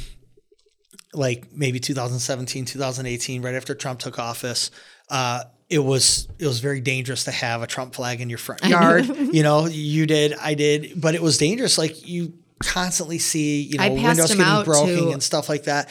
like 1.13 1.51
maybe 1.53 1.79
2017, 1.79 2.65
2018, 2.65 3.41
right 3.41 3.55
after 3.55 3.75
Trump 3.75 3.99
took 3.99 4.17
office, 4.19 4.71
uh, 5.09 5.43
it 5.69 5.79
was 5.79 6.27
it 6.39 6.45
was 6.45 6.59
very 6.59 6.81
dangerous 6.81 7.23
to 7.25 7.31
have 7.31 7.61
a 7.61 7.67
Trump 7.67 7.95
flag 7.95 8.21
in 8.21 8.29
your 8.29 8.37
front 8.37 8.63
yard. 8.63 9.05
you 9.33 9.43
know, 9.43 9.65
you 9.65 10.05
did, 10.05 10.33
I 10.33 10.53
did, 10.53 10.99
but 11.01 11.15
it 11.15 11.21
was 11.21 11.37
dangerous. 11.37 11.77
Like 11.77 12.07
you 12.07 12.33
constantly 12.63 13.17
see, 13.17 13.61
you 13.61 13.77
know, 13.77 13.93
windows 13.93 14.35
getting 14.35 14.63
broken 14.63 15.13
and 15.13 15.23
stuff 15.23 15.49
like 15.49 15.63
that. 15.63 15.89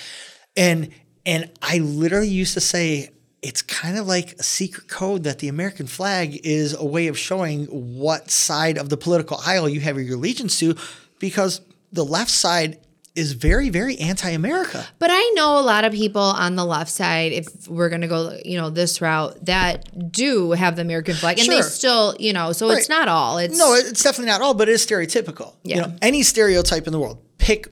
And 0.57 0.91
and 1.27 1.51
I 1.61 1.79
literally 1.79 2.29
used 2.29 2.55
to 2.55 2.61
say 2.61 3.11
it's 3.42 3.61
kind 3.62 3.98
of 3.98 4.07
like 4.07 4.33
a 4.38 4.42
secret 4.42 4.88
code 4.88 5.24
that 5.24 5.40
the 5.40 5.48
American 5.48 5.87
flag 5.87 6.40
is 6.44 6.74
a 6.74 6.85
way 6.85 7.09
of 7.09 7.18
showing 7.18 7.66
what 7.66 8.31
side 8.31 8.78
of 8.78 8.88
the 8.88 8.96
political 8.96 9.40
aisle 9.44 9.68
you 9.68 9.81
have 9.81 9.98
your 9.98 10.16
allegiance 10.16 10.59
to, 10.61 10.76
because 11.18 11.61
the 11.92 12.05
left 12.05 12.31
side 12.31 12.78
is 13.14 13.33
very, 13.33 13.68
very 13.68 13.98
anti-America. 13.98 14.87
But 14.98 15.11
I 15.12 15.33
know 15.35 15.59
a 15.59 15.61
lot 15.61 15.85
of 15.85 15.92
people 15.92 16.22
on 16.22 16.57
the 16.57 16.64
left 16.64 16.90
side, 16.90 17.33
if 17.33 17.68
we're 17.68 17.90
gonna 17.90 18.09
go, 18.09 18.38
you 18.42 18.57
know, 18.57 18.70
this 18.70 19.02
route, 19.02 19.44
that 19.44 20.11
do 20.11 20.52
have 20.52 20.76
the 20.76 20.83
American 20.83 21.14
flag, 21.16 21.38
and 21.38 21.46
they 21.46 21.61
still, 21.61 22.16
you 22.18 22.33
know, 22.33 22.52
so 22.52 22.70
it's 22.70 22.88
not 22.88 23.09
all. 23.09 23.37
It's 23.37 23.59
No, 23.59 23.74
it's 23.74 24.02
definitely 24.02 24.31
not 24.31 24.40
all, 24.40 24.55
but 24.55 24.68
it 24.68 24.72
is 24.72 24.87
stereotypical. 24.87 25.52
You 25.62 25.74
Yeah. 25.74 25.81
know, 25.83 25.96
any 26.00 26.22
stereotype 26.22 26.87
in 26.87 26.92
the 26.92 26.98
world, 26.98 27.18
pick 27.37 27.68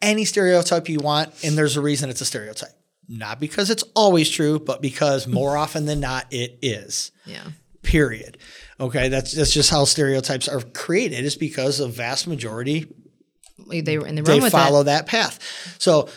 any 0.00 0.24
stereotype 0.24 0.88
you 0.88 1.00
want, 1.00 1.32
and 1.42 1.58
there's 1.58 1.76
a 1.76 1.80
reason 1.80 2.08
it's 2.08 2.20
a 2.20 2.26
stereotype. 2.26 2.70
Not 3.08 3.38
because 3.40 3.70
it's 3.70 3.84
always 3.94 4.30
true, 4.30 4.58
but 4.58 4.80
because 4.80 5.26
more 5.26 5.56
often 5.64 5.86
than 5.86 6.00
not, 6.00 6.26
it 6.30 6.58
is. 6.62 7.12
yeah. 7.26 7.44
Period. 7.82 8.38
Okay, 8.80 9.08
that's 9.08 9.32
that's 9.32 9.52
just 9.52 9.68
how 9.70 9.84
stereotypes 9.84 10.48
are 10.48 10.62
created. 10.62 11.22
Is 11.24 11.36
because 11.36 11.80
a 11.80 11.86
vast 11.88 12.26
majority 12.26 12.86
They 13.68 13.98
were 13.98 14.06
and 14.06 14.16
they 14.16 14.22
they 14.22 14.48
follow 14.50 14.80
it. 14.80 14.84
that 14.84 15.06
path. 15.06 15.38
So 15.78 16.08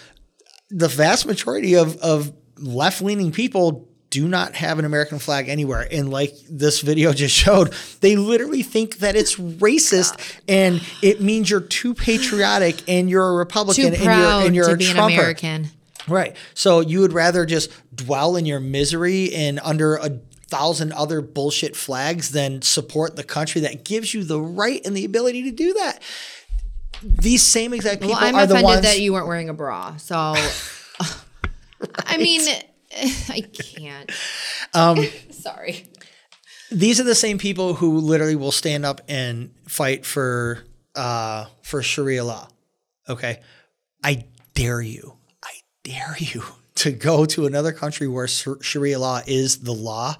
the 0.70 0.88
vast 0.88 1.26
majority 1.26 1.76
of, 1.76 1.98
of 1.98 2.32
left 2.58 3.02
leaning 3.02 3.32
people 3.34 3.90
do 4.10 4.28
not 4.30 4.56
have 4.56 4.80
an 4.80 4.86
American 4.86 5.20
flag 5.20 5.50
anywhere. 5.50 5.86
And 5.92 6.10
like 6.10 6.34
this 6.50 6.80
video 6.80 7.12
just 7.24 7.36
showed, 7.36 7.74
they 8.00 8.16
literally 8.16 8.64
think 8.64 9.00
that 9.00 9.16
it's 9.18 9.36
racist 9.60 10.40
and 10.48 10.82
it 11.04 11.20
means 11.22 11.50
you're 11.50 11.60
too 11.60 11.94
patriotic 11.94 12.82
and 12.90 13.10
you're 13.10 13.28
a 13.28 13.34
Republican 13.36 13.94
and 13.94 14.04
you're 14.04 14.46
and 14.46 14.56
you're 14.56 14.68
to 14.68 14.74
a 14.74 14.78
be 14.78 14.86
an 14.88 14.96
Trumper. 14.96 15.14
American. 15.14 15.68
Right. 16.08 16.36
So 16.54 16.80
you 16.80 17.02
would 17.02 17.14
rather 17.14 17.46
just 17.46 17.70
dwell 17.94 18.36
in 18.36 18.46
your 18.46 18.60
misery 18.60 19.34
and 19.34 19.60
under 19.64 19.96
a 19.96 20.20
thousand 20.50 20.94
other 20.94 21.22
bullshit 21.22 21.76
flags 21.76 22.32
than 22.32 22.62
support 22.62 23.16
the 23.16 23.24
country 23.24 23.62
that 23.62 23.84
gives 23.84 24.14
you 24.14 24.24
the 24.24 24.40
right 24.42 24.82
and 24.86 24.96
the 24.96 25.04
ability 25.06 25.44
to 25.44 25.52
do 25.52 25.74
that. 25.74 26.02
These 27.04 27.44
same 27.44 27.74
exact 27.74 28.02
people 28.02 28.16
Well, 28.16 28.24
I'm 28.24 28.36
are 28.36 28.48
the 28.48 28.54
offended 28.56 28.64
ones 28.64 28.82
that 28.84 29.00
you 29.00 29.14
weren't 29.14 29.28
wearing 29.28 29.50
a 29.50 29.54
bra. 29.54 29.98
So, 29.98 30.16
I 32.06 32.18
mean, 32.18 32.42
I 33.30 33.42
can't. 33.42 34.12
Um, 34.74 35.06
Sorry. 35.30 35.86
these 36.72 37.00
are 37.00 37.04
the 37.04 37.16
same 37.16 37.38
people 37.38 37.76
who 37.76 38.00
literally 38.00 38.36
will 38.36 38.52
stand 38.52 38.86
up 38.86 39.02
and 39.08 39.52
fight 39.68 40.06
for 40.06 40.64
uh, 40.96 41.46
for 41.62 41.84
Sharia 41.84 42.24
law. 42.24 42.48
Okay, 43.08 43.42
I 44.04 44.26
dare 44.56 44.82
you, 44.82 45.17
dare 45.88 46.16
you 46.20 46.44
to 46.76 46.92
go 46.92 47.26
to 47.26 47.46
another 47.46 47.72
country 47.72 48.08
where 48.08 48.28
Shar- 48.28 48.62
Sharia 48.62 49.00
law 49.00 49.22
is 49.26 49.60
the 49.60 49.74
law 49.74 50.16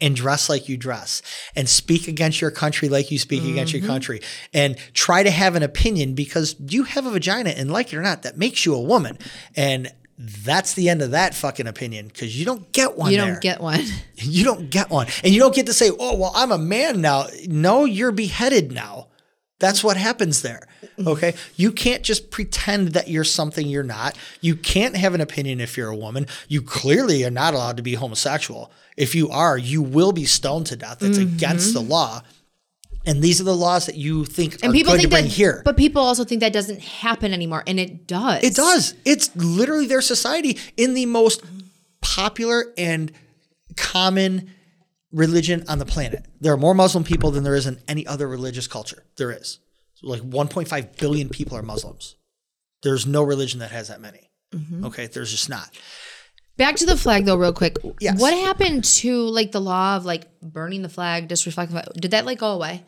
and 0.00 0.16
dress 0.16 0.48
like 0.48 0.68
you 0.68 0.76
dress 0.76 1.22
and 1.54 1.68
speak 1.68 2.08
against 2.08 2.40
your 2.40 2.50
country 2.50 2.88
like 2.88 3.10
you 3.10 3.18
speak 3.18 3.44
against 3.44 3.72
your 3.72 3.82
mm-hmm. 3.82 3.90
country 3.90 4.20
and 4.52 4.76
try 4.94 5.22
to 5.22 5.30
have 5.30 5.54
an 5.54 5.62
opinion 5.62 6.14
because 6.14 6.56
you 6.58 6.82
have 6.82 7.06
a 7.06 7.10
vagina 7.10 7.50
and 7.50 7.70
like 7.70 7.92
it 7.92 7.96
or 7.96 8.02
not 8.02 8.22
that 8.22 8.36
makes 8.36 8.66
you 8.66 8.74
a 8.74 8.80
woman 8.80 9.16
and 9.56 9.92
that's 10.18 10.74
the 10.74 10.88
end 10.88 11.02
of 11.02 11.12
that 11.12 11.34
fucking 11.34 11.66
opinion 11.66 12.08
because 12.08 12.38
you 12.38 12.44
don't 12.44 12.70
get 12.72 12.96
one 12.96 13.10
You 13.10 13.16
don't 13.16 13.40
get 13.40 13.60
one. 13.60 13.80
You 14.14 14.44
don't 14.44 14.70
get 14.70 14.88
one. 14.88 15.08
And 15.24 15.34
you 15.34 15.40
don't 15.40 15.52
get 15.52 15.66
to 15.66 15.74
say, 15.74 15.90
oh, 15.90 16.16
well, 16.16 16.30
I'm 16.36 16.52
a 16.52 16.58
man 16.58 17.00
now. 17.00 17.26
No, 17.48 17.84
you're 17.84 18.12
beheaded 18.12 18.70
now. 18.70 19.08
That's 19.62 19.84
what 19.84 19.96
happens 19.96 20.42
there. 20.42 20.66
Okay. 21.06 21.34
You 21.54 21.70
can't 21.70 22.02
just 22.02 22.32
pretend 22.32 22.88
that 22.88 23.06
you're 23.06 23.22
something 23.22 23.64
you're 23.64 23.84
not. 23.84 24.18
You 24.40 24.56
can't 24.56 24.96
have 24.96 25.14
an 25.14 25.20
opinion 25.20 25.60
if 25.60 25.76
you're 25.76 25.88
a 25.88 25.96
woman. 25.96 26.26
You 26.48 26.62
clearly 26.62 27.24
are 27.24 27.30
not 27.30 27.54
allowed 27.54 27.76
to 27.76 27.82
be 27.82 27.94
homosexual. 27.94 28.72
If 28.96 29.14
you 29.14 29.30
are, 29.30 29.56
you 29.56 29.80
will 29.80 30.10
be 30.10 30.24
stoned 30.24 30.66
to 30.66 30.76
death. 30.76 31.00
It's 31.00 31.16
mm-hmm. 31.16 31.36
against 31.36 31.74
the 31.74 31.80
law. 31.80 32.22
And 33.06 33.22
these 33.22 33.40
are 33.40 33.44
the 33.44 33.54
laws 33.54 33.86
that 33.86 33.94
you 33.94 34.24
think 34.24 34.54
And 34.64 34.70
are 34.70 34.72
people 34.72 34.94
think 34.94 35.10
that, 35.10 35.26
here. 35.26 35.62
but 35.64 35.76
people 35.76 36.02
also 36.02 36.24
think 36.24 36.40
that 36.40 36.52
doesn't 36.52 36.80
happen 36.80 37.32
anymore, 37.32 37.62
and 37.64 37.78
it 37.78 38.08
does. 38.08 38.42
It 38.42 38.56
does. 38.56 38.94
It's 39.04 39.34
literally 39.36 39.86
their 39.86 40.02
society 40.02 40.58
in 40.76 40.94
the 40.94 41.06
most 41.06 41.40
popular 42.00 42.66
and 42.76 43.12
common 43.76 44.50
religion 45.12 45.64
on 45.68 45.78
the 45.78 45.86
planet. 45.86 46.26
There 46.40 46.52
are 46.52 46.58
more 46.58 46.74
Muslim 46.74 47.04
people 47.04 47.30
than 47.30 47.44
there 47.44 47.54
is 47.54 47.66
in 47.66 47.80
any 47.86 48.06
other 48.06 48.26
religious 48.26 48.66
culture. 48.66 49.04
There 49.16 49.30
is. 49.30 49.58
Like 50.02 50.22
1.5 50.22 50.98
billion 50.98 51.28
people 51.28 51.56
are 51.56 51.62
Muslims. 51.62 52.16
There's 52.82 53.06
no 53.06 53.22
religion 53.22 53.60
that 53.60 53.70
has 53.70 53.88
that 53.88 54.00
many. 54.00 54.30
Mm-hmm. 54.52 54.86
Okay, 54.86 55.06
there's 55.06 55.30
just 55.30 55.48
not. 55.48 55.70
Back 56.56 56.76
to 56.76 56.86
the 56.86 56.96
flag 56.96 57.24
though, 57.24 57.36
real 57.36 57.52
quick. 57.52 57.76
Yes. 58.00 58.20
What 58.20 58.34
happened 58.34 58.84
to 58.84 59.26
like 59.28 59.52
the 59.52 59.60
law 59.60 59.96
of 59.96 60.04
like 60.04 60.40
burning 60.40 60.82
the 60.82 60.88
flag, 60.88 61.28
disrespecting 61.28 61.68
the 61.68 61.72
flag? 61.72 61.92
Did 61.94 62.10
that 62.10 62.26
like 62.26 62.38
go 62.38 62.52
away? 62.52 62.82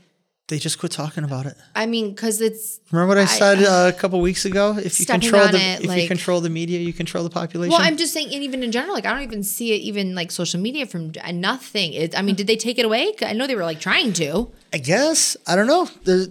They 0.49 0.59
just 0.59 0.79
quit 0.79 0.93
talking 0.93 1.25
about 1.25 1.47
it. 1.47 1.57
I 1.75 1.87
mean, 1.87 2.11
because 2.11 2.43
it's 2.43 2.79
Remember 2.91 3.09
what 3.15 3.19
I, 3.19 3.25
said 3.25 3.63
uh, 3.63 3.91
a 3.95 3.99
couple 3.99 4.21
weeks 4.21 4.45
ago? 4.45 4.77
If 4.77 5.01
you 5.01 5.07
control 5.07 5.49
the 5.49 5.59
it, 5.59 5.85
if 5.85 5.97
you 5.97 6.07
control 6.07 6.43
the 6.43 6.51
media, 6.51 6.81
you 6.81 6.93
control 6.93 7.25
the 7.25 7.31
population. 7.31 7.73
well, 7.73 7.81
I'm 7.81 7.97
just 7.97 8.13
saying, 8.13 8.29
and 8.35 8.43
even 8.43 8.63
in 8.63 8.71
general, 8.71 8.93
like 8.95 9.07
I 9.07 9.15
don't 9.15 9.23
even 9.23 9.43
see 9.43 9.73
it 9.73 9.81
even 9.81 10.15
like 10.15 10.31
social 10.31 10.61
media 10.61 10.85
from 10.85 11.13
uh, 11.23 11.33
nothing. 11.33 11.95
It, 11.95 12.19
I 12.19 12.21
mean, 12.21 12.35
did 12.35 12.47
they 12.47 12.57
take 12.57 12.79
it 12.79 12.85
away? 12.85 13.15
I 13.23 13.33
know 13.33 13.47
they 13.47 13.57
were 13.57 13.65
like 13.65 13.81
trying 13.81 14.13
to. 14.15 14.51
I 14.73 14.79
guess 14.79 15.37
I 15.47 15.57
don't 15.57 15.67
know. 15.67 15.89
There's, 16.05 16.29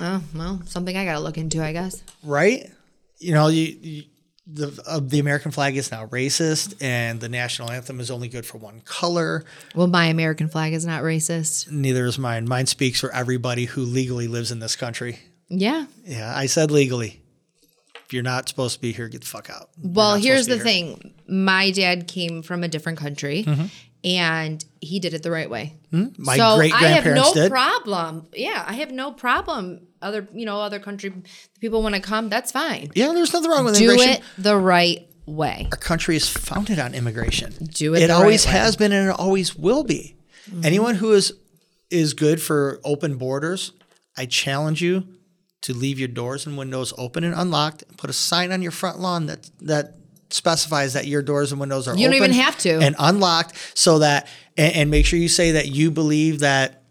Oh 0.00 0.22
well, 0.34 0.60
something 0.66 0.96
I 0.96 1.04
gotta 1.04 1.20
look 1.20 1.38
into, 1.38 1.62
I 1.62 1.72
guess. 1.72 2.02
right? 2.22 2.70
You 3.18 3.32
know, 3.32 3.48
you, 3.48 3.76
you 3.80 4.04
the 4.50 4.82
uh, 4.86 5.00
the 5.02 5.18
American 5.18 5.50
flag 5.50 5.76
is 5.76 5.90
now 5.90 6.06
racist, 6.06 6.74
and 6.80 7.20
the 7.20 7.28
national 7.28 7.70
anthem 7.70 8.00
is 8.00 8.10
only 8.10 8.28
good 8.28 8.46
for 8.46 8.58
one 8.58 8.80
color. 8.80 9.44
Well, 9.74 9.86
my 9.88 10.06
American 10.06 10.48
flag 10.48 10.72
is 10.72 10.86
not 10.86 11.02
racist. 11.02 11.70
Neither 11.70 12.06
is 12.06 12.18
mine. 12.18 12.48
Mine 12.48 12.66
speaks 12.66 12.98
for 13.00 13.12
everybody 13.14 13.66
who 13.66 13.82
legally 13.82 14.26
lives 14.26 14.50
in 14.50 14.58
this 14.60 14.74
country. 14.76 15.18
Yeah. 15.48 15.86
Yeah, 16.04 16.32
I 16.34 16.46
said 16.46 16.70
legally. 16.70 17.20
If 18.06 18.14
you're 18.14 18.22
not 18.22 18.48
supposed 18.48 18.74
to 18.76 18.80
be 18.80 18.92
here, 18.92 19.06
get 19.08 19.20
the 19.20 19.26
fuck 19.26 19.50
out. 19.50 19.68
Well, 19.82 20.16
here's 20.16 20.46
the 20.46 20.54
here. 20.54 20.64
thing. 20.64 21.14
My 21.28 21.70
dad 21.70 22.08
came 22.08 22.42
from 22.42 22.64
a 22.64 22.68
different 22.68 22.98
country, 22.98 23.44
Mhm. 23.44 23.68
And 24.04 24.64
he 24.80 25.00
did 25.00 25.14
it 25.14 25.22
the 25.22 25.30
right 25.30 25.50
way. 25.50 25.74
Mhm. 25.92 26.18
My 26.18 26.36
so 26.36 26.56
great 26.56 26.72
I 26.74 26.88
have 26.88 27.04
no 27.06 27.32
did. 27.34 27.50
problem. 27.50 28.26
Yeah, 28.34 28.64
I 28.66 28.74
have 28.74 28.90
no 28.92 29.12
problem. 29.12 29.80
Other, 30.00 30.28
you 30.32 30.46
know, 30.46 30.60
other 30.60 30.78
country 30.78 31.12
people 31.60 31.82
want 31.82 31.94
to 31.96 32.00
come. 32.00 32.28
That's 32.28 32.52
fine. 32.52 32.90
Yeah, 32.94 33.12
there's 33.12 33.32
nothing 33.32 33.50
wrong 33.50 33.64
with 33.64 33.76
Do 33.76 33.84
immigration. 33.90 34.14
Do 34.14 34.18
it 34.20 34.42
the 34.42 34.56
right 34.56 35.08
way. 35.26 35.68
Our 35.72 35.78
country 35.78 36.14
is 36.16 36.28
founded 36.28 36.78
on 36.78 36.94
immigration. 36.94 37.52
Do 37.74 37.94
it 37.94 38.02
It 38.02 38.06
the 38.08 38.14
always 38.14 38.46
right 38.46 38.54
way. 38.54 38.60
has 38.60 38.76
been 38.76 38.92
and 38.92 39.08
it 39.10 39.16
always 39.18 39.56
will 39.56 39.82
be. 39.82 40.14
Mm-hmm. 40.50 40.64
Anyone 40.64 40.94
who 40.96 41.12
is 41.12 41.32
is 41.90 42.14
good 42.14 42.40
for 42.40 42.80
open 42.84 43.16
borders, 43.16 43.72
I 44.16 44.26
challenge 44.26 44.80
you 44.82 45.04
to 45.62 45.74
leave 45.74 45.98
your 45.98 46.08
doors 46.08 46.46
and 46.46 46.56
windows 46.56 46.92
open 46.96 47.24
and 47.24 47.34
unlocked. 47.34 47.82
and 47.88 47.98
Put 47.98 48.10
a 48.10 48.12
sign 48.12 48.52
on 48.52 48.62
your 48.62 48.70
front 48.72 49.00
lawn 49.00 49.26
that 49.26 49.50
that 49.60 49.94
specifies 50.30 50.92
that 50.94 51.06
your 51.06 51.22
doors 51.22 51.52
and 51.52 51.60
windows 51.60 51.88
are 51.88 51.94
You 51.96 52.04
don't 52.08 52.14
open 52.14 52.30
even 52.30 52.32
have 52.42 52.58
to. 52.58 52.78
and 52.80 52.94
unlocked 52.98 53.54
so 53.74 54.00
that 54.00 54.26
and, 54.56 54.74
and 54.74 54.90
make 54.90 55.06
sure 55.06 55.18
you 55.18 55.28
say 55.28 55.52
that 55.52 55.68
you 55.68 55.90
believe 55.90 56.40
that 56.40 56.82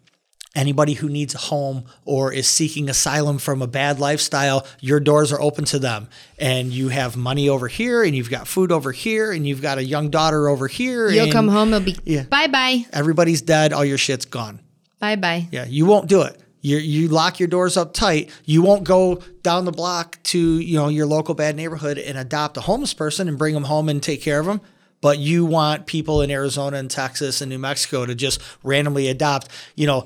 anybody 0.56 0.94
who 0.94 1.08
needs 1.08 1.36
a 1.36 1.38
home 1.38 1.86
or 2.04 2.34
is 2.34 2.48
seeking 2.48 2.90
asylum 2.90 3.38
from 3.38 3.62
a 3.62 3.68
bad 3.68 4.00
lifestyle, 4.00 4.66
your 4.80 5.00
doors 5.00 5.32
are 5.32 5.40
open 5.40 5.66
to 5.66 5.78
them. 5.78 6.08
And 6.40 6.74
you 6.74 6.90
have 6.90 7.16
money 7.16 7.48
over 7.48 7.68
here, 7.68 8.04
and 8.04 8.16
you've 8.16 8.32
got 8.32 8.48
food 8.48 8.72
over 8.72 8.92
here, 8.92 9.32
and 9.32 9.48
you've 9.48 9.62
got 9.62 9.78
a 9.78 9.84
young 9.84 10.10
daughter 10.10 10.50
over 10.50 10.68
here. 10.68 11.10
You'll 11.10 11.26
and 11.26 11.32
come 11.32 11.48
home. 11.48 11.76
It'll 11.76 11.86
be 11.86 11.96
Yeah. 12.06 12.24
bye 12.24 12.48
bye 12.48 12.86
Everybody's 12.92 13.44
dead. 13.44 13.72
All 13.72 13.86
your 13.86 14.00
shit's 14.00 14.26
gone. 14.26 14.60
bye 15.00 15.16
bye. 15.16 15.48
Yeah, 15.52 15.66
you 15.68 15.86
won't 15.86 16.08
do 16.08 16.24
it. 16.24 16.42
You 16.62 16.78
you 16.78 17.08
lock 17.08 17.40
your 17.40 17.48
doors 17.48 17.78
up 17.78 17.94
tight. 17.94 18.32
You 18.46 18.62
won't 18.62 18.84
go 18.84 19.22
down 19.44 19.66
the 19.66 19.72
block 19.72 20.22
to 20.24 20.40
you 20.40 20.78
know 20.78 20.88
your 20.90 21.06
local 21.06 21.36
bad 21.36 21.56
neighborhood 21.56 21.98
and 21.98 22.18
adopt 22.18 22.58
a 22.58 22.62
homeless 22.62 22.94
person 22.94 23.28
and 23.28 23.38
bring 23.38 23.54
them 23.54 23.66
home 23.66 23.90
and 23.90 24.02
take 24.02 24.22
care 24.22 24.40
of 24.40 24.46
them. 24.46 24.62
But 25.00 25.20
you 25.20 25.46
want 25.46 25.86
people 25.86 26.22
in 26.22 26.32
Arizona 26.32 26.78
and 26.78 26.90
Texas 26.90 27.42
and 27.42 27.50
New 27.50 27.60
Mexico 27.60 28.06
to 28.06 28.16
just 28.16 28.42
randomly 28.64 29.08
adopt 29.08 29.50
you 29.76 29.86
know 29.88 30.06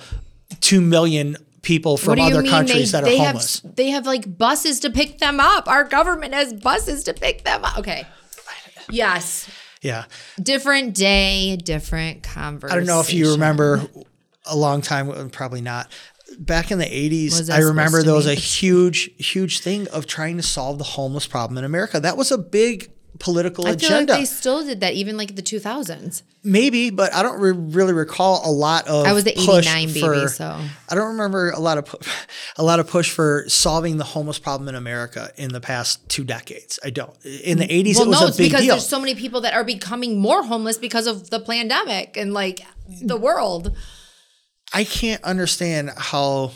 two 0.59 0.81
million 0.81 1.37
people 1.61 1.95
from 1.95 2.19
other 2.19 2.43
countries 2.43 2.91
that 2.91 3.03
are 3.03 3.05
they 3.05 3.17
homeless. 3.17 3.61
have 3.61 3.75
they 3.75 3.89
have 3.89 4.05
like 4.05 4.37
buses 4.37 4.79
to 4.81 4.89
pick 4.89 5.19
them 5.19 5.39
up. 5.39 5.67
Our 5.67 5.83
government 5.85 6.33
has 6.33 6.53
buses 6.53 7.03
to 7.05 7.13
pick 7.13 7.43
them 7.43 7.63
up. 7.63 7.77
Okay. 7.79 8.05
Yes. 8.89 9.49
yeah, 9.81 10.05
Different 10.41 10.93
day, 10.95 11.55
different 11.55 12.23
conversation. 12.23 12.77
I 12.77 12.79
don't 12.79 12.87
know 12.87 12.99
if 12.99 13.13
you 13.13 13.31
remember 13.31 13.81
a 14.45 14.55
long 14.55 14.81
time, 14.81 15.09
uh, 15.09 15.27
probably 15.31 15.61
not. 15.61 15.91
Back 16.39 16.71
in 16.71 16.79
the 16.79 16.85
80s, 16.85 17.39
is 17.39 17.49
I 17.49 17.59
remember 17.59 18.03
there 18.03 18.13
was 18.13 18.27
a 18.27 18.35
huge, 18.35 19.11
huge 19.17 19.59
thing 19.59 19.87
of 19.89 20.07
trying 20.07 20.37
to 20.37 20.43
solve 20.43 20.77
the 20.77 20.83
homeless 20.83 21.27
problem 21.27 21.57
in 21.57 21.63
America. 21.63 21.99
That 21.99 22.17
was 22.17 22.31
a 22.31 22.37
big 22.37 22.91
political 23.21 23.67
I 23.67 23.75
feel 23.75 23.89
agenda. 23.89 24.13
like 24.13 24.21
they 24.21 24.25
still 24.25 24.65
did 24.65 24.79
that 24.81 24.93
even 24.95 25.15
like 25.15 25.35
the 25.35 25.41
2000s. 25.41 26.23
Maybe, 26.43 26.89
but 26.89 27.13
I 27.13 27.21
don't 27.21 27.39
re- 27.39 27.51
really 27.51 27.93
recall 27.93 28.41
a 28.43 28.51
lot 28.51 28.87
of. 28.87 29.05
I 29.05 29.13
was 29.13 29.23
the 29.23 29.33
push 29.33 29.67
89 29.67 29.93
baby, 29.93 30.27
so. 30.27 30.59
I 30.89 30.95
don't 30.95 31.09
remember 31.09 31.51
a 31.51 31.59
lot 31.59 31.77
of 31.77 31.85
pu- 31.85 31.99
a 32.57 32.63
lot 32.63 32.79
of 32.79 32.87
push 32.87 33.11
for 33.11 33.45
solving 33.47 33.97
the 33.97 34.03
homeless 34.03 34.39
problem 34.39 34.67
in 34.67 34.75
America 34.75 35.29
in 35.37 35.53
the 35.53 35.61
past 35.61 36.07
two 36.09 36.23
decades. 36.23 36.79
I 36.83 36.89
don't. 36.89 37.13
In 37.23 37.59
the 37.59 37.67
80s, 37.67 37.95
well, 37.95 38.05
it 38.05 38.09
was 38.09 38.19
no, 38.19 38.25
a 38.25 38.27
it's 38.29 38.37
big 38.37 38.49
because 38.49 38.61
deal. 38.61 38.73
there's 38.75 38.87
so 38.87 38.99
many 38.99 39.13
people 39.13 39.41
that 39.41 39.53
are 39.53 39.63
becoming 39.63 40.19
more 40.19 40.43
homeless 40.43 40.77
because 40.77 41.05
of 41.05 41.29
the 41.29 41.39
pandemic 41.39 42.17
and 42.17 42.33
like 42.33 42.61
the 43.03 43.17
world. 43.17 43.75
I 44.73 44.83
can't 44.83 45.23
understand 45.23 45.91
how 45.97 46.51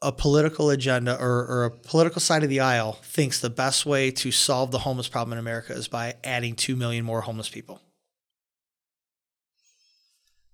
a 0.00 0.12
political 0.12 0.70
agenda 0.70 1.18
or, 1.20 1.44
or 1.46 1.64
a 1.64 1.70
political 1.70 2.20
side 2.20 2.44
of 2.44 2.48
the 2.48 2.60
aisle 2.60 2.92
thinks 3.02 3.40
the 3.40 3.50
best 3.50 3.84
way 3.84 4.10
to 4.12 4.30
solve 4.30 4.70
the 4.70 4.78
homeless 4.78 5.08
problem 5.08 5.32
in 5.32 5.38
America 5.38 5.72
is 5.72 5.88
by 5.88 6.14
adding 6.22 6.54
2 6.54 6.76
million 6.76 7.04
more 7.04 7.22
homeless 7.22 7.48
people. 7.48 7.80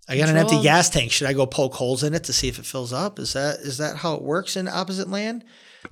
I 0.09 0.19
got 0.19 0.29
an 0.29 0.37
empty 0.37 0.61
gas 0.63 0.91
tank. 0.91 1.11
Should 1.13 1.29
I 1.29 1.33
go 1.33 1.47
poke 1.47 1.75
holes 1.75 2.03
in 2.03 2.13
it 2.15 2.25
to 2.25 2.33
see 2.33 2.49
if 2.49 2.59
it 2.59 2.67
fills 2.67 2.93
up? 2.93 3.19
Is 3.19 3.33
that 3.33 3.61
is 3.61 3.79
that 3.79 3.97
how 3.97 4.15
it 4.15 4.23
works 4.23 4.55
in 4.57 4.69
opposite 4.69 5.09
land? 5.09 5.45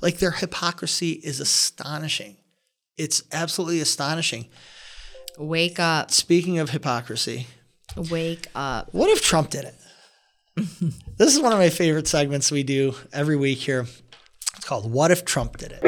Like 0.02 0.18
their 0.18 0.32
hypocrisy 0.32 1.12
is 1.12 1.40
astonishing. 1.40 2.36
It's 2.98 3.22
absolutely 3.32 3.80
astonishing. 3.80 4.48
Wake 5.38 5.78
up. 5.78 6.10
Speaking 6.10 6.58
of 6.58 6.70
hypocrisy, 6.70 7.46
Wake 7.96 8.48
up. 8.54 8.92
what 8.92 9.08
if 9.08 9.22
Trump 9.22 9.48
did 9.48 9.64
it? 9.64 9.74
This 10.56 11.34
is 11.34 11.40
one 11.40 11.52
of 11.52 11.58
my 11.58 11.70
favorite 11.70 12.06
segments 12.08 12.50
we 12.50 12.62
do 12.62 12.94
every 13.12 13.36
week 13.36 13.58
here. 13.58 13.86
It's 14.56 14.66
called 14.66 14.90
"What 14.90 15.10
if 15.10 15.24
Trump 15.24 15.56
did 15.56 15.72
it." 15.72 15.82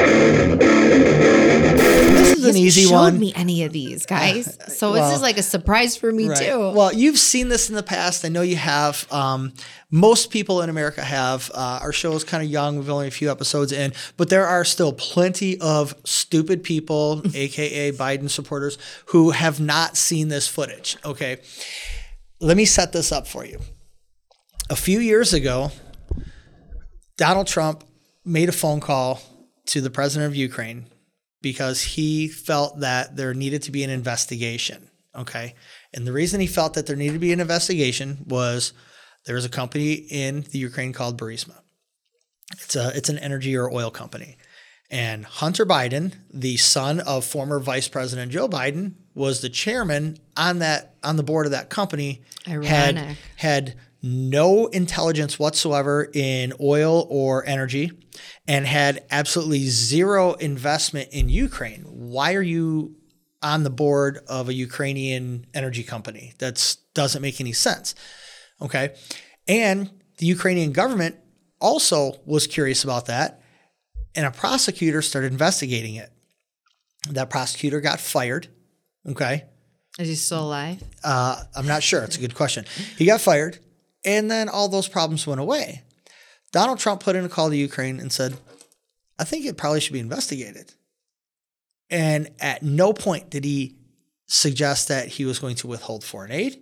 This 1.14 2.38
is 2.38 2.44
an 2.46 2.56
easy 2.56 2.82
showed 2.84 2.92
one. 2.92 3.18
me 3.18 3.32
any 3.34 3.64
of 3.64 3.72
these 3.72 4.06
guys, 4.06 4.58
so 4.76 4.92
well, 4.92 5.06
this 5.08 5.16
is 5.16 5.22
like 5.22 5.36
a 5.38 5.42
surprise 5.42 5.96
for 5.96 6.10
me 6.12 6.28
Right. 6.28 6.38
too. 6.38 6.70
Well, 6.70 6.92
you've 6.92 7.18
seen 7.18 7.48
this 7.48 7.68
in 7.68 7.74
the 7.76 7.82
past. 7.82 8.24
I 8.24 8.28
know 8.28 8.42
you 8.42 8.56
have. 8.56 9.06
Um, 9.12 9.52
most 9.90 10.30
people 10.30 10.60
in 10.62 10.70
America 10.70 11.02
have. 11.02 11.50
Uh, 11.54 11.78
our 11.82 11.92
show 11.92 12.12
is 12.14 12.24
kind 12.24 12.42
of 12.42 12.48
young. 12.50 12.76
We've 12.78 12.90
only 12.90 13.08
a 13.08 13.12
few 13.12 13.30
episodes 13.30 13.70
in, 13.72 13.92
but 14.16 14.28
there 14.30 14.46
are 14.46 14.64
still 14.64 14.92
plenty 14.92 15.60
of 15.60 15.94
stupid 16.04 16.62
people, 16.62 17.22
aka 17.34 17.92
Biden 17.92 18.28
supporters, 18.30 18.78
who 19.06 19.30
have 19.30 19.60
not 19.60 19.96
seen 19.96 20.28
this 20.28 20.48
footage. 20.48 20.96
Okay, 21.04 21.38
let 22.40 22.56
me 22.56 22.64
set 22.64 22.92
this 22.92 23.12
up 23.12 23.26
for 23.26 23.44
you. 23.44 23.60
A 24.70 24.76
few 24.76 24.98
years 24.98 25.34
ago, 25.34 25.70
Donald 27.16 27.46
Trump 27.46 27.84
made 28.24 28.48
a 28.48 28.52
phone 28.52 28.80
call 28.80 29.20
to 29.66 29.80
the 29.80 29.90
president 29.90 30.30
of 30.30 30.36
Ukraine 30.36 30.86
because 31.42 31.82
he 31.82 32.28
felt 32.28 32.80
that 32.80 33.16
there 33.16 33.34
needed 33.34 33.62
to 33.62 33.70
be 33.70 33.84
an 33.84 33.90
investigation. 33.90 34.90
Okay. 35.14 35.54
And 35.92 36.06
the 36.06 36.12
reason 36.12 36.40
he 36.40 36.46
felt 36.46 36.74
that 36.74 36.86
there 36.86 36.96
needed 36.96 37.12
to 37.12 37.18
be 37.18 37.32
an 37.32 37.40
investigation 37.40 38.24
was 38.26 38.72
there 39.26 39.36
was 39.36 39.44
a 39.44 39.50
company 39.50 39.92
in 39.92 40.46
the 40.50 40.58
Ukraine 40.58 40.92
called 40.92 41.20
Burisma. 41.20 41.60
It's 42.52 42.74
a 42.74 42.92
it's 42.96 43.08
an 43.08 43.18
energy 43.18 43.56
or 43.56 43.72
oil 43.72 43.90
company. 43.90 44.36
And 44.90 45.24
Hunter 45.24 45.66
Biden, 45.66 46.14
the 46.32 46.56
son 46.56 47.00
of 47.00 47.24
former 47.24 47.58
Vice 47.58 47.88
President 47.88 48.32
Joe 48.32 48.48
Biden, 48.48 48.94
was 49.14 49.40
the 49.40 49.48
chairman 49.48 50.18
on 50.36 50.58
that 50.60 50.94
on 51.02 51.16
the 51.16 51.22
board 51.22 51.46
of 51.46 51.52
that 51.52 51.68
company. 51.68 52.22
Had 52.46 52.96
Ironic. 52.96 53.16
had 53.36 53.74
no 54.06 54.66
intelligence 54.66 55.38
whatsoever 55.38 56.10
in 56.12 56.52
oil 56.60 57.06
or 57.08 57.42
energy 57.46 57.90
and 58.46 58.66
had 58.66 59.02
absolutely 59.10 59.66
zero 59.66 60.34
investment 60.34 61.08
in 61.10 61.30
Ukraine. 61.30 61.84
Why 61.84 62.34
are 62.34 62.42
you 62.42 62.96
on 63.42 63.62
the 63.62 63.70
board 63.70 64.18
of 64.28 64.50
a 64.50 64.54
Ukrainian 64.54 65.46
energy 65.54 65.82
company? 65.82 66.34
That 66.38 66.76
doesn't 66.92 67.22
make 67.22 67.40
any 67.40 67.54
sense. 67.54 67.94
Okay. 68.60 68.94
And 69.48 69.90
the 70.18 70.26
Ukrainian 70.26 70.72
government 70.72 71.16
also 71.58 72.20
was 72.26 72.46
curious 72.46 72.84
about 72.84 73.06
that. 73.06 73.40
And 74.14 74.26
a 74.26 74.30
prosecutor 74.30 75.00
started 75.00 75.32
investigating 75.32 75.94
it. 75.94 76.12
That 77.08 77.30
prosecutor 77.30 77.80
got 77.80 78.00
fired. 78.00 78.48
Okay. 79.08 79.44
Is 79.98 80.08
he 80.08 80.14
still 80.14 80.44
alive? 80.44 80.82
Uh, 81.02 81.42
I'm 81.56 81.66
not 81.66 81.82
sure. 81.82 82.02
It's 82.02 82.18
a 82.18 82.20
good 82.20 82.34
question. 82.34 82.66
He 82.98 83.06
got 83.06 83.22
fired, 83.22 83.60
and 84.04 84.30
then 84.30 84.48
all 84.48 84.68
those 84.68 84.88
problems 84.88 85.26
went 85.26 85.40
away. 85.40 85.82
Donald 86.52 86.78
Trump 86.78 87.00
put 87.02 87.16
in 87.16 87.24
a 87.24 87.28
call 87.28 87.50
to 87.50 87.56
Ukraine 87.56 87.98
and 87.98 88.12
said, 88.12 88.36
I 89.18 89.24
think 89.24 89.46
it 89.46 89.56
probably 89.56 89.80
should 89.80 89.92
be 89.92 90.00
investigated. 90.00 90.74
And 91.90 92.30
at 92.40 92.62
no 92.62 92.92
point 92.92 93.30
did 93.30 93.44
he 93.44 93.76
suggest 94.26 94.88
that 94.88 95.08
he 95.08 95.24
was 95.24 95.38
going 95.38 95.56
to 95.56 95.66
withhold 95.66 96.04
foreign 96.04 96.32
aid. 96.32 96.60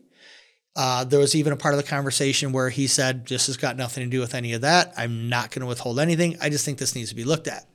Uh, 0.74 1.04
there 1.04 1.20
was 1.20 1.34
even 1.34 1.52
a 1.52 1.56
part 1.56 1.74
of 1.74 1.80
the 1.80 1.86
conversation 1.86 2.52
where 2.52 2.70
he 2.70 2.86
said, 2.86 3.26
This 3.26 3.46
has 3.46 3.56
got 3.56 3.76
nothing 3.76 4.04
to 4.04 4.10
do 4.10 4.20
with 4.20 4.34
any 4.34 4.54
of 4.54 4.62
that. 4.62 4.92
I'm 4.96 5.28
not 5.28 5.50
going 5.50 5.60
to 5.60 5.66
withhold 5.66 6.00
anything. 6.00 6.38
I 6.40 6.48
just 6.48 6.64
think 6.64 6.78
this 6.78 6.94
needs 6.94 7.10
to 7.10 7.16
be 7.16 7.24
looked 7.24 7.46
at. 7.46 7.66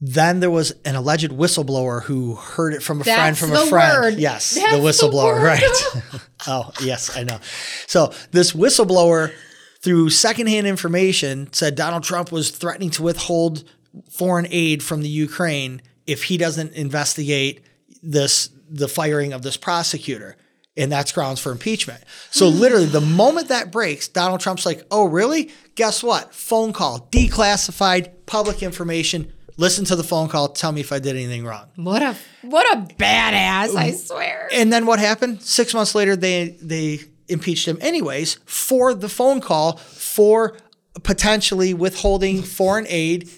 Then 0.00 0.40
there 0.40 0.50
was 0.50 0.72
an 0.84 0.94
alleged 0.94 1.30
whistleblower 1.30 2.02
who 2.02 2.34
heard 2.34 2.74
it 2.74 2.82
from 2.82 3.00
a 3.00 3.04
friend 3.04 3.36
from 3.36 3.50
the 3.50 3.62
a 3.62 3.66
friend. 3.66 4.02
word. 4.02 4.14
Yes, 4.14 4.54
That's 4.54 4.72
the 4.72 4.76
the 4.78 4.82
whistleblower, 4.86 5.34
word. 5.40 5.42
right. 5.42 6.20
oh, 6.46 6.70
yes, 6.82 7.16
I 7.16 7.22
know. 7.24 7.38
So 7.86 8.12
this 8.30 8.52
whistleblower, 8.52 9.32
through 9.80 10.10
secondhand 10.10 10.66
information, 10.66 11.50
said 11.52 11.76
Donald 11.76 12.02
Trump 12.02 12.30
was 12.30 12.50
threatening 12.50 12.90
to 12.90 13.02
withhold 13.02 13.64
foreign 14.10 14.46
aid 14.50 14.82
from 14.82 15.00
the 15.00 15.08
Ukraine 15.08 15.80
if 16.06 16.24
he 16.24 16.36
doesn't 16.36 16.74
investigate 16.74 17.62
this 18.02 18.50
the 18.68 18.88
firing 18.88 19.32
of 19.32 19.40
this 19.42 19.56
prosecutor. 19.56 20.36
And 20.76 20.92
that's 20.92 21.10
grounds 21.10 21.40
for 21.40 21.52
impeachment. 21.52 22.04
So 22.30 22.48
literally, 22.48 22.84
the 22.84 23.00
moment 23.00 23.48
that 23.48 23.70
breaks, 23.72 24.08
Donald 24.08 24.40
Trump's 24.40 24.66
like, 24.66 24.84
"Oh, 24.90 25.06
really? 25.06 25.50
Guess 25.74 26.02
what? 26.02 26.34
Phone 26.34 26.74
call, 26.74 27.08
declassified, 27.10 28.10
public 28.26 28.62
information. 28.62 29.32
Listen 29.56 29.84
to 29.86 29.96
the 29.96 30.04
phone 30.04 30.28
call. 30.28 30.48
Tell 30.48 30.72
me 30.72 30.80
if 30.80 30.92
I 30.92 30.98
did 30.98 31.16
anything 31.16 31.44
wrong." 31.44 31.66
What 31.76 32.02
a 32.02 32.16
what 32.42 32.66
a 32.76 32.80
badass! 32.94 33.74
I 33.74 33.92
swear. 33.92 34.48
And 34.52 34.72
then 34.72 34.86
what 34.86 34.98
happened? 34.98 35.42
Six 35.42 35.74
months 35.74 35.94
later, 35.94 36.16
they 36.16 36.56
they 36.62 37.00
impeached 37.28 37.66
him 37.66 37.78
anyways 37.80 38.34
for 38.44 38.94
the 38.94 39.08
phone 39.08 39.40
call 39.40 39.76
for 39.76 40.56
potentially 41.02 41.74
withholding 41.74 42.42
foreign 42.42 42.86
aid 42.88 43.28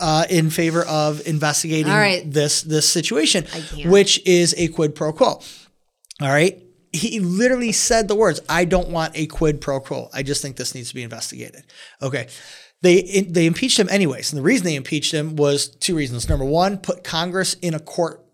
uh, 0.00 0.24
in 0.30 0.50
favor 0.50 0.82
of 0.84 1.26
investigating 1.26 1.92
right. 1.92 2.30
this 2.30 2.62
this 2.62 2.88
situation, 2.88 3.44
which 3.84 4.24
is 4.26 4.54
a 4.56 4.68
quid 4.68 4.94
pro 4.94 5.12
quo. 5.12 5.40
All 6.20 6.28
right. 6.28 6.62
He 6.92 7.20
literally 7.20 7.70
said 7.70 8.08
the 8.08 8.16
words, 8.16 8.40
I 8.48 8.64
don't 8.64 8.88
want 8.88 9.16
a 9.16 9.26
quid 9.26 9.60
pro 9.60 9.78
quo. 9.78 10.08
I 10.12 10.24
just 10.24 10.42
think 10.42 10.56
this 10.56 10.74
needs 10.74 10.88
to 10.88 10.94
be 10.94 11.04
investigated. 11.04 11.62
Okay. 12.02 12.26
They 12.82 13.26
they 13.28 13.46
impeached 13.46 13.78
him 13.78 13.88
anyways. 13.90 14.32
And 14.32 14.38
the 14.38 14.42
reason 14.42 14.64
they 14.64 14.74
impeached 14.74 15.12
him 15.12 15.36
was 15.36 15.68
two 15.68 15.94
reasons. 15.96 16.28
Number 16.28 16.44
one, 16.44 16.78
put 16.78 17.04
Congress 17.04 17.54
in 17.54 17.74
a 17.74 17.80
court 17.80 18.24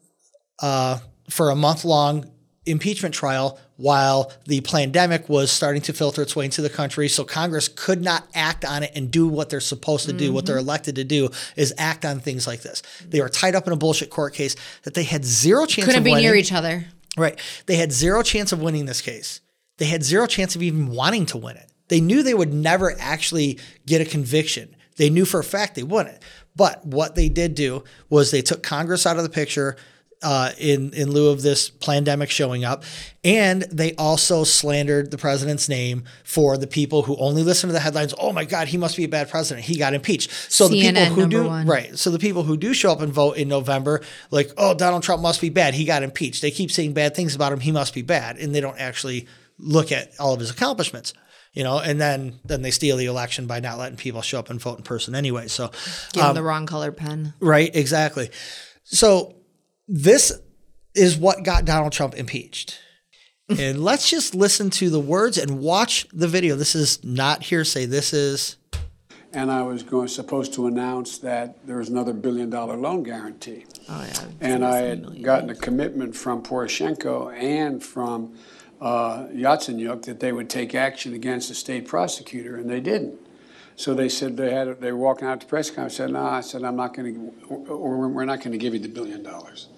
uh, 0.61 0.99
for 1.29 1.51
a 1.51 1.57
month 1.57 1.85
long 1.85 2.31
impeachment 2.65 3.15
trial 3.15 3.59
while 3.77 4.33
the 4.47 4.61
pandemic 4.63 5.29
was 5.29 5.53
starting 5.53 5.83
to 5.83 5.93
filter 5.93 6.23
its 6.23 6.35
way 6.35 6.45
into 6.47 6.63
the 6.63 6.71
country. 6.71 7.09
So 7.09 7.25
Congress 7.25 7.69
could 7.69 8.03
not 8.03 8.27
act 8.35 8.65
on 8.65 8.83
it 8.83 8.93
and 8.95 9.11
do 9.11 9.29
what 9.29 9.51
they're 9.51 9.61
supposed 9.61 10.07
to 10.07 10.13
do. 10.13 10.33
What 10.33 10.47
they're 10.47 10.57
elected 10.59 10.97
to 10.97 11.05
do 11.05 11.29
is 11.57 11.73
act 11.79 12.05
on 12.05 12.21
things 12.21 12.47
like 12.47 12.63
this. 12.63 12.83
They 13.07 13.21
were 13.21 13.29
tied 13.29 13.55
up 13.55 13.67
in 13.67 13.73
a 13.73 13.77
bullshit 13.77 14.11
court 14.11 14.35
case 14.35 14.57
that 14.83 14.95
they 14.95 15.05
had 15.05 15.25
zero 15.25 15.67
chance 15.67 15.87
Couldn't 15.87 16.05
be 16.05 16.11
winning. 16.11 16.25
near 16.25 16.35
each 16.35 16.53
other. 16.53 16.87
Right. 17.17 17.39
They 17.67 17.77
had 17.77 17.93
zero 17.93 18.23
chance 18.23 18.53
of 18.53 18.61
winning 18.61 18.87
this 18.87 19.01
case. 19.01 19.41
They 19.79 19.87
had 19.87 20.03
zero 20.03 20.27
chance 20.27 20.57
of 20.57 20.63
even 20.63 20.89
wanting 20.89 21.27
to 21.27 21.39
win 21.39 21.57
it. 21.57 21.71
They 21.89 22.01
knew 22.01 22.23
they 22.23 22.35
would 22.35 22.53
never 22.53 22.95
actually 22.99 23.59
get 23.87 24.01
a 24.01 24.05
conviction. 24.05 24.75
They 24.97 25.11
knew 25.11 25.25
for 25.25 25.41
a 25.41 25.45
fact 25.45 25.75
they 25.75 25.83
wouldn't. 25.83 26.19
But 26.55 26.85
what 26.87 27.15
they 27.15 27.29
did 27.29 27.55
do 27.55 27.85
was 28.09 28.31
they 28.31 28.43
took 28.43 28.63
Congress 28.63 29.07
out 29.07 29.19
of 29.19 29.23
the 29.23 29.29
picture 29.29 29.77
uh, 30.23 30.51
in 30.59 30.93
in 30.95 31.11
lieu 31.11 31.29
of 31.29 31.43
this 31.43 31.69
pandemic 31.69 32.31
showing 32.31 32.65
up, 32.65 32.85
and 33.23 33.63
they 33.65 33.95
also 33.97 34.45
slandered 34.45 35.11
the 35.11 35.19
president's 35.19 35.69
name 35.69 36.05
for 36.25 36.57
the 36.57 36.67
people 36.67 37.03
who 37.03 37.17
only 37.19 37.43
listen 37.43 37.69
to 37.69 37.73
the 37.75 37.81
headlines. 37.81 38.15
Oh 38.19 38.33
my 38.33 38.45
God, 38.45 38.69
he 38.69 38.79
must 38.79 38.97
be 38.97 39.05
a 39.05 39.09
bad 39.09 39.29
president. 39.29 39.67
He 39.67 39.77
got 39.77 39.95
impeached. 39.95 40.31
So 40.51 40.69
the 40.69 40.81
people 40.81 41.05
who 41.05 41.29
do 41.29 41.45
one. 41.47 41.67
right, 41.67 41.99
so 41.99 42.11
the 42.11 42.19
people 42.19 42.45
who 42.45 42.57
do 42.57 42.73
show 42.73 42.93
up 42.93 43.03
and 43.03 43.13
vote 43.13 43.37
in 43.37 43.49
November, 43.49 44.01
like, 44.31 44.51
oh, 44.57 44.75
Donald 44.75 45.03
Trump 45.03 45.21
must 45.21 45.41
be 45.41 45.51
bad. 45.51 45.75
He 45.75 45.85
got 45.85 46.03
impeached. 46.03 46.41
They 46.41 46.51
keep 46.51 46.71
saying 46.71 46.95
bad 46.95 47.15
things 47.15 47.35
about 47.35 47.53
him. 47.53 47.61
He 47.61 47.71
must 47.71 47.93
be 47.93 48.03
bad, 48.03 48.39
and 48.39 48.55
they 48.55 48.61
don't 48.61 48.79
actually 48.79 49.27
look 49.59 49.93
at 49.93 50.13
all 50.19 50.33
of 50.33 50.41
his 50.41 50.51
accomplishments. 50.51 51.13
You 51.57 51.65
know, 51.65 51.79
and 51.81 51.99
then 51.99 52.39
then 52.45 52.61
they 52.63 52.71
steal 52.71 52.99
the 52.99 53.07
election 53.07 53.47
by 53.47 53.61
not 53.61 53.79
letting 53.79 53.97
people 53.97 54.21
show 54.23 54.39
up 54.39 54.51
and 54.51 54.61
vote 54.61 54.77
in 54.79 54.85
person 54.85 55.15
anyway. 55.15 55.49
So, 55.49 55.71
Give 56.13 56.23
him 56.23 56.29
um, 56.31 56.35
the 56.35 56.43
wrong 56.43 56.67
color 56.67 56.93
pen. 56.93 57.33
right, 57.41 57.75
exactly. 57.75 58.29
So 58.85 59.35
this 59.89 60.39
is 60.95 61.17
what 61.17 61.43
got 61.45 61.65
Donald 61.65 61.93
Trump 61.93 62.15
impeached. 62.15 62.79
and 63.49 63.83
let's 63.91 64.11
just 64.11 64.35
listen 64.35 64.69
to 64.71 64.91
the 64.91 65.01
words 65.01 65.39
and 65.39 65.59
watch 65.61 66.07
the 66.13 66.29
video. 66.29 66.57
This 66.57 66.75
is 66.75 67.03
not 67.03 67.43
hearsay. 67.43 67.87
This 67.87 68.13
is 68.13 68.59
and 69.33 69.51
I 69.51 69.63
was 69.63 69.83
going 69.83 70.09
supposed 70.09 70.55
to 70.55 70.67
announce 70.67 71.19
that 71.19 71.67
there 71.67 71.77
was 71.79 71.89
another 71.89 72.13
billion 72.13 72.49
dollar 72.51 72.77
loan 72.77 73.03
guarantee. 73.03 73.65
Oh 73.89 74.05
yeah. 74.07 74.25
And 74.41 74.65
I 74.65 74.79
had 74.79 75.23
gotten 75.23 75.51
a 75.51 75.55
commitment 75.55 76.15
from 76.15 76.43
Poroshenko 76.43 77.35
and 77.35 77.83
from 77.83 78.35
uh, 78.81 79.27
Yatsenyuk 79.29 80.03
that 80.05 80.21
they 80.21 80.33
would 80.33 80.51
take 80.51 80.75
action 80.75 81.15
against 81.15 81.49
the 81.49 81.55
state 81.55 81.87
prosecutor, 81.87 82.57
and 82.57 82.69
they 82.69 82.81
didn't. 82.81 83.19
So 83.77 83.95
they 83.95 84.09
said 84.09 84.37
they 84.37 84.53
had 84.53 84.81
they 84.81 84.91
were 84.93 84.99
walking 84.99 85.29
out 85.29 85.41
to 85.41 85.47
press 85.47 85.71
conference. 85.71 85.97
Said, 85.97 86.11
"No," 86.11 86.25
I 86.25 86.41
said, 86.41 86.65
"I'm 86.65 86.77
not 86.77 86.95
going 86.95 87.15
to, 87.15 87.55
or 87.73 88.09
we're 88.09 88.25
not 88.25 88.39
going 88.39 88.53
to 88.53 88.59
give 88.59 88.73
you 88.73 88.81
the 88.81 88.89
billion 88.89 89.23
dollars." 89.23 89.69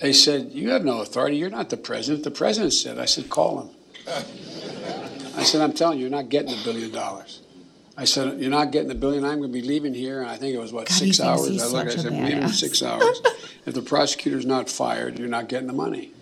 They 0.00 0.12
said, 0.12 0.52
"You 0.52 0.70
have 0.70 0.84
no 0.84 1.00
authority. 1.00 1.36
You're 1.36 1.50
not 1.50 1.70
the 1.70 1.76
president." 1.76 2.24
The 2.24 2.30
president 2.30 2.72
said, 2.72 2.98
"I 2.98 3.04
said, 3.04 3.28
call 3.28 3.62
him." 3.62 3.70
I 5.36 5.42
said, 5.42 5.60
"I'm 5.60 5.72
telling 5.72 5.98
you, 5.98 6.02
you're 6.02 6.10
not 6.10 6.28
getting 6.28 6.56
the 6.56 6.62
billion 6.62 6.92
dollars." 6.92 7.42
I 7.96 8.04
said, 8.04 8.38
"You're 8.40 8.50
not 8.50 8.70
getting 8.70 8.88
the 8.88 8.94
billion. 8.94 9.24
I'm 9.24 9.38
going 9.38 9.52
to 9.52 9.60
be 9.60 9.66
leaving 9.66 9.94
here." 9.94 10.20
And 10.20 10.30
I 10.30 10.36
think 10.36 10.54
it 10.54 10.58
was 10.58 10.72
what 10.72 10.86
God, 10.86 10.94
he 10.94 11.06
six 11.06 11.18
thinks 11.18 11.20
hours. 11.20 11.48
he's 11.48 11.62
I 11.62 11.66
looked. 11.66 11.88
I 11.88 11.90
such 11.90 11.98
a 11.98 12.02
said, 12.02 12.12
"Leaving 12.12 12.38
in 12.38 12.42
badass." 12.44 12.54
six 12.54 12.82
hours. 12.82 13.22
if 13.66 13.74
the 13.74 13.82
prosecutor's 13.82 14.46
not 14.46 14.68
fired, 14.68 15.18
you're 15.18 15.28
not 15.28 15.48
getting 15.48 15.66
the 15.66 15.72
money." 15.72 16.12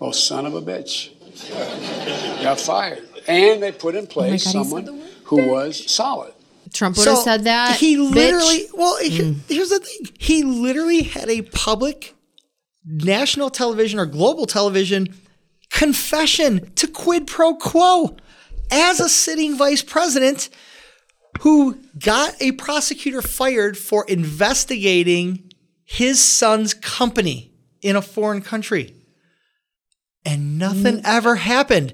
Oh, 0.00 0.12
son 0.12 0.46
of 0.46 0.54
a 0.54 0.62
bitch! 0.62 1.10
Got 2.42 2.60
fired, 2.60 3.08
and 3.26 3.62
they 3.62 3.72
put 3.72 3.94
in 3.94 4.04
oh 4.04 4.08
place 4.08 4.46
Oh 4.46 4.52
God, 4.52 4.66
someone 4.66 5.02
who 5.24 5.48
was 5.48 5.90
solid. 5.90 6.32
Trump 6.72 6.96
would 6.96 7.06
have 7.06 7.18
said 7.18 7.44
that. 7.44 7.78
He 7.78 7.96
bitch. 7.96 8.14
literally, 8.14 8.66
well, 8.74 8.98
he- 8.98 9.32
hmm. 9.32 9.38
here's 9.48 9.70
the 9.70 9.78
thing. 9.78 10.12
He 10.18 10.42
literally 10.42 11.02
had 11.02 11.28
a 11.28 11.42
public 11.42 12.14
national 12.84 13.50
television 13.50 13.98
or 13.98 14.06
global 14.06 14.46
television 14.46 15.08
confession 15.70 16.70
to 16.74 16.86
quid 16.86 17.26
pro 17.26 17.54
quo 17.54 18.16
as 18.70 19.00
a 19.00 19.08
sitting 19.08 19.56
vice 19.56 19.82
president 19.82 20.48
who 21.40 21.78
got 21.98 22.34
a 22.40 22.52
prosecutor 22.52 23.22
fired 23.22 23.76
for 23.76 24.04
investigating 24.08 25.52
his 25.84 26.20
son's 26.20 26.74
company 26.74 27.52
in 27.82 27.96
a 27.96 28.02
foreign 28.02 28.40
country. 28.40 28.95
And 30.26 30.58
nothing 30.58 31.00
ever 31.04 31.36
happened. 31.36 31.92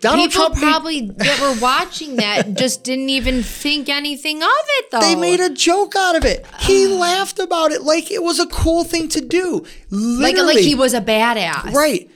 Donald 0.00 0.30
People 0.30 0.46
Trump 0.46 0.54
made- 0.56 0.60
probably 0.62 1.00
that 1.18 1.40
were 1.40 1.60
watching 1.60 2.16
that 2.16 2.54
just 2.58 2.82
didn't 2.84 3.10
even 3.10 3.42
think 3.42 3.88
anything 3.88 4.42
of 4.42 4.48
it 4.50 4.90
though. 4.90 5.00
They 5.00 5.14
made 5.14 5.40
a 5.40 5.50
joke 5.50 5.94
out 5.96 6.16
of 6.16 6.24
it. 6.24 6.44
He 6.60 6.86
laughed 6.88 7.38
about 7.38 7.70
it 7.72 7.82
like 7.82 8.10
it 8.10 8.22
was 8.22 8.38
a 8.40 8.46
cool 8.46 8.82
thing 8.84 9.08
to 9.10 9.20
do. 9.20 9.58
like 9.90 10.34
Literally. 10.34 10.54
like 10.56 10.64
he 10.64 10.74
was 10.74 10.94
a 10.94 11.00
badass. 11.00 11.72
right. 11.72 12.10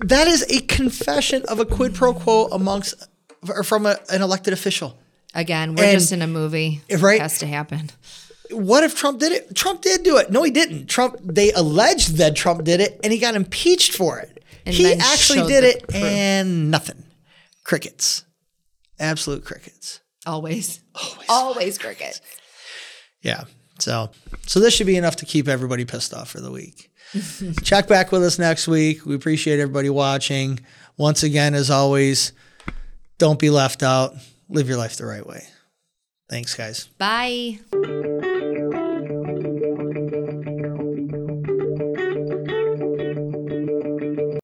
That 0.00 0.26
is 0.28 0.42
a 0.50 0.60
confession 0.66 1.42
of 1.48 1.58
a 1.58 1.64
quid 1.64 1.94
pro 1.94 2.12
quo 2.12 2.48
amongst 2.52 2.94
or 3.48 3.64
from 3.64 3.86
a, 3.86 3.98
an 4.10 4.20
elected 4.20 4.52
official. 4.52 4.98
Again, 5.34 5.74
we're 5.74 5.84
And- 5.84 5.98
just 5.98 6.12
in 6.12 6.20
a 6.22 6.26
movie. 6.26 6.82
Right. 6.98 7.16
It 7.16 7.22
has 7.22 7.38
to 7.38 7.46
happen. 7.46 7.90
What 8.50 8.84
if 8.84 8.94
Trump 8.94 9.18
did 9.20 9.32
it? 9.32 9.54
Trump 9.56 9.80
did 9.82 10.02
do 10.02 10.18
it. 10.18 10.30
No, 10.30 10.42
he 10.42 10.50
didn't. 10.50 10.86
Trump. 10.86 11.16
They 11.24 11.50
alleged 11.52 12.16
that 12.18 12.36
Trump 12.36 12.62
did 12.62 12.80
it, 12.80 13.00
and 13.02 13.12
he 13.12 13.18
got 13.18 13.34
impeached 13.34 13.92
for 13.94 14.20
it. 14.20 14.35
He 14.66 14.92
actually 14.92 15.46
did 15.48 15.64
it, 15.64 15.88
proof. 15.88 16.02
and 16.02 16.70
nothing. 16.70 17.04
Crickets. 17.64 18.24
Absolute 18.98 19.44
crickets. 19.44 20.00
Always. 20.26 20.80
Always. 20.94 21.26
Always 21.28 21.78
cricket. 21.78 22.20
Yeah. 23.20 23.44
So 23.78 24.10
so 24.46 24.60
this 24.60 24.74
should 24.74 24.86
be 24.86 24.96
enough 24.96 25.16
to 25.16 25.26
keep 25.26 25.48
everybody 25.48 25.84
pissed 25.84 26.14
off 26.14 26.30
for 26.30 26.40
the 26.40 26.50
week. 26.50 26.90
Check 27.62 27.88
back 27.88 28.10
with 28.12 28.24
us 28.24 28.38
next 28.38 28.66
week. 28.66 29.04
We 29.06 29.14
appreciate 29.14 29.60
everybody 29.60 29.90
watching. 29.90 30.60
Once 30.96 31.22
again, 31.22 31.54
as 31.54 31.70
always, 31.70 32.32
don't 33.18 33.38
be 33.38 33.50
left 33.50 33.82
out. 33.82 34.14
Live 34.48 34.68
your 34.68 34.78
life 34.78 34.96
the 34.96 35.06
right 35.06 35.26
way. 35.26 35.42
Thanks, 36.28 36.54
guys. 36.54 36.86
Bye. 36.98 37.60